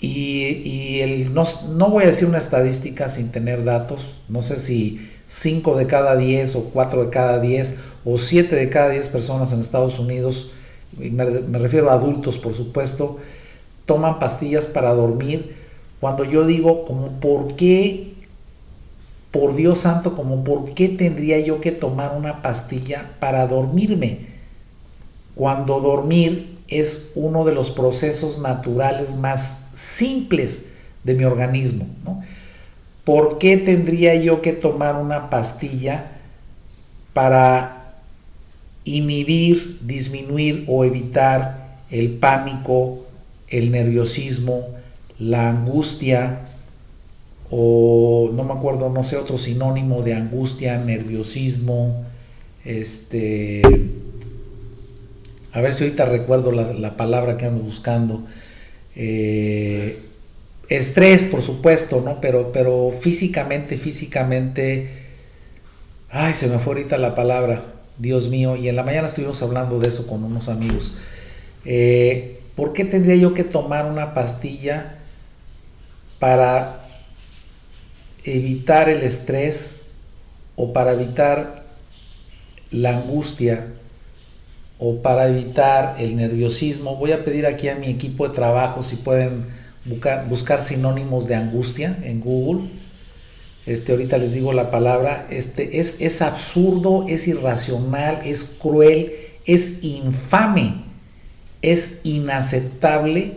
y, 0.00 1.04
no, 1.30 1.44
no, 1.76 1.90
voy 1.90 2.02
a 2.02 2.06
decir 2.08 2.26
una 2.26 2.38
estadística 2.38 3.08
sin 3.08 3.30
tener 3.30 3.62
datos, 3.62 4.20
no 4.28 4.42
sé 4.42 4.58
si 4.58 5.08
5 5.28 5.76
de 5.76 5.86
cada 5.86 6.16
10 6.16 6.56
o 6.56 6.64
4 6.72 7.04
de 7.04 7.10
cada 7.10 7.38
10 7.38 7.76
o 8.04 8.18
7 8.18 8.56
de 8.56 8.68
cada 8.68 8.88
10 8.88 9.08
personas 9.10 9.52
en 9.52 9.60
Estados 9.60 10.00
Unidos, 10.00 10.50
me, 10.98 11.24
refiero 11.58 11.88
a 11.90 11.94
adultos 11.94 12.36
por 12.36 12.52
supuesto, 12.52 13.18
toman 13.86 14.18
pastillas 14.18 14.66
para 14.66 14.92
dormir. 14.92 15.54
Cuando 16.00 16.24
yo 16.24 16.44
digo, 16.44 16.84
¿por 17.20 17.54
qué? 17.54 18.14
Por 19.32 19.56
Dios 19.56 19.78
santo, 19.78 20.14
como, 20.14 20.44
¿por 20.44 20.74
qué 20.74 20.88
tendría 20.88 21.40
yo 21.40 21.60
que 21.60 21.72
tomar 21.72 22.14
una 22.16 22.42
pastilla 22.42 23.12
para 23.18 23.46
dormirme? 23.46 24.26
Cuando 25.34 25.80
dormir 25.80 26.58
es 26.68 27.12
uno 27.14 27.44
de 27.44 27.52
los 27.52 27.70
procesos 27.70 28.38
naturales 28.38 29.16
más 29.16 29.68
simples 29.74 30.66
de 31.02 31.14
mi 31.14 31.24
organismo. 31.24 31.86
¿Por 33.04 33.38
qué 33.38 33.56
tendría 33.56 34.14
yo 34.14 34.42
que 34.42 34.52
tomar 34.52 34.96
una 34.96 35.30
pastilla 35.30 36.12
para 37.14 37.94
inhibir, 38.84 39.78
disminuir 39.82 40.64
o 40.68 40.84
evitar 40.84 41.78
el 41.90 42.10
pánico, 42.18 43.06
el 43.48 43.70
nerviosismo, 43.70 44.68
la 45.18 45.50
angustia, 45.50 46.48
o 47.54 48.30
no 48.32 48.44
me 48.44 48.54
acuerdo, 48.54 48.88
no 48.88 49.02
sé, 49.02 49.18
otro 49.18 49.36
sinónimo 49.36 50.02
de 50.02 50.14
angustia, 50.14 50.78
nerviosismo, 50.78 52.02
este, 52.64 53.60
a 55.52 55.60
ver 55.60 55.74
si 55.74 55.84
ahorita 55.84 56.06
recuerdo 56.06 56.50
la, 56.50 56.96
palabra 56.96 57.36
que 57.36 57.44
ando 57.44 57.62
buscando, 57.62 58.24
eh, 58.96 59.98
estrés, 60.70 61.26
por 61.26 61.42
supuesto, 61.42 62.00
¿no? 62.00 62.22
Pero, 62.22 62.52
pero 62.52 62.90
físicamente, 62.90 63.76
físicamente, 63.76 64.88
ay, 66.10 66.32
se 66.32 66.48
me 66.48 66.58
fue 66.58 66.76
ahorita 66.76 66.96
la 66.96 67.14
palabra, 67.14 67.64
Dios 67.98 68.30
mío, 68.30 68.56
y 68.56 68.70
en 68.70 68.76
la 68.76 68.82
mañana 68.82 69.08
estuvimos 69.08 69.42
hablando 69.42 69.78
de 69.78 69.88
eso 69.88 70.06
con 70.06 70.24
unos 70.24 70.48
amigos. 70.48 70.94
Eh, 71.66 72.38
¿por 72.54 72.72
qué 72.72 72.86
tendría 72.86 73.16
yo 73.16 73.34
que 73.34 73.44
tomar 73.44 73.84
una 73.84 74.14
pastilla 74.14 74.98
para 76.18 76.81
evitar 78.24 78.88
el 78.88 79.02
estrés 79.02 79.82
o 80.56 80.72
para 80.72 80.92
evitar 80.92 81.64
la 82.70 82.96
angustia 82.96 83.68
o 84.78 85.02
para 85.02 85.28
evitar 85.28 85.96
el 85.98 86.16
nerviosismo? 86.16 86.96
Voy 86.96 87.12
a 87.12 87.24
pedir 87.24 87.46
aquí 87.46 87.68
a 87.68 87.76
mi 87.76 87.88
equipo 87.88 88.28
de 88.28 88.34
trabajo 88.34 88.82
si 88.82 88.96
pueden 88.96 89.46
buscar, 90.28 90.62
sinónimos 90.62 91.26
de 91.26 91.34
angustia 91.34 91.96
en 92.02 92.20
Google. 92.20 92.68
Este, 93.66 93.92
ahorita 93.92 94.18
les 94.18 94.32
digo 94.32 94.52
la 94.52 94.70
palabra, 94.70 95.26
este, 95.30 95.78
es, 95.78 96.00
es 96.00 96.20
absurdo, 96.20 97.06
es 97.08 97.28
irracional, 97.28 98.20
es 98.24 98.44
cruel, 98.60 99.12
es 99.44 99.84
infame 99.84 100.92
es 101.62 102.00
inaceptable 102.02 103.34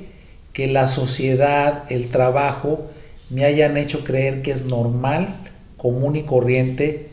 que 0.52 0.68
la 0.68 0.88
sociedad, 0.88 1.84
el 1.90 2.10
trabajo, 2.10 2.90
me 3.30 3.46
hayan 3.46 3.78
hecho 3.78 4.04
creer 4.04 4.42
que 4.42 4.52
es 4.52 4.66
normal, 4.66 5.36
común 5.78 6.16
y 6.16 6.24
corriente, 6.24 7.10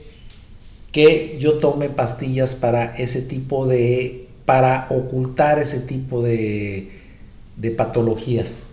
que 0.93 1.39
yo 1.41 1.59
tome 1.59 1.89
pastillas 1.89 2.55
para 2.55 2.97
ese 2.97 3.23
tipo 3.23 3.67
de, 3.67 4.29
para 4.45 4.87
ocultar 4.91 5.59
ese 5.59 5.81
tipo 5.81 6.23
de, 6.23 6.93
de 7.57 7.71
patologías. 7.71 8.69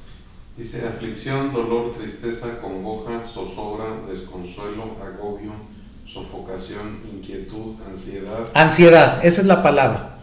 Dice 0.57 0.85
aflicción, 0.85 1.53
dolor, 1.53 1.93
tristeza, 1.93 2.59
congoja, 2.61 3.23
zozobra, 3.25 3.85
desconsuelo, 4.11 4.97
agobio, 5.01 5.53
sofocación, 6.05 6.99
inquietud, 7.13 7.75
ansiedad. 7.89 8.49
Ansiedad, 8.53 9.25
esa 9.25 9.41
es 9.41 9.47
la 9.47 9.63
palabra. 9.63 10.17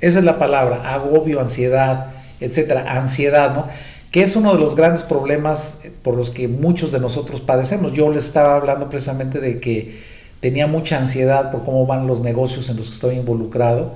Esa 0.00 0.18
es 0.18 0.24
la 0.24 0.38
palabra, 0.38 0.92
agobio, 0.92 1.40
ansiedad, 1.40 2.12
etcétera, 2.38 2.92
ansiedad, 2.92 3.54
¿no? 3.54 3.68
Que 4.10 4.22
es 4.22 4.36
uno 4.36 4.54
de 4.54 4.60
los 4.60 4.74
grandes 4.74 5.02
problemas 5.02 5.82
por 6.02 6.14
los 6.14 6.30
que 6.30 6.48
muchos 6.48 6.92
de 6.92 7.00
nosotros 7.00 7.40
padecemos. 7.40 7.92
Yo 7.92 8.10
les 8.10 8.26
estaba 8.26 8.56
hablando 8.56 8.88
precisamente 8.88 9.40
de 9.40 9.60
que 9.60 9.98
tenía 10.40 10.66
mucha 10.66 10.98
ansiedad 10.98 11.50
por 11.50 11.64
cómo 11.64 11.86
van 11.86 12.06
los 12.06 12.20
negocios 12.20 12.68
en 12.70 12.76
los 12.76 12.88
que 12.88 12.94
estoy 12.94 13.16
involucrado. 13.16 13.94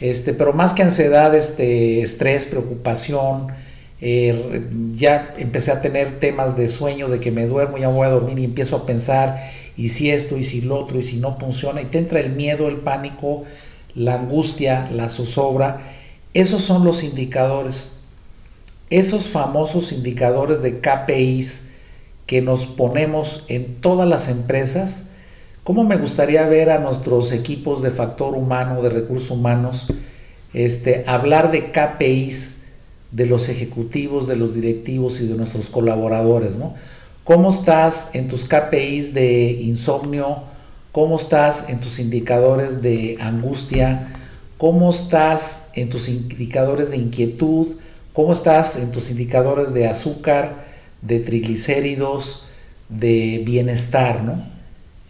Este, 0.00 0.32
pero 0.32 0.52
más 0.52 0.74
que 0.74 0.82
ansiedad, 0.82 1.34
este, 1.34 2.02
estrés, 2.02 2.46
preocupación, 2.46 3.48
eh, 4.00 4.66
ya 4.94 5.34
empecé 5.38 5.72
a 5.72 5.80
tener 5.80 6.20
temas 6.20 6.56
de 6.56 6.68
sueño, 6.68 7.08
de 7.08 7.18
que 7.18 7.32
me 7.32 7.46
duermo, 7.46 7.78
ya 7.78 7.88
voy 7.88 8.06
a 8.06 8.10
dormir 8.10 8.38
y 8.38 8.44
empiezo 8.44 8.76
a 8.76 8.86
pensar, 8.86 9.50
y 9.76 9.88
si 9.88 10.10
esto, 10.10 10.36
y 10.36 10.44
si 10.44 10.60
lo 10.60 10.78
otro, 10.78 10.98
y 10.98 11.02
si 11.02 11.16
no 11.16 11.36
funciona, 11.38 11.82
y 11.82 11.86
te 11.86 11.98
entra 11.98 12.20
el 12.20 12.30
miedo, 12.30 12.68
el 12.68 12.76
pánico, 12.76 13.44
la 13.94 14.14
angustia, 14.14 14.88
la 14.92 15.08
zozobra, 15.08 15.80
esos 16.32 16.62
son 16.62 16.84
los 16.84 17.02
indicadores, 17.02 17.97
esos 18.90 19.26
famosos 19.26 19.92
indicadores 19.92 20.62
de 20.62 20.80
KPIs 20.80 21.70
que 22.26 22.42
nos 22.42 22.66
ponemos 22.66 23.44
en 23.48 23.76
todas 23.80 24.08
las 24.08 24.28
empresas. 24.28 25.04
¿Cómo 25.64 25.84
me 25.84 25.96
gustaría 25.96 26.46
ver 26.46 26.70
a 26.70 26.78
nuestros 26.78 27.32
equipos 27.32 27.82
de 27.82 27.90
factor 27.90 28.34
humano, 28.34 28.82
de 28.82 28.90
recursos 28.90 29.30
humanos, 29.30 29.88
este, 30.54 31.04
hablar 31.06 31.50
de 31.50 31.70
KPIs 31.70 32.58
de 33.10 33.26
los 33.26 33.48
ejecutivos, 33.48 34.26
de 34.26 34.36
los 34.36 34.54
directivos 34.54 35.20
y 35.20 35.26
de 35.26 35.36
nuestros 35.36 35.70
colaboradores, 35.70 36.56
¿no? 36.56 36.74
¿Cómo 37.24 37.50
estás 37.50 38.14
en 38.14 38.28
tus 38.28 38.46
KPIs 38.46 39.12
de 39.12 39.52
insomnio, 39.52 40.44
cómo 40.92 41.16
estás 41.16 41.68
en 41.68 41.80
tus 41.80 41.98
indicadores 41.98 42.80
de 42.80 43.18
angustia, 43.20 44.14
cómo 44.56 44.90
estás 44.90 45.70
en 45.74 45.90
tus 45.90 46.08
indicadores 46.08 46.90
de 46.90 46.96
inquietud, 46.96 47.76
cómo 48.18 48.32
estás 48.32 48.74
en 48.74 48.90
tus 48.90 49.12
indicadores 49.12 49.72
de 49.72 49.86
azúcar, 49.86 50.64
de 51.02 51.20
triglicéridos, 51.20 52.46
de 52.88 53.40
bienestar, 53.46 54.24
¿no? 54.24 54.42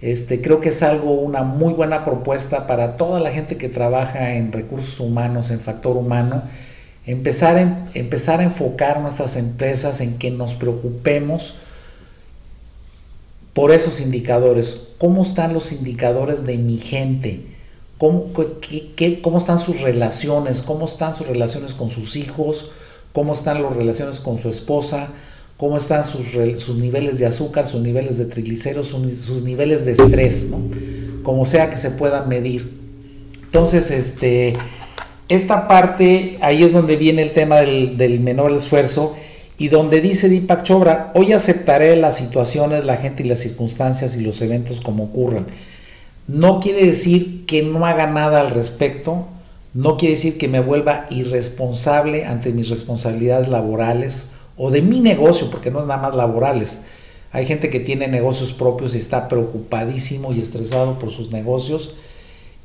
Este, 0.02 0.42
creo 0.42 0.60
que 0.60 0.68
es 0.68 0.82
algo, 0.82 1.12
una 1.14 1.42
muy 1.42 1.72
buena 1.72 2.04
propuesta 2.04 2.66
para 2.66 2.98
toda 2.98 3.18
la 3.18 3.30
gente 3.30 3.56
que 3.56 3.70
trabaja 3.70 4.34
en 4.34 4.52
recursos 4.52 5.00
humanos, 5.00 5.50
en 5.50 5.58
factor 5.58 5.96
humano, 5.96 6.42
empezar, 7.06 7.88
empezar 7.94 8.40
a 8.40 8.42
enfocar 8.42 9.00
nuestras 9.00 9.36
empresas 9.36 10.02
en 10.02 10.18
que 10.18 10.30
nos 10.30 10.52
preocupemos 10.52 11.54
por 13.54 13.70
esos 13.70 14.02
indicadores. 14.02 14.88
¿Cómo 14.98 15.22
están 15.22 15.54
los 15.54 15.72
indicadores 15.72 16.44
de 16.44 16.58
mi 16.58 16.76
gente? 16.76 17.46
¿Cómo, 17.96 18.34
cómo 19.22 19.38
están 19.38 19.58
sus 19.58 19.80
relaciones? 19.80 20.60
¿Cómo 20.60 20.84
están 20.84 21.14
sus 21.14 21.26
relaciones 21.26 21.72
con 21.72 21.88
sus 21.88 22.14
hijos? 22.14 22.70
¿Cómo 23.12 23.32
están 23.32 23.62
las 23.62 23.74
relaciones 23.74 24.20
con 24.20 24.38
su 24.38 24.48
esposa? 24.48 25.08
¿Cómo 25.56 25.76
están 25.76 26.04
sus, 26.04 26.26
sus 26.60 26.76
niveles 26.76 27.18
de 27.18 27.26
azúcar, 27.26 27.66
sus 27.66 27.82
niveles 27.82 28.16
de 28.16 28.26
triglicéridos, 28.26 28.88
sus, 28.88 29.42
niveles 29.42 29.84
de 29.84 29.92
estrés? 29.92 30.46
¿no? 30.50 30.60
Como 31.22 31.44
sea 31.44 31.68
que 31.70 31.76
se 31.76 31.90
puedan 31.90 32.28
medir. 32.28 32.78
Entonces, 33.42 33.90
este, 33.90 34.54
esta 35.28 35.66
parte, 35.66 36.38
ahí 36.40 36.62
es 36.62 36.72
donde 36.72 36.96
viene 36.96 37.22
el 37.22 37.32
tema 37.32 37.56
del, 37.56 37.96
del 37.96 38.20
menor 38.20 38.52
esfuerzo 38.52 39.16
y 39.58 39.68
donde 39.68 40.00
dice 40.00 40.28
Deepak 40.28 40.62
Chopra, 40.62 41.10
hoy 41.14 41.32
aceptaré 41.32 41.96
las 41.96 42.16
situaciones, 42.16 42.84
la 42.84 42.96
gente 42.96 43.24
y 43.24 43.26
las 43.26 43.40
circunstancias 43.40 44.16
y 44.16 44.20
los 44.20 44.40
eventos 44.40 44.80
como 44.80 45.04
ocurran. 45.04 45.46
No 46.28 46.60
quiere 46.60 46.86
decir 46.86 47.46
que 47.46 47.62
no 47.62 47.84
haga 47.84 48.06
nada 48.06 48.40
al 48.40 48.50
respecto, 48.50 49.26
no 49.74 49.96
quiere 49.96 50.14
decir 50.14 50.38
que 50.38 50.48
me 50.48 50.60
vuelva 50.60 51.06
irresponsable 51.10 52.24
ante 52.24 52.52
mis 52.52 52.68
responsabilidades 52.68 53.48
laborales 53.48 54.30
o 54.56 54.70
de 54.70 54.82
mi 54.82 55.00
negocio, 55.00 55.50
porque 55.50 55.70
no 55.70 55.80
es 55.80 55.86
nada 55.86 56.02
más 56.02 56.16
laborales. 56.16 56.82
Hay 57.30 57.46
gente 57.46 57.70
que 57.70 57.80
tiene 57.80 58.08
negocios 58.08 58.52
propios 58.52 58.94
y 58.94 58.98
está 58.98 59.28
preocupadísimo 59.28 60.32
y 60.32 60.40
estresado 60.40 60.98
por 60.98 61.10
sus 61.10 61.30
negocios 61.30 61.94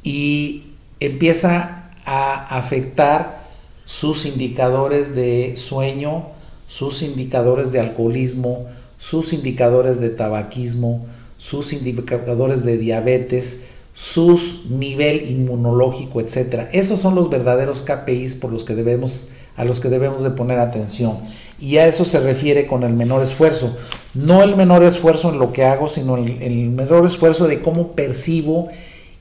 y 0.03 0.63
empieza 0.99 1.91
a 2.05 2.57
afectar 2.57 3.43
sus 3.85 4.25
indicadores 4.25 5.15
de 5.15 5.57
sueño, 5.57 6.27
sus 6.67 7.01
indicadores 7.01 7.71
de 7.71 7.81
alcoholismo, 7.81 8.67
sus 8.99 9.33
indicadores 9.33 9.99
de 9.99 10.09
tabaquismo, 10.09 11.05
sus 11.37 11.73
indicadores 11.73 12.63
de 12.63 12.77
diabetes, 12.77 13.61
sus 13.93 14.65
nivel 14.69 15.29
inmunológico, 15.29 16.19
etcétera. 16.19 16.69
Esos 16.73 16.99
son 16.99 17.15
los 17.15 17.29
verdaderos 17.29 17.81
KPIs 17.81 18.35
por 18.35 18.51
los 18.51 18.63
que 18.63 18.75
debemos 18.75 19.29
a 19.55 19.65
los 19.65 19.79
que 19.79 19.89
debemos 19.89 20.23
de 20.23 20.31
poner 20.31 20.59
atención. 20.59 21.19
Y 21.59 21.77
a 21.77 21.85
eso 21.85 22.05
se 22.05 22.19
refiere 22.19 22.65
con 22.65 22.83
el 22.83 22.93
menor 22.93 23.21
esfuerzo. 23.21 23.75
No 24.13 24.41
el 24.41 24.55
menor 24.55 24.83
esfuerzo 24.83 25.29
en 25.29 25.39
lo 25.39 25.53
que 25.53 25.63
hago, 25.63 25.89
sino 25.89 26.17
el, 26.17 26.41
el 26.41 26.69
menor 26.69 27.05
esfuerzo 27.05 27.47
de 27.47 27.61
cómo 27.61 27.89
percibo 27.89 28.69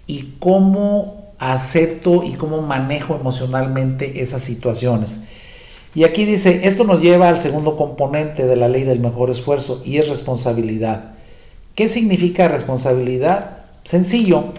y 0.06 0.34
cómo 0.38 1.32
acepto 1.38 2.22
y 2.22 2.32
cómo 2.32 2.62
manejo 2.62 3.14
emocionalmente 3.14 4.22
esas 4.22 4.42
situaciones. 4.42 5.20
Y 5.94 6.04
aquí 6.04 6.24
dice, 6.24 6.62
esto 6.64 6.84
nos 6.84 7.02
lleva 7.02 7.28
al 7.28 7.38
segundo 7.38 7.76
componente 7.76 8.46
de 8.46 8.56
la 8.56 8.68
ley 8.68 8.84
del 8.84 9.00
mejor 9.00 9.28
esfuerzo 9.28 9.82
y 9.84 9.98
es 9.98 10.08
responsabilidad. 10.08 11.12
¿Qué 11.74 11.88
significa 11.88 12.48
responsabilidad? 12.48 13.61
Sencillo, 13.84 14.52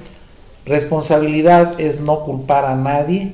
responsabilidad 0.65 1.79
es 1.79 1.99
no 1.99 2.23
culpar 2.23 2.65
a 2.65 2.75
nadie, 2.75 3.33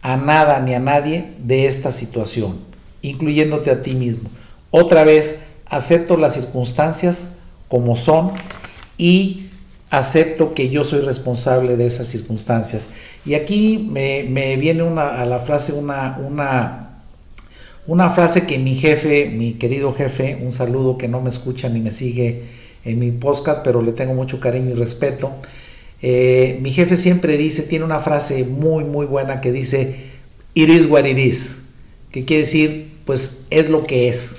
a 0.00 0.16
nada 0.16 0.60
ni 0.60 0.74
a 0.74 0.80
nadie 0.80 1.32
de 1.38 1.66
esta 1.66 1.92
situación, 1.92 2.58
incluyéndote 3.02 3.70
a 3.70 3.82
ti 3.82 3.94
mismo. 3.94 4.30
Otra 4.70 5.04
vez, 5.04 5.40
acepto 5.66 6.16
las 6.16 6.34
circunstancias 6.34 7.32
como 7.68 7.94
son 7.94 8.32
y 8.98 9.46
acepto 9.90 10.54
que 10.54 10.70
yo 10.70 10.84
soy 10.84 11.00
responsable 11.00 11.76
de 11.76 11.86
esas 11.86 12.08
circunstancias. 12.08 12.86
Y 13.26 13.34
aquí 13.34 13.88
me, 13.90 14.56
viene 14.56 14.82
una, 14.82 15.20
a 15.20 15.26
la 15.26 15.38
frase 15.38 15.72
una, 15.74 16.18
una, 16.26 17.02
una 17.86 18.10
frase 18.10 18.46
que 18.46 18.58
mi 18.58 18.74
jefe, 18.74 19.26
mi 19.26 19.52
querido 19.54 19.92
jefe, 19.92 20.38
un 20.42 20.52
saludo 20.52 20.96
que 20.96 21.08
no 21.08 21.20
me 21.20 21.28
escucha 21.28 21.68
ni 21.68 21.80
me 21.80 21.90
sigue 21.90 22.61
en 22.84 22.98
mi 22.98 23.10
podcast, 23.10 23.62
pero 23.62 23.82
le 23.82 23.92
tengo 23.92 24.14
mucho 24.14 24.40
cariño 24.40 24.70
y 24.70 24.74
respeto. 24.74 25.32
Eh, 26.02 26.58
mi 26.60 26.72
jefe 26.72 26.96
siempre 26.96 27.36
dice, 27.36 27.62
tiene 27.62 27.84
una 27.84 28.00
frase 28.00 28.44
muy, 28.44 28.84
muy 28.84 29.06
buena 29.06 29.40
que 29.40 29.52
dice, 29.52 29.96
it 30.54 30.68
is 30.68 30.86
what 30.86 31.04
it 31.04 31.18
is, 31.18 31.62
que 32.10 32.24
quiere 32.24 32.42
decir, 32.42 32.92
pues 33.04 33.46
es 33.50 33.70
lo 33.70 33.84
que 33.84 34.08
es. 34.08 34.38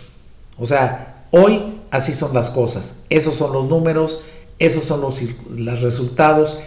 O 0.59 0.65
sea, 0.65 1.25
hoy 1.31 1.61
así 1.89 2.13
son 2.13 2.33
las 2.33 2.49
cosas, 2.49 2.95
esos 3.09 3.35
son 3.35 3.53
los 3.53 3.67
números, 3.67 4.23
esos 4.59 4.83
son 4.83 5.01
los, 5.01 5.21
resultados, 5.81 6.57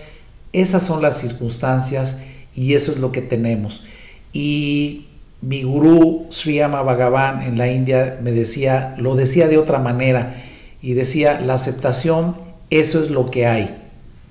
esas 0.53 0.83
son 0.83 1.03
las 1.03 1.19
circunstancias 1.19 2.19
y 2.55 2.75
eso 2.75 2.93
es 2.93 2.99
lo 2.99 3.13
que 3.13 3.23
tenemos. 3.23 3.85
Y 4.33 5.07
mi 5.41 5.63
gurú 5.63 6.27
Sriyama 6.31 6.83
Bhagavan 6.83 7.43
en 7.43 7.59
la 7.59 7.71
India 7.71 8.19
me 8.23 8.33
decía, 8.33 8.95
lo 8.99 9.15
decía 9.15 9.49
de 9.49 9.59
otra 9.59 9.79
manera, 9.79 10.35
y 10.83 10.95
decía, 10.95 11.41
la 11.41 11.55
aceptación, 11.55 12.37
eso 12.71 13.03
es 13.03 13.11
lo 13.11 13.31
que 13.31 13.47
hay. 13.47 13.83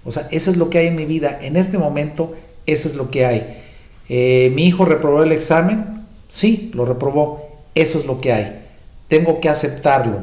O 0.03 0.11
sea, 0.11 0.27
eso 0.31 0.51
es 0.51 0.57
lo 0.57 0.69
que 0.69 0.79
hay 0.79 0.87
en 0.87 0.95
mi 0.95 1.05
vida. 1.05 1.39
En 1.41 1.57
este 1.57 1.77
momento, 1.77 2.35
eso 2.65 2.87
es 2.87 2.95
lo 2.95 3.09
que 3.09 3.25
hay. 3.25 3.63
Eh, 4.09 4.51
mi 4.55 4.65
hijo 4.65 4.85
reprobó 4.85 5.23
el 5.23 5.31
examen, 5.31 6.05
sí, 6.29 6.71
lo 6.73 6.85
reprobó, 6.85 7.63
eso 7.73 7.99
es 7.99 8.05
lo 8.05 8.21
que 8.21 8.31
hay. 8.31 8.61
Tengo 9.07 9.41
que 9.41 9.49
aceptarlo. 9.49 10.19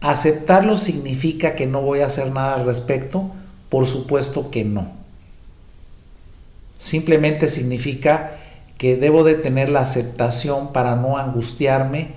¿Aceptarlo 0.00 0.76
significa 0.76 1.54
que 1.54 1.66
no 1.66 1.82
voy 1.82 2.00
a 2.00 2.06
hacer 2.06 2.32
nada 2.32 2.54
al 2.54 2.64
respecto? 2.64 3.30
Por 3.68 3.86
supuesto 3.86 4.50
que 4.50 4.64
no. 4.64 4.92
Simplemente 6.78 7.48
significa 7.48 8.36
que 8.78 8.96
debo 8.96 9.24
de 9.24 9.34
tener 9.34 9.68
la 9.68 9.80
aceptación 9.80 10.72
para 10.72 10.96
no 10.96 11.18
angustiarme, 11.18 12.08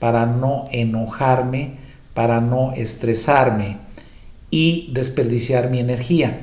para 0.00 0.26
no 0.26 0.68
enojarme, 0.72 1.76
para 2.18 2.40
no 2.40 2.72
estresarme 2.72 3.76
y 4.50 4.90
desperdiciar 4.92 5.70
mi 5.70 5.78
energía. 5.78 6.40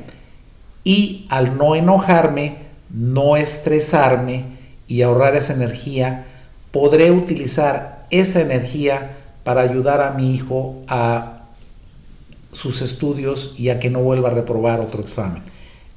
Y 0.86 1.26
al 1.28 1.58
no 1.58 1.76
enojarme, 1.76 2.56
no 2.90 3.36
estresarme 3.36 4.46
y 4.88 5.02
ahorrar 5.02 5.36
esa 5.36 5.52
energía, 5.52 6.28
podré 6.72 7.12
utilizar 7.12 8.08
esa 8.10 8.40
energía 8.40 9.18
para 9.44 9.64
ayudar 9.64 10.00
a 10.00 10.12
mi 10.12 10.34
hijo 10.34 10.78
a 10.88 11.50
sus 12.54 12.82
estudios 12.82 13.54
y 13.58 13.68
a 13.68 13.78
que 13.78 13.90
no 13.90 14.00
vuelva 14.00 14.30
a 14.30 14.34
reprobar 14.34 14.80
otro 14.80 15.02
examen. 15.02 15.44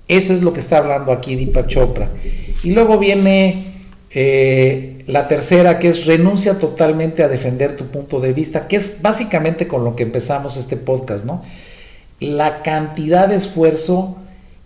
Eso 0.09 0.35
es 0.35 0.43
lo 0.43 0.53
que 0.53 0.59
está 0.59 0.79
hablando 0.79 1.13
aquí 1.13 1.37
Deepak 1.37 1.69
Chopra. 1.69 2.11
Y 2.65 2.73
luego 2.73 2.99
viene 2.99 3.75
eh, 4.11 4.98
la 5.09 5.27
tercera, 5.27 5.79
que 5.79 5.89
es 5.89 6.05
renuncia 6.05 6.59
totalmente 6.59 7.23
a 7.23 7.29
defender 7.29 7.77
tu 7.77 7.87
punto 7.87 8.21
de 8.21 8.35
vista, 8.35 8.69
que 8.69 8.77
es 8.77 9.01
básicamente 9.01 9.67
con 9.67 9.83
lo 9.83 9.97
que 9.97 10.03
empezamos 10.03 10.59
este 10.59 10.77
podcast, 10.77 11.25
¿no? 11.25 11.43
La 12.21 12.63
cantidad 12.63 13.27
de 13.27 13.37
esfuerzo 13.37 14.19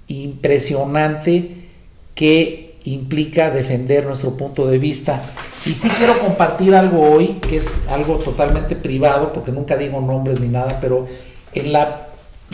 impresionante 0.09 1.69
que 2.17 2.75
implica 2.83 3.53
defender 3.53 4.05
nuestro 4.05 4.37
punto 4.37 4.67
de 4.67 4.79
vista. 4.79 5.23
Y 5.65 5.75
sí 5.75 5.89
quiero 5.91 6.19
compartir 6.19 6.75
algo 6.75 7.09
hoy, 7.09 7.35
que 7.35 7.55
es 7.55 7.87
algo 7.89 8.17
totalmente 8.17 8.75
privado, 8.75 9.33
porque 9.33 9.53
nunca 9.53 9.77
digo 9.77 10.01
nombres 10.01 10.41
ni 10.41 10.49
nada, 10.49 10.79
pero 10.81 11.07
en 11.55 11.73
la 11.73 12.09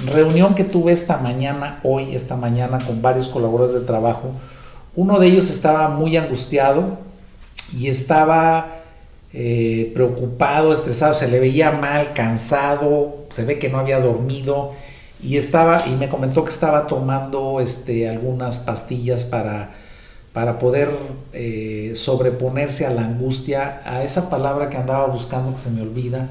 reunión 0.04 0.54
que 0.54 0.64
tuve 0.64 0.92
esta 0.92 1.16
mañana, 1.16 1.80
hoy, 1.82 2.14
esta 2.14 2.36
mañana, 2.36 2.80
con 2.86 3.00
varios 3.00 3.28
colaboradores 3.28 3.72
de 3.72 3.86
trabajo, 3.86 4.32
uno 4.94 5.18
de 5.18 5.28
ellos 5.28 5.48
estaba 5.48 5.88
muy 5.88 6.18
angustiado 6.18 7.07
y 7.76 7.88
estaba 7.88 8.82
eh, 9.32 9.90
preocupado, 9.94 10.72
estresado, 10.72 11.14
se 11.14 11.28
le 11.28 11.40
veía 11.40 11.72
mal, 11.72 12.12
cansado, 12.14 13.26
se 13.30 13.44
ve 13.44 13.58
que 13.58 13.68
no 13.68 13.78
había 13.78 14.00
dormido 14.00 14.72
y 15.22 15.36
estaba 15.36 15.86
y 15.86 15.90
me 15.96 16.08
comentó 16.08 16.44
que 16.44 16.50
estaba 16.50 16.86
tomando 16.86 17.60
este, 17.60 18.08
algunas 18.08 18.60
pastillas 18.60 19.24
para 19.24 19.72
para 20.38 20.58
poder 20.58 20.90
eh, 21.32 21.94
sobreponerse 21.96 22.86
a 22.86 22.90
la 22.90 23.02
angustia, 23.02 23.80
a 23.84 24.04
esa 24.04 24.30
palabra 24.30 24.70
que 24.70 24.76
andaba 24.76 25.06
buscando 25.06 25.52
que 25.52 25.58
se 25.58 25.68
me 25.68 25.82
olvida, 25.82 26.28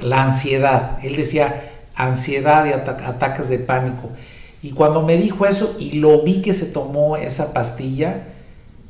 la 0.00 0.22
ansiedad. 0.22 0.98
Él 1.02 1.16
decía 1.16 1.72
ansiedad 1.96 2.64
y 2.66 2.72
ataques 2.72 3.48
de 3.48 3.58
pánico. 3.58 4.10
Y 4.62 4.70
cuando 4.70 5.02
me 5.02 5.16
dijo 5.16 5.46
eso 5.46 5.74
y 5.80 5.94
lo 5.94 6.22
vi 6.22 6.42
que 6.42 6.54
se 6.54 6.66
tomó 6.66 7.16
esa 7.16 7.52
pastilla, 7.52 8.22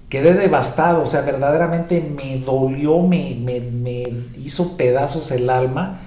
quedé 0.09 0.34
devastado, 0.34 1.02
o 1.02 1.07
sea, 1.07 1.22
verdaderamente 1.22 2.00
me 2.00 2.38
dolió, 2.38 3.00
me, 3.00 3.34
me, 3.34 3.61
me 3.61 4.05
hizo 4.36 4.76
pedazos 4.76 5.30
el 5.30 5.50
alma 5.50 6.00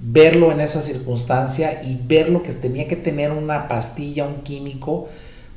verlo 0.00 0.50
en 0.50 0.60
esa 0.60 0.80
circunstancia 0.80 1.82
y 1.82 2.00
ver 2.06 2.30
lo 2.30 2.42
que 2.42 2.52
tenía 2.52 2.86
que 2.88 2.96
tener 2.96 3.30
una 3.30 3.68
pastilla, 3.68 4.24
un 4.24 4.42
químico, 4.42 5.08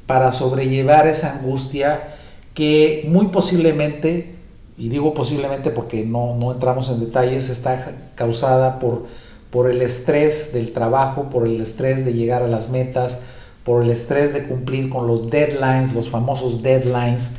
para 0.06 0.32
sobrellevar 0.32 1.08
esa 1.08 1.34
angustia 1.34 2.16
que 2.54 3.06
muy 3.08 3.28
posiblemente, 3.28 4.36
y 4.78 4.90
digo 4.90 5.14
posiblemente 5.14 5.72
porque 5.72 6.04
no, 6.04 6.52
entramos 6.52 6.90
en 6.90 7.00
detalles, 7.00 7.50
está 7.50 7.94
causada 8.16 8.80
por, 8.80 9.06
por 9.50 9.70
el 9.70 9.82
estrés 9.82 10.52
del 10.52 10.72
trabajo, 10.74 11.30
por 11.30 11.48
el 11.48 11.62
estrés 11.62 12.04
de 12.04 12.14
llegar 12.14 12.44
a 12.44 12.48
las 12.48 12.70
metas, 12.70 13.20
por 13.64 13.82
el 13.82 13.92
estrés 13.92 14.34
de 14.34 14.44
cumplir 14.44 14.90
con 14.90 15.08
los 15.08 15.30
deadlines, 15.30 15.94
los 15.94 16.10
famosos 16.10 16.62
deadlines. 16.62 17.32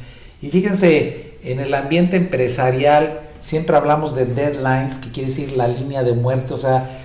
Y 0.45 0.51
fíjense, 0.51 1.39
en 1.43 1.59
el 1.59 1.73
ambiente 1.73 2.17
empresarial 2.17 3.21
siempre 3.41 3.79
hablamos 3.79 4.15
de 4.15 4.27
deadlines, 4.27 4.99
que 4.99 5.11
quiere 5.11 5.31
decir 5.31 5.53
la 5.53 5.67
línea 5.67 6.03
de 6.03 6.13
muerte, 6.13 6.53
o 6.53 6.59
sea, 6.59 7.01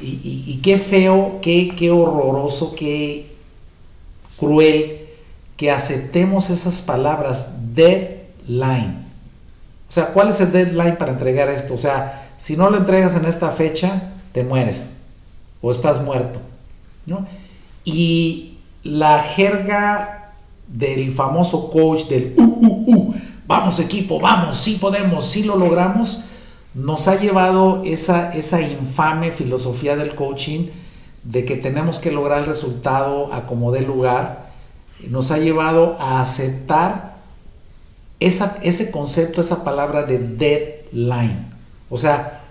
y, 0.00 0.60
qué 0.62 0.78
feo, 0.78 1.40
qué, 1.42 1.74
qué 1.76 1.90
horroroso, 1.90 2.72
qué 2.76 3.34
cruel 4.38 5.08
que 5.56 5.72
aceptemos 5.72 6.50
esas 6.50 6.82
palabras 6.82 7.74
deadline. 7.74 9.04
O 9.88 9.92
sea, 9.92 10.06
¿cuál 10.08 10.28
es 10.28 10.40
el 10.40 10.52
deadline 10.52 10.96
para 10.96 11.10
entregar 11.10 11.48
esto? 11.48 11.74
O 11.74 11.78
sea, 11.78 12.28
si 12.38 12.56
no 12.56 12.70
lo 12.70 12.76
entregas 12.76 13.16
en 13.16 13.24
esta 13.24 13.50
fecha, 13.50 14.12
te 14.30 14.44
mueres 14.44 14.92
o 15.60 15.72
estás 15.72 16.00
muerto. 16.00 16.38
Y 17.84 18.58
la 18.84 19.18
jerga 19.20 20.23
del 20.68 21.12
famoso 21.12 21.70
coach 21.70 22.04
del 22.08 22.34
uh, 22.36 22.42
uh, 22.42 22.84
uh, 22.86 23.14
vamos 23.46 23.78
equipo, 23.80 24.20
vamos, 24.20 24.58
sí 24.58 24.78
podemos, 24.80 25.26
sí 25.26 25.44
lo 25.44 25.56
logramos, 25.56 26.24
nos 26.74 27.06
ha 27.08 27.20
llevado 27.20 27.82
esa, 27.84 28.34
esa 28.34 28.60
infame 28.60 29.30
filosofía 29.30 29.96
del 29.96 30.14
coaching 30.14 30.68
de 31.22 31.44
que 31.44 31.56
tenemos 31.56 31.98
que 31.98 32.10
lograr 32.10 32.40
el 32.40 32.46
resultado 32.46 33.32
a 33.32 33.46
como 33.46 33.72
dé 33.72 33.80
lugar 33.80 34.44
nos 35.08 35.30
ha 35.30 35.38
llevado 35.38 35.96
a 35.98 36.20
aceptar 36.20 37.14
esa, 38.20 38.58
ese 38.62 38.90
concepto, 38.90 39.40
esa 39.40 39.64
palabra 39.64 40.04
de 40.04 40.18
deadline. 40.18 41.46
O 41.90 41.96
sea, 41.96 42.42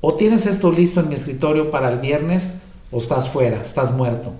o 0.00 0.14
tienes 0.14 0.46
esto 0.46 0.70
listo 0.70 1.00
en 1.00 1.08
mi 1.08 1.14
escritorio 1.14 1.70
para 1.70 1.88
el 1.88 1.98
viernes 1.98 2.58
o 2.90 2.98
estás 2.98 3.28
fuera, 3.28 3.60
estás 3.60 3.90
muerto. 3.92 4.32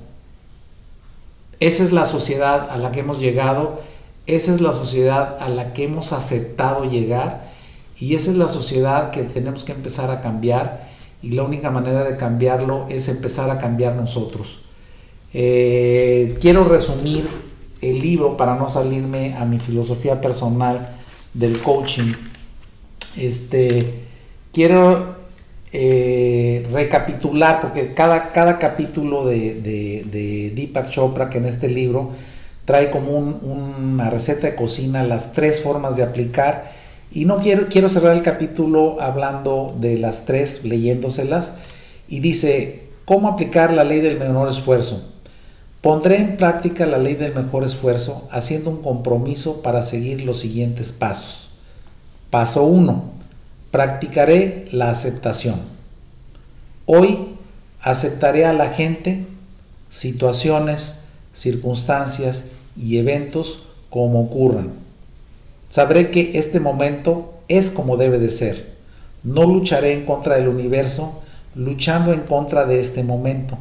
Esa 1.61 1.85
es 1.85 1.93
la 1.93 2.05
sociedad 2.05 2.71
a 2.71 2.79
la 2.79 2.93
que 2.93 3.01
hemos 3.01 3.19
llegado, 3.19 3.81
esa 4.27 4.55
es 4.55 4.61
la 4.61 4.73
sociedad 4.73 5.39
a 5.41 5.49
la 5.49 5.73
que 5.73 5.85
hemos 5.85 6.13
aceptado 6.13 6.85
llegar 6.85 7.51
y 7.99 8.15
esa 8.15 8.31
es 8.31 8.37
la 8.37 8.47
sociedad 8.47 9.11
que 9.11 9.23
tenemos 9.25 9.65
que 9.65 9.73
empezar 9.73 10.11
a 10.11 10.21
cambiar 10.21 10.87
y 11.23 11.33
la 11.33 11.43
única 11.43 11.71
manera 11.71 12.05
de 12.05 12.17
cambiarlo 12.17 12.87
es 12.89 13.09
empezar 13.09 13.51
a 13.51 13.59
cambiar 13.59 13.95
nosotros. 13.97 14.61
Eh, 15.35 16.37
quiero 16.41 16.65
resumir 16.65 17.29
el 17.81 17.99
libro 18.01 18.37
para 18.37 18.55
no 18.55 18.69
salirme 18.69 19.35
a 19.35 19.45
mi 19.45 19.59
filosofía 19.59 20.21
personal 20.21 20.91
del 21.35 21.61
coaching. 21.61 22.13
Este, 23.17 24.05
quiero 24.53 25.18
eh, 25.73 26.67
recapitular, 26.73 27.61
porque 27.61 27.93
cada, 27.93 28.33
cada 28.33 28.59
capítulo 28.59 29.27
de, 29.27 29.55
de, 29.55 30.53
Deepak 30.55 30.89
Chopra, 30.89 31.29
que 31.29 31.39
en 31.39 31.47
este 31.47 31.69
libro 31.69 32.11
trae 32.65 32.91
como 32.91 33.17
una 33.17 34.11
receta 34.11 34.47
de 34.47 34.55
cocina, 34.55 35.03
las 35.03 35.33
tres 35.33 35.61
formas 35.61 35.97
de 35.97 36.03
aplicar. 36.03 36.71
Y 37.11 37.25
no 37.25 37.39
quiero, 37.39 37.69
quiero 37.69 37.89
cerrar 37.89 38.15
el 38.15 38.23
capítulo 38.23 39.01
hablando 39.01 39.75
de 39.81 39.99
las 39.99 40.27
tres, 40.27 40.65
leyéndoselas. 40.65 41.53
Y 42.09 42.21
dice, 42.21 42.85
¿cómo 43.05 43.29
aplicar 43.29 43.73
la 43.73 43.85
ley 43.85 44.01
del 44.01 44.19
menor 44.19 44.49
esfuerzo? 44.49 45.03
Pondré 45.81 46.17
en 46.17 46.37
práctica 46.37 46.87
la 46.87 46.99
ley 46.99 47.15
del 47.15 47.35
mejor 47.35 47.65
esfuerzo 47.65 48.27
haciendo 48.31 48.71
un 48.71 48.83
compromiso 48.83 49.63
para 49.63 49.83
seguir 49.83 50.23
los 50.23 50.41
siguientes 50.41 50.93
pasos. 50.93 51.51
Paso 52.31 52.65
1. 52.65 53.18
Practicaré 53.71 54.67
la 54.71 54.89
aceptación. 54.89 55.61
Hoy 56.87 57.35
aceptaré 57.83 58.47
a 58.47 58.55
la 58.55 58.71
gente, 58.71 59.27
situaciones, 59.91 61.01
circunstancias 61.35 62.45
y 62.77 62.97
eventos 62.97 63.63
como 63.91 64.23
ocurran. 64.23 64.71
Sabré 65.69 66.11
que 66.11 66.39
este 66.39 66.61
momento 66.61 67.35
es 67.49 67.71
como 67.71 67.99
debe 67.99 68.19
de 68.19 68.31
ser. 68.31 68.75
No 69.23 69.45
lucharé 69.45 69.93
en 69.93 70.07
contra 70.07 70.37
del 70.37 70.49
universo, 70.49 71.21
luchando 71.55 72.15
en 72.15 72.21
contra 72.21 72.65
de 72.65 72.81
este 72.81 73.03
momento. 73.03 73.59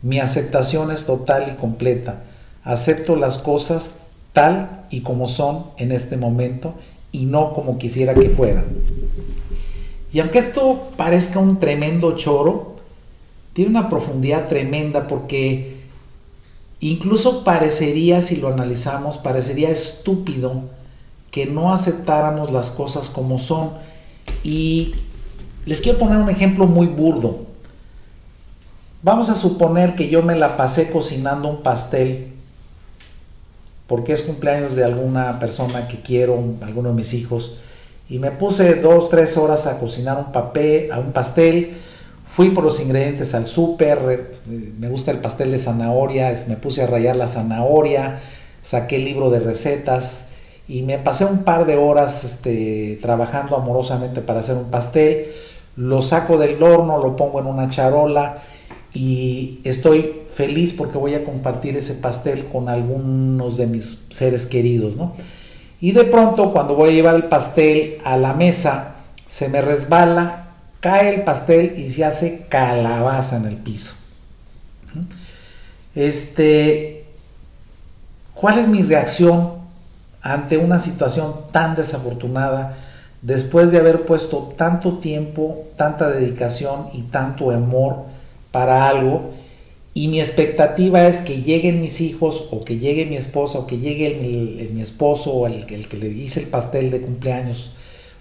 Mi 0.00 0.20
aceptación 0.20 0.92
es 0.92 1.06
total 1.06 1.50
y 1.52 1.56
completa. 1.56 2.22
Acepto 2.62 3.16
las 3.16 3.38
cosas 3.38 3.96
tal 4.32 4.86
y 4.90 5.00
como 5.00 5.26
son 5.26 5.66
en 5.76 5.90
este 5.90 6.16
momento 6.16 6.74
y 7.10 7.26
no 7.26 7.52
como 7.52 7.78
quisiera 7.78 8.14
que 8.14 8.30
fueran. 8.30 8.64
Y 10.12 10.20
aunque 10.20 10.38
esto 10.38 10.90
parezca 10.96 11.38
un 11.38 11.58
tremendo 11.58 12.16
choro, 12.16 12.76
tiene 13.52 13.70
una 13.70 13.88
profundidad 13.88 14.48
tremenda 14.48 15.06
porque 15.06 15.80
Incluso 16.80 17.44
parecería, 17.44 18.22
si 18.22 18.36
lo 18.36 18.48
analizamos, 18.48 19.18
parecería 19.18 19.68
estúpido 19.68 20.62
que 21.30 21.46
no 21.46 21.72
aceptáramos 21.72 22.50
las 22.50 22.70
cosas 22.70 23.10
como 23.10 23.38
son. 23.38 23.72
Y 24.42 24.94
les 25.66 25.82
quiero 25.82 25.98
poner 25.98 26.16
un 26.16 26.30
ejemplo 26.30 26.66
muy 26.66 26.86
burdo. 26.86 27.46
Vamos 29.02 29.28
a 29.28 29.34
suponer 29.34 29.94
que 29.94 30.08
yo 30.08 30.22
me 30.22 30.34
la 30.34 30.56
pasé 30.56 30.90
cocinando 30.90 31.48
un 31.48 31.62
pastel 31.62 32.32
porque 33.86 34.12
es 34.12 34.22
cumpleaños 34.22 34.74
de 34.74 34.84
alguna 34.84 35.38
persona 35.38 35.88
que 35.88 36.00
quiero, 36.00 36.54
alguno 36.60 36.90
de 36.90 36.94
mis 36.94 37.12
hijos, 37.12 37.56
y 38.10 38.18
me 38.18 38.32
puse 38.32 38.74
dos, 38.74 39.08
tres 39.08 39.38
horas 39.38 39.66
a 39.66 39.78
cocinar 39.78 40.18
un 40.18 40.32
papel, 40.32 40.92
a 40.92 40.98
un 40.98 41.12
pastel, 41.12 41.76
Fui 42.30 42.50
por 42.50 42.62
los 42.62 42.78
ingredientes 42.78 43.34
al 43.34 43.44
súper, 43.44 44.38
me 44.46 44.88
gusta 44.88 45.10
el 45.10 45.18
pastel 45.18 45.50
de 45.50 45.58
zanahoria, 45.58 46.32
me 46.46 46.56
puse 46.56 46.80
a 46.80 46.86
rayar 46.86 47.16
la 47.16 47.26
zanahoria, 47.26 48.20
saqué 48.62 48.96
el 48.96 49.04
libro 49.04 49.30
de 49.30 49.40
recetas 49.40 50.26
y 50.68 50.82
me 50.82 50.98
pasé 50.98 51.24
un 51.24 51.42
par 51.42 51.66
de 51.66 51.76
horas 51.76 52.22
este, 52.22 53.00
trabajando 53.02 53.56
amorosamente 53.56 54.20
para 54.20 54.40
hacer 54.40 54.56
un 54.56 54.70
pastel. 54.70 55.26
Lo 55.74 56.02
saco 56.02 56.38
del 56.38 56.62
horno, 56.62 57.02
lo 57.02 57.16
pongo 57.16 57.40
en 57.40 57.46
una 57.46 57.68
charola 57.68 58.38
y 58.94 59.58
estoy 59.64 60.22
feliz 60.28 60.72
porque 60.72 60.98
voy 60.98 61.14
a 61.14 61.24
compartir 61.24 61.76
ese 61.76 61.94
pastel 61.94 62.44
con 62.44 62.68
algunos 62.68 63.56
de 63.56 63.66
mis 63.66 64.06
seres 64.10 64.46
queridos, 64.46 64.96
Y 65.80 65.92
de 65.92 66.04
pronto 66.04 66.52
cuando 66.52 66.74
voy 66.74 66.90
a 66.90 66.92
llevar 66.92 67.14
el 67.14 67.24
pastel 67.24 67.98
a 68.04 68.16
la 68.16 68.34
mesa, 68.34 68.96
se 69.26 69.48
me 69.48 69.62
resbala 69.62 70.40
cae 70.80 71.14
el 71.14 71.22
pastel 71.22 71.78
y 71.78 71.90
se 71.90 72.04
hace 72.04 72.46
calabaza 72.48 73.36
en 73.36 73.44
el 73.44 73.56
piso. 73.56 73.94
Este, 75.94 77.04
¿cuál 78.34 78.58
es 78.58 78.68
mi 78.68 78.82
reacción 78.82 79.60
ante 80.22 80.58
una 80.58 80.78
situación 80.78 81.34
tan 81.52 81.76
desafortunada 81.76 82.74
después 83.22 83.70
de 83.70 83.78
haber 83.78 84.06
puesto 84.06 84.54
tanto 84.56 84.98
tiempo, 84.98 85.66
tanta 85.76 86.08
dedicación 86.08 86.88
y 86.94 87.02
tanto 87.02 87.50
amor 87.50 88.04
para 88.50 88.88
algo? 88.88 89.34
Y 90.00 90.08
mi 90.08 90.18
expectativa 90.18 91.06
es 91.06 91.20
que 91.20 91.42
lleguen 91.42 91.82
mis 91.82 92.00
hijos 92.00 92.46
o 92.50 92.64
que 92.64 92.78
llegue 92.78 93.04
mi 93.04 93.16
esposa 93.16 93.58
o 93.58 93.66
que 93.66 93.76
llegue 93.76 94.70
mi 94.72 94.80
esposo 94.80 95.30
o 95.30 95.46
el, 95.46 95.66
el 95.68 95.88
que 95.88 95.98
le 95.98 96.08
hice 96.08 96.40
el 96.40 96.46
pastel 96.46 96.90
de 96.90 97.02
cumpleaños 97.02 97.72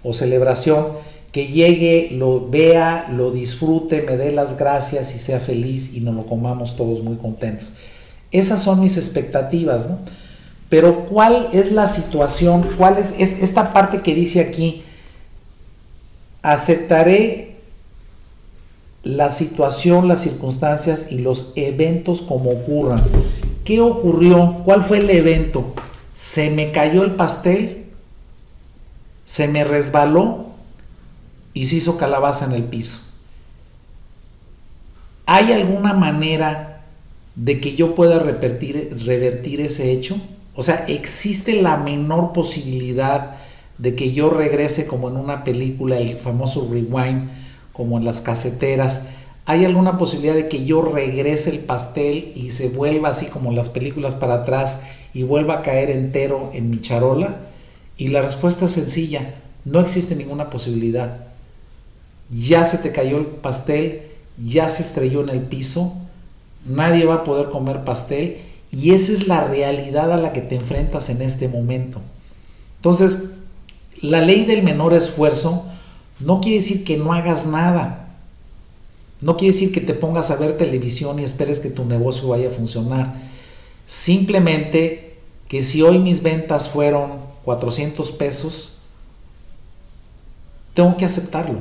o 0.03 0.11
celebración 0.11 0.87
que 1.31 1.47
llegue, 1.47 2.09
lo 2.11 2.49
vea, 2.49 3.07
lo 3.09 3.31
disfrute, 3.31 4.01
me 4.01 4.17
dé 4.17 4.33
las 4.33 4.57
gracias 4.57 5.15
y 5.15 5.19
sea 5.19 5.39
feliz 5.39 5.93
y 5.93 6.01
nos 6.01 6.15
lo 6.15 6.25
comamos 6.25 6.75
todos 6.75 7.01
muy 7.01 7.15
contentos. 7.15 7.75
Esas 8.29 8.61
son 8.61 8.81
mis 8.81 8.97
expectativas, 8.97 9.89
¿no? 9.89 9.99
Pero 10.67 11.05
¿cuál 11.05 11.47
es 11.53 11.71
la 11.71 11.87
situación? 11.87 12.71
¿Cuál 12.77 12.97
es, 12.97 13.13
esta 13.17 13.71
parte 13.71 14.01
que 14.01 14.13
dice 14.13 14.41
aquí? 14.41 14.83
Aceptaré 16.41 17.48
la 19.15 19.31
situación, 19.31 20.07
las 20.07 20.21
circunstancias 20.21 21.07
y 21.11 21.19
los 21.19 21.53
eventos 21.55 22.21
como 22.21 22.51
ocurran. 22.51 23.03
¿Qué 23.63 23.81
ocurrió? 23.81 24.61
¿Cuál 24.65 24.83
fue 24.83 24.99
el 24.99 25.09
evento? 25.09 25.73
¿Se 26.15 26.49
me 26.49 26.71
cayó 26.71 27.03
el 27.03 27.15
pastel? 27.15 27.85
¿Se 29.25 29.47
me 29.47 29.63
resbaló? 29.63 30.49
y 31.53 31.65
se 31.65 31.75
hizo 31.77 31.97
calabaza 31.97 32.45
en 32.45 32.53
el 32.53 32.63
piso. 32.63 32.99
¿Hay 35.25 35.51
alguna 35.51 35.93
manera 35.93 36.85
de 37.35 37.59
que 37.59 37.75
yo 37.75 37.95
pueda 37.95 38.19
revertir, 38.19 39.61
ese 39.61 39.91
hecho? 39.91 40.17
O 40.55 40.63
sea, 40.63 40.85
¿existe 40.87 41.61
la 41.61 41.77
menor 41.77 42.33
posibilidad 42.33 43.35
de 43.77 43.95
que 43.95 44.11
yo 44.11 44.29
regrese 44.29 44.87
como 44.87 45.09
en 45.09 45.17
una 45.17 45.43
película, 45.43 45.97
el 45.97 46.17
famoso 46.17 46.67
rewind, 46.71 47.29
como 47.79 47.97
en 47.97 48.03
las 48.03 48.19
caseteras? 48.19 49.03
¿Hay 49.45 49.63
alguna 49.63 49.97
posibilidad 49.97 50.35
de 50.35 50.49
que 50.49 50.65
yo 50.65 50.81
regrese 50.81 51.49
el 51.49 51.59
pastel 51.59 52.33
y 52.35 52.49
se 52.49 52.67
vuelva 52.67 53.07
así 53.07 53.27
como 53.27 53.53
las 53.53 53.69
películas 53.69 54.15
para 54.15 54.33
atrás 54.33 54.81
y 55.13 55.23
vuelva 55.23 55.55
a 55.55 55.61
caer 55.61 55.89
entero 55.89 56.51
en 56.53 56.69
mi 56.69 56.81
charola? 56.81 57.37
Y 57.95 58.09
la 58.09 58.21
respuesta 58.21 58.65
es 58.65 58.71
sencilla, 58.73 59.35
no 59.63 59.79
existe 59.79 60.17
ninguna 60.17 60.49
posibilidad 60.49 61.29
ya 62.29 62.63
se 62.63 62.77
te 62.77 62.91
cayó 62.91 63.17
el 63.17 63.25
pastel, 63.25 64.03
ya 64.37 64.69
se 64.69 64.83
estrelló 64.83 65.21
en 65.21 65.29
el 65.29 65.41
piso, 65.41 65.93
nadie 66.65 67.05
va 67.05 67.15
a 67.15 67.23
poder 67.23 67.49
comer 67.49 67.83
pastel 67.83 68.37
y 68.71 68.91
esa 68.91 69.13
es 69.13 69.27
la 69.27 69.45
realidad 69.45 70.11
a 70.11 70.17
la 70.17 70.31
que 70.31 70.41
te 70.41 70.55
enfrentas 70.55 71.09
en 71.09 71.21
este 71.21 71.47
momento. 71.47 72.01
Entonces, 72.77 73.25
la 74.01 74.21
ley 74.21 74.45
del 74.45 74.63
menor 74.63 74.93
esfuerzo 74.93 75.65
no 76.19 76.41
quiere 76.41 76.59
decir 76.59 76.83
que 76.83 76.97
no 76.97 77.13
hagas 77.13 77.45
nada. 77.45 78.15
No 79.21 79.35
quiere 79.37 79.53
decir 79.53 79.71
que 79.71 79.81
te 79.81 79.93
pongas 79.93 80.31
a 80.31 80.35
ver 80.35 80.57
televisión 80.57 81.19
y 81.19 81.23
esperes 81.23 81.59
que 81.59 81.69
tu 81.69 81.85
negocio 81.85 82.29
vaya 82.29 82.47
a 82.47 82.51
funcionar. 82.51 83.15
Simplemente 83.85 85.17
que 85.47 85.63
si 85.63 85.81
hoy 85.81 85.99
mis 85.99 86.21
ventas 86.21 86.69
fueron 86.69 87.19
400 87.43 88.11
pesos, 88.11 88.73
tengo 90.73 90.95
que 90.95 91.05
aceptarlo 91.05 91.59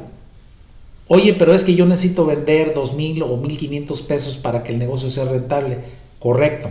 Oye, 1.08 1.32
pero 1.32 1.54
es 1.54 1.64
que 1.64 1.74
yo 1.74 1.86
necesito 1.86 2.26
vender 2.26 2.74
dos 2.74 2.92
mil 2.92 3.22
o 3.22 3.38
mil 3.38 3.56
quinientos 3.56 4.02
pesos 4.02 4.36
para 4.36 4.62
que 4.62 4.72
el 4.72 4.78
negocio 4.78 5.10
sea 5.10 5.24
rentable. 5.24 5.78
Correcto. 6.18 6.70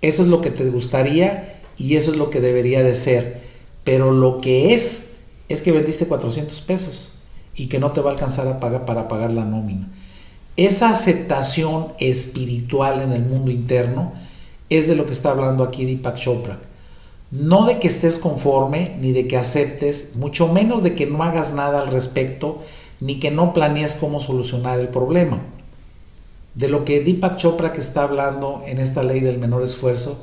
Eso 0.00 0.22
es 0.22 0.28
lo 0.28 0.40
que 0.40 0.50
te 0.50 0.64
gustaría 0.70 1.60
y 1.76 1.96
eso 1.96 2.10
es 2.10 2.16
lo 2.16 2.30
que 2.30 2.40
debería 2.40 2.82
de 2.82 2.94
ser. 2.94 3.42
Pero 3.84 4.10
lo 4.10 4.40
que 4.40 4.74
es 4.74 5.16
es 5.50 5.60
que 5.60 5.72
vendiste 5.72 6.06
400 6.06 6.60
pesos 6.62 7.13
y 7.56 7.66
que 7.66 7.78
no 7.78 7.92
te 7.92 8.00
va 8.00 8.10
a 8.10 8.12
alcanzar 8.12 8.48
a 8.48 8.60
pagar 8.60 8.84
para 8.84 9.08
pagar 9.08 9.30
la 9.30 9.44
nómina. 9.44 9.88
Esa 10.56 10.90
aceptación 10.90 11.88
espiritual 11.98 13.02
en 13.02 13.12
el 13.12 13.22
mundo 13.22 13.50
interno 13.50 14.12
es 14.70 14.86
de 14.86 14.94
lo 14.94 15.06
que 15.06 15.12
está 15.12 15.30
hablando 15.30 15.64
aquí 15.64 15.84
Deepak 15.84 16.16
Chopra. 16.16 16.60
No 17.30 17.66
de 17.66 17.80
que 17.80 17.88
estés 17.88 18.18
conforme 18.18 18.96
ni 19.00 19.12
de 19.12 19.26
que 19.26 19.36
aceptes, 19.36 20.14
mucho 20.14 20.52
menos 20.52 20.82
de 20.82 20.94
que 20.94 21.06
no 21.06 21.22
hagas 21.24 21.52
nada 21.52 21.80
al 21.80 21.88
respecto, 21.88 22.62
ni 23.00 23.18
que 23.18 23.30
no 23.32 23.52
planees 23.52 23.96
cómo 23.96 24.20
solucionar 24.20 24.78
el 24.78 24.88
problema. 24.88 25.42
De 26.54 26.68
lo 26.68 26.84
que 26.84 27.00
Deepak 27.00 27.36
Chopra 27.36 27.72
que 27.72 27.80
está 27.80 28.04
hablando 28.04 28.62
en 28.66 28.78
esta 28.78 29.02
ley 29.02 29.20
del 29.20 29.38
menor 29.38 29.64
esfuerzo 29.64 30.22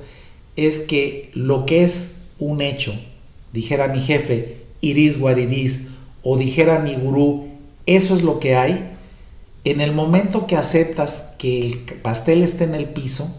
es 0.56 0.80
que 0.80 1.30
lo 1.34 1.66
que 1.66 1.84
es 1.84 2.24
un 2.40 2.62
hecho, 2.62 2.94
dijera 3.52 3.90
mi 3.90 4.00
jefe, 4.00 4.62
iris 4.80 5.20
guaridis, 5.20 5.90
o 6.24 6.38
dijera 6.38 6.80
mi 6.80 6.96
gurú, 6.96 7.48
eso 7.86 8.16
es 8.16 8.22
lo 8.22 8.40
que 8.40 8.56
hay, 8.56 8.92
en 9.64 9.82
el 9.82 9.92
momento 9.92 10.48
que 10.48 10.58
aceptas 10.58 11.34
que 11.38 11.68
el 11.68 11.78
pastel 12.02 12.44
esté 12.44 12.64
en 12.64 12.76
el 12.76 12.90
piso, 12.90 13.30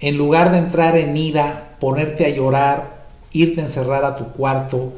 en 0.00 0.16
lugar 0.16 0.52
de 0.52 0.58
entrar 0.58 0.96
en 0.96 1.16
ira, 1.16 1.76
ponerte 1.80 2.26
a 2.26 2.28
llorar, 2.28 3.04
irte 3.32 3.60
a 3.60 3.64
encerrar 3.64 4.04
a 4.04 4.16
tu 4.16 4.32
cuarto, 4.32 4.92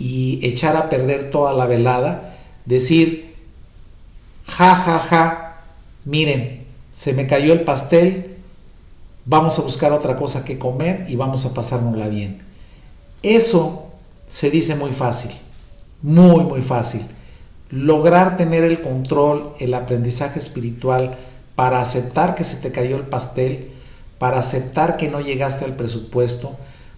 y 0.00 0.40
echar 0.42 0.76
a 0.76 0.88
perder 0.88 1.30
toda 1.30 1.52
la 1.52 1.66
velada, 1.66 2.34
decir, 2.64 3.36
ja, 4.46 4.74
ja, 4.74 4.98
ja, 4.98 5.62
miren, 6.06 6.64
se 6.90 7.12
me 7.12 7.26
cayó 7.26 7.52
el 7.52 7.62
pastel, 7.62 8.38
vamos 9.26 9.58
a 9.58 9.62
buscar 9.62 9.92
otra 9.92 10.16
cosa 10.16 10.42
que 10.42 10.58
comer 10.58 11.04
y 11.08 11.16
vamos 11.16 11.44
a 11.44 11.52
pasárnosla 11.52 12.08
bien. 12.08 12.40
Eso 13.22 13.89
se 14.30 14.50
dice 14.50 14.76
muy 14.76 14.92
fácil, 14.92 15.32
muy, 16.02 16.44
muy 16.44 16.62
fácil. 16.62 17.02
Lograr 17.70 18.36
tener 18.36 18.64
el 18.64 18.80
control, 18.80 19.52
el 19.58 19.74
aprendizaje 19.74 20.38
espiritual 20.38 21.18
para 21.56 21.80
aceptar 21.80 22.34
que 22.34 22.44
se 22.44 22.56
te 22.56 22.72
cayó 22.72 22.96
el 22.96 23.02
pastel, 23.02 23.70
para 24.18 24.38
aceptar 24.38 24.96
que 24.96 25.08
no 25.08 25.20
llegaste 25.20 25.64
al 25.64 25.76
presupuesto, 25.76 26.56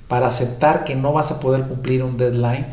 para 0.09 0.27
aceptar 0.27 0.85
que 0.85 0.95
no 0.95 1.13
vas 1.13 1.31
a 1.31 1.41
poder 1.41 1.65
cumplir 1.65 2.03
un 2.03 2.17
deadline, 2.17 2.67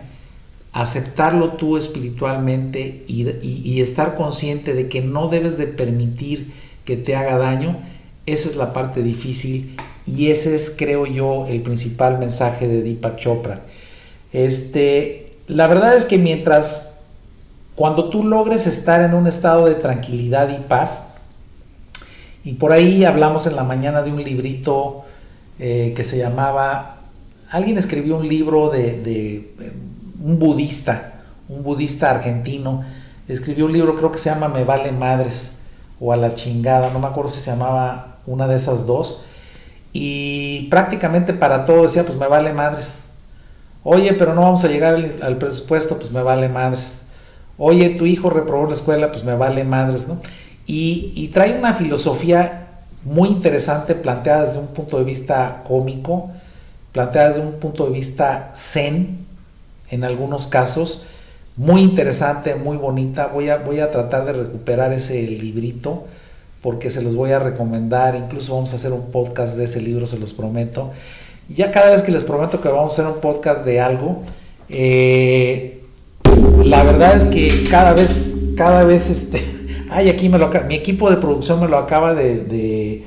aceptarlo 0.73 1.53
tú 1.53 1.77
espiritualmente 1.77 3.05
y, 3.07 3.81
estar 3.81 4.15
consciente 4.15 4.73
de 4.73 4.89
que 4.89 5.01
no 5.01 5.29
debes 5.29 5.57
de 5.57 5.67
permitir 5.67 6.51
que 6.83 6.97
te 6.97 7.15
haga 7.15 7.37
daño, 7.37 7.79
esa 8.25 8.49
es 8.49 8.55
la 8.55 8.73
parte 8.73 9.01
difícil 9.03 9.77
y 10.05 10.31
ese 10.31 10.55
es, 10.55 10.73
creo 10.75 11.05
yo, 11.05 11.47
el 11.47 11.61
principal 11.61 12.19
mensaje 12.19 12.67
de 12.67 12.81
Deepak 12.81 13.15
Chopra. 13.15 13.61
Este, 14.31 15.37
la 15.47 15.67
verdad 15.67 15.95
es 15.95 16.05
que 16.05 16.17
mientras, 16.17 16.99
cuando 17.75 18.09
tú 18.09 18.23
logres 18.23 18.67
estar 18.67 19.01
en 19.01 19.13
un 19.13 19.27
estado 19.27 19.65
de 19.65 19.75
tranquilidad 19.75 20.49
y 20.49 20.61
paz, 20.63 21.03
y 22.43 22.53
por 22.53 22.71
ahí 22.71 23.03
hablamos 23.03 23.47
en 23.47 23.55
la 23.55 23.63
mañana 23.63 24.01
de 24.01 24.11
un 24.11 24.23
librito 24.23 25.03
eh, 25.57 25.93
que 25.95 26.03
se 26.03 26.17
llamaba, 26.17 26.97
alguien 27.49 27.77
escribió 27.77 28.17
un 28.17 28.27
libro 28.27 28.69
de, 28.69 29.01
de 29.01 29.53
un 30.23 30.39
budista, 30.39 31.13
un 31.49 31.63
budista 31.63 32.11
argentino, 32.11 32.83
escribió 33.27 33.65
un 33.65 33.73
libro 33.73 33.95
creo 33.95 34.11
que 34.11 34.17
se 34.17 34.29
llama 34.29 34.47
Me 34.47 34.63
vale 34.63 34.91
madres 34.91 35.53
o 35.99 36.13
a 36.13 36.17
la 36.17 36.33
chingada, 36.33 36.91
no 36.91 36.99
me 36.99 37.07
acuerdo 37.07 37.29
si 37.29 37.41
se 37.41 37.51
llamaba 37.51 38.19
una 38.25 38.47
de 38.47 38.55
esas 38.55 38.85
dos, 38.85 39.21
y 39.91 40.67
prácticamente 40.69 41.33
para 41.33 41.65
todo 41.65 41.83
decía, 41.83 42.05
pues 42.05 42.17
me 42.17 42.27
vale 42.27 42.53
madres. 42.53 43.08
Oye, 43.83 44.13
pero 44.13 44.33
no 44.33 44.41
vamos 44.41 44.63
a 44.65 44.67
llegar 44.67 44.95
al, 45.21 45.37
presupuesto, 45.37 45.97
pues 45.97 46.11
me 46.11 46.21
vale 46.21 46.49
madres. 46.49 47.03
Oye, 47.57 47.91
tu 47.91 48.05
hijo 48.05 48.29
reprobó 48.29 48.67
la 48.67 48.73
escuela, 48.73 49.11
pues 49.11 49.23
me 49.23 49.35
vale 49.35 49.63
madres, 49.63 50.07
¿no? 50.07 50.21
Y, 50.65 51.29
trae 51.33 51.57
una 51.57 51.73
filosofía 51.73 52.67
muy 53.03 53.29
interesante 53.29 53.95
planteada 53.95 54.45
desde 54.45 54.59
un 54.59 54.67
punto 54.67 54.99
de 54.99 55.03
vista 55.03 55.63
cómico, 55.67 56.31
planteada 56.91 57.29
desde 57.29 57.41
un 57.41 57.53
punto 57.53 57.85
de 57.85 57.91
vista 57.91 58.51
zen, 58.55 59.25
en 59.89 60.03
algunos 60.03 60.47
casos, 60.47 61.03
muy 61.55 61.81
interesante, 61.81 62.55
muy 62.55 62.77
bonita. 62.77 63.27
Voy 63.27 63.49
a, 63.49 63.57
voy 63.57 63.79
a 63.79 63.89
tratar 63.89 64.25
de 64.25 64.33
recuperar 64.33 64.93
ese 64.93 65.21
librito 65.23 66.05
porque 66.61 66.89
se 66.89 67.01
los 67.01 67.15
voy 67.15 67.31
a 67.31 67.39
recomendar, 67.39 68.15
incluso 68.15 68.53
vamos 68.53 68.73
a 68.73 68.75
hacer 68.75 68.91
un 68.91 69.11
podcast 69.11 69.55
de 69.55 69.63
ese 69.63 69.81
libro, 69.81 70.05
se 70.05 70.19
los 70.19 70.33
prometo. 70.33 70.91
Ya 71.49 71.71
cada 71.71 71.91
vez 71.91 72.01
que 72.01 72.11
les 72.11 72.23
prometo 72.23 72.61
que 72.61 72.69
vamos 72.69 72.97
a 72.97 73.01
hacer 73.01 73.13
un 73.13 73.21
podcast 73.21 73.65
de 73.65 73.79
algo, 73.79 74.23
eh, 74.69 75.81
la 76.63 76.83
verdad 76.83 77.15
es 77.15 77.25
que 77.25 77.65
cada 77.69 77.93
vez, 77.93 78.31
cada 78.55 78.83
vez, 78.83 79.09
este, 79.09 79.43
ay, 79.89 80.09
aquí 80.09 80.29
me 80.29 80.37
lo 80.37 80.49
mi 80.67 80.75
equipo 80.75 81.09
de 81.09 81.17
producción 81.17 81.59
me 81.59 81.67
lo 81.67 81.77
acaba 81.77 82.13
de, 82.13 82.43
de, 82.43 83.03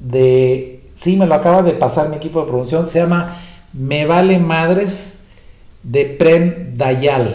de, 0.00 0.80
sí, 0.94 1.16
me 1.16 1.26
lo 1.26 1.34
acaba 1.34 1.62
de 1.62 1.72
pasar 1.72 2.08
mi 2.08 2.16
equipo 2.16 2.40
de 2.40 2.48
producción, 2.48 2.86
se 2.86 3.00
llama 3.00 3.36
Me 3.72 4.06
Vale 4.06 4.38
Madres 4.38 5.24
de 5.82 6.04
Prem 6.04 6.76
Dayal, 6.76 7.34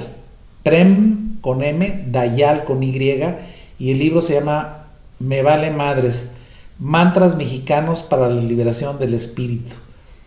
Prem 0.64 1.40
con 1.42 1.64
M, 1.64 2.06
Dayal 2.08 2.64
con 2.64 2.82
Y, 2.82 3.22
y 3.78 3.92
el 3.92 4.00
libro 4.00 4.22
se 4.22 4.36
llama 4.36 4.86
me 5.20 5.42
vale 5.42 5.72
madres. 5.72 6.32
Mantras 6.80 7.38
mexicanos 7.38 8.04
para 8.04 8.30
la 8.30 8.42
liberación 8.42 9.00
del 9.00 9.14
espíritu. 9.14 9.76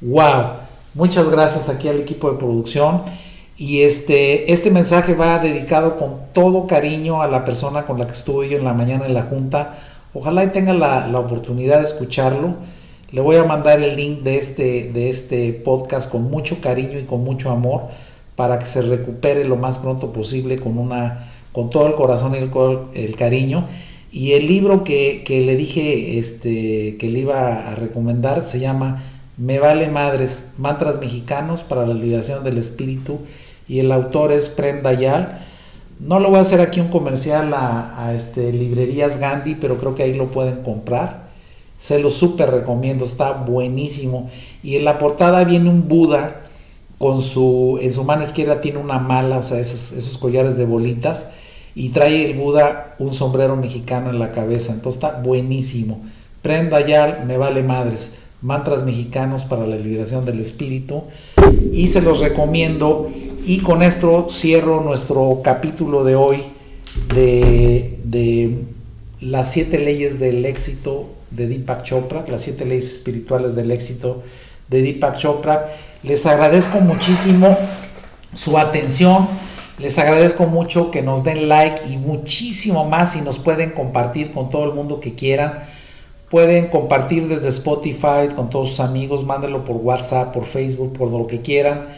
¡Wow! 0.01 0.53
Muchas 0.95 1.29
gracias 1.29 1.69
aquí 1.69 1.89
al 1.89 1.99
equipo 2.01 2.31
de 2.31 2.39
producción. 2.39 3.03
Y 3.57 3.83
este, 3.83 4.53
este 4.53 4.71
mensaje 4.71 5.15
va 5.15 5.41
dedicado 5.41 5.97
con 5.97 6.21
todo 6.33 6.69
cariño 6.69 7.21
a 7.21 7.27
la 7.27 7.45
persona 7.45 7.85
con 7.85 7.99
la 7.99 8.07
que 8.07 8.13
estuve 8.13 8.49
yo 8.49 8.59
en 8.59 8.65
la 8.65 8.75
mañana 8.75 9.07
en 9.07 9.15
la 9.15 9.25
junta. 9.25 9.77
Ojalá 10.15 10.45
y 10.45 10.49
tenga 10.49 10.73
la, 10.73 11.09
la 11.09 11.19
oportunidad 11.19 11.79
de 11.79 11.85
escucharlo. 11.85 12.55
Le 13.11 13.21
voy 13.21 13.37
a 13.37 13.45
mandar 13.45 13.83
el 13.83 13.97
link 13.97 14.21
de 14.21 14.37
este, 14.37 14.93
de 14.93 15.09
este 15.11 15.53
podcast 15.53 16.09
con 16.11 16.31
mucho 16.31 16.61
cariño 16.61 16.99
y 17.01 17.05
con 17.05 17.25
mucho 17.25 17.51
amor 17.51 17.89
para 18.37 18.61
que 18.61 18.67
se 18.67 18.83
recupere 18.83 19.45
lo 19.45 19.57
más 19.57 19.79
pronto 19.79 20.13
posible 20.13 20.61
con, 20.61 20.79
una, 20.79 21.27
con 21.51 21.71
todo 21.71 21.89
el 21.89 21.95
corazón 21.95 22.37
y 22.37 22.39
el, 22.39 22.51
el 22.95 23.17
cariño. 23.17 23.67
Y 24.13 24.35
el 24.35 24.47
libro 24.47 24.85
que, 24.85 25.25
le 25.29 25.57
dije 25.57 26.19
este, 26.19 26.97
que 26.99 27.09
le 27.11 27.19
iba 27.19 27.69
a 27.69 27.75
recomendar 27.75 28.45
se 28.45 28.61
llama 28.61 29.03
Me 29.39 29.61
vale 29.61 29.89
madres, 29.89 30.51
mantras 30.59 30.99
mexicanos 30.99 31.63
para 31.63 31.87
la 31.87 31.95
liberación 31.95 32.43
del 32.43 32.59
espíritu 32.59 33.21
y 33.69 33.79
el 33.79 33.93
autor 33.93 34.33
es 34.33 34.49
Prem 34.49 34.83
Dayal. 34.83 35.39
No 36.01 36.19
lo 36.19 36.31
voy 36.31 36.39
a 36.39 36.43
hacer 36.43 36.61
aquí 36.61 36.81
un 36.81 36.89
comercial 36.89 37.55
a, 37.55 38.13
este, 38.15 38.53
librerías 38.53 39.19
Gandhi, 39.19 39.55
pero 39.55 39.79
creo 39.79 39.95
que 39.95 40.03
ahí 40.03 40.15
lo 40.15 40.27
pueden 40.27 40.63
comprar. 40.63 41.29
Se 41.77 42.01
lo 42.01 42.11
súper 42.11 42.51
recomiendo, 42.51 43.05
está 43.05 43.33
buenísimo. 43.33 44.29
Y 44.65 44.75
en 44.75 44.85
la 44.85 44.99
portada 44.99 45.45
viene 45.45 45.71
un 45.71 45.87
Buda 45.87 46.43
con 46.99 47.23
su, 47.23 47.79
en 47.81 47.93
su 47.93 48.03
mano 48.03 48.25
izquierda 48.25 48.61
tiene 48.61 48.79
una 48.79 48.99
mala, 48.99 49.39
o 49.39 49.43
sea, 49.45 49.61
esos, 49.61 50.19
collares 50.19 50.57
de 50.57 50.65
bolitas 50.65 51.29
y 51.77 51.91
trae 51.91 52.25
el 52.25 52.37
Buda 52.37 52.97
un 52.99 53.15
sombrero 53.15 53.55
mexicano 53.55 54.11
en 54.11 54.19
la 54.19 54.33
cabeza. 54.33 54.73
Entonces 54.73 55.01
está 55.01 55.21
buenísimo. 55.21 56.01
Prenda 56.43 56.85
ya, 56.85 57.25
me 57.25 57.39
vale 57.39 57.63
madres. 57.63 58.18
Mantras 58.41 58.85
mexicanos 58.85 59.45
para 59.45 59.67
la 59.67 59.77
liberación 59.77 60.25
del 60.25 60.41
espíritu. 60.41 61.05
Y 61.73 61.89
se 61.89 62.03
los 62.03 62.21
recomiendo. 62.21 63.11
Y 63.45 63.61
con 63.61 63.83
esto 63.83 64.29
cierro 64.31 64.83
nuestro 64.83 65.41
capítulo 65.43 66.05
de 66.05 66.17
hoy 66.17 66.43
de, 67.15 67.99
de 68.05 68.59
las 69.21 69.53
siete 69.53 69.79
leyes 69.79 70.21
del 70.21 70.45
éxito 70.45 71.07
de 71.31 71.47
Deepak 71.47 71.83
Chopra, 71.83 72.25
las 72.29 72.43
siete 72.43 72.65
leyes 72.65 72.93
espirituales 72.93 73.55
del 73.55 73.71
éxito 73.71 74.23
de 74.69 74.83
Deepak 74.83 75.17
Chopra. 75.17 75.75
Les 76.03 76.27
agradezco 76.27 76.81
muchísimo 76.81 77.57
su 78.35 78.59
atención 78.59 79.27
les 79.79 79.97
agradezco 79.97 80.47
mucho 80.47 80.91
que 80.91 81.03
nos 81.03 81.23
den 81.23 81.49
like 81.49 81.83
y 81.89 81.97
muchísimo 81.97 82.85
más 82.85 83.13
si 83.13 83.21
nos 83.21 83.39
pueden 83.39 83.71
compartir 83.71 84.33
con 84.33 84.51
todo 84.51 84.65
el 84.65 84.73
mundo 84.73 84.99
que 84.99 85.15
quieran. 85.15 85.61
Pueden 86.31 86.69
compartir 86.69 87.29
desde 87.29 87.49
Spotify 87.49 88.29
con 88.35 88.51
todos 88.51 88.71
sus 88.71 88.81
amigos, 88.81 89.25
mándenlo 89.25 89.65
por 89.65 89.77
WhatsApp, 89.77 90.33
por 90.33 90.45
Facebook, 90.45 90.97
por 90.97 91.11
lo 91.11 91.27
que 91.27 91.41
quieran. 91.41 91.89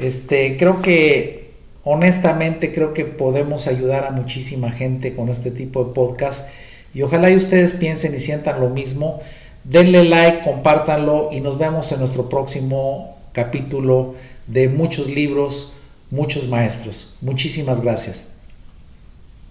Este, 0.00 0.56
creo 0.56 0.82
que 0.82 1.50
honestamente 1.84 2.72
creo 2.72 2.92
que 2.92 3.04
podemos 3.04 3.66
ayudar 3.66 4.04
a 4.04 4.10
muchísima 4.10 4.70
gente 4.70 5.14
con 5.14 5.28
este 5.28 5.50
tipo 5.50 5.84
de 5.84 5.94
podcast 5.94 6.48
y 6.92 7.02
ojalá 7.02 7.30
y 7.30 7.36
ustedes 7.36 7.72
piensen 7.72 8.14
y 8.14 8.20
sientan 8.20 8.60
lo 8.60 8.68
mismo. 8.68 9.20
Denle 9.64 10.04
like, 10.04 10.42
compártanlo 10.42 11.30
y 11.32 11.40
nos 11.40 11.58
vemos 11.58 11.90
en 11.92 12.00
nuestro 12.00 12.28
próximo 12.28 13.16
capítulo 13.32 14.14
de 14.46 14.68
muchos 14.68 15.08
libros 15.08 15.72
muchos 16.10 16.48
maestros. 16.48 17.14
Muchísimas 17.20 17.80
gracias. 17.80 18.28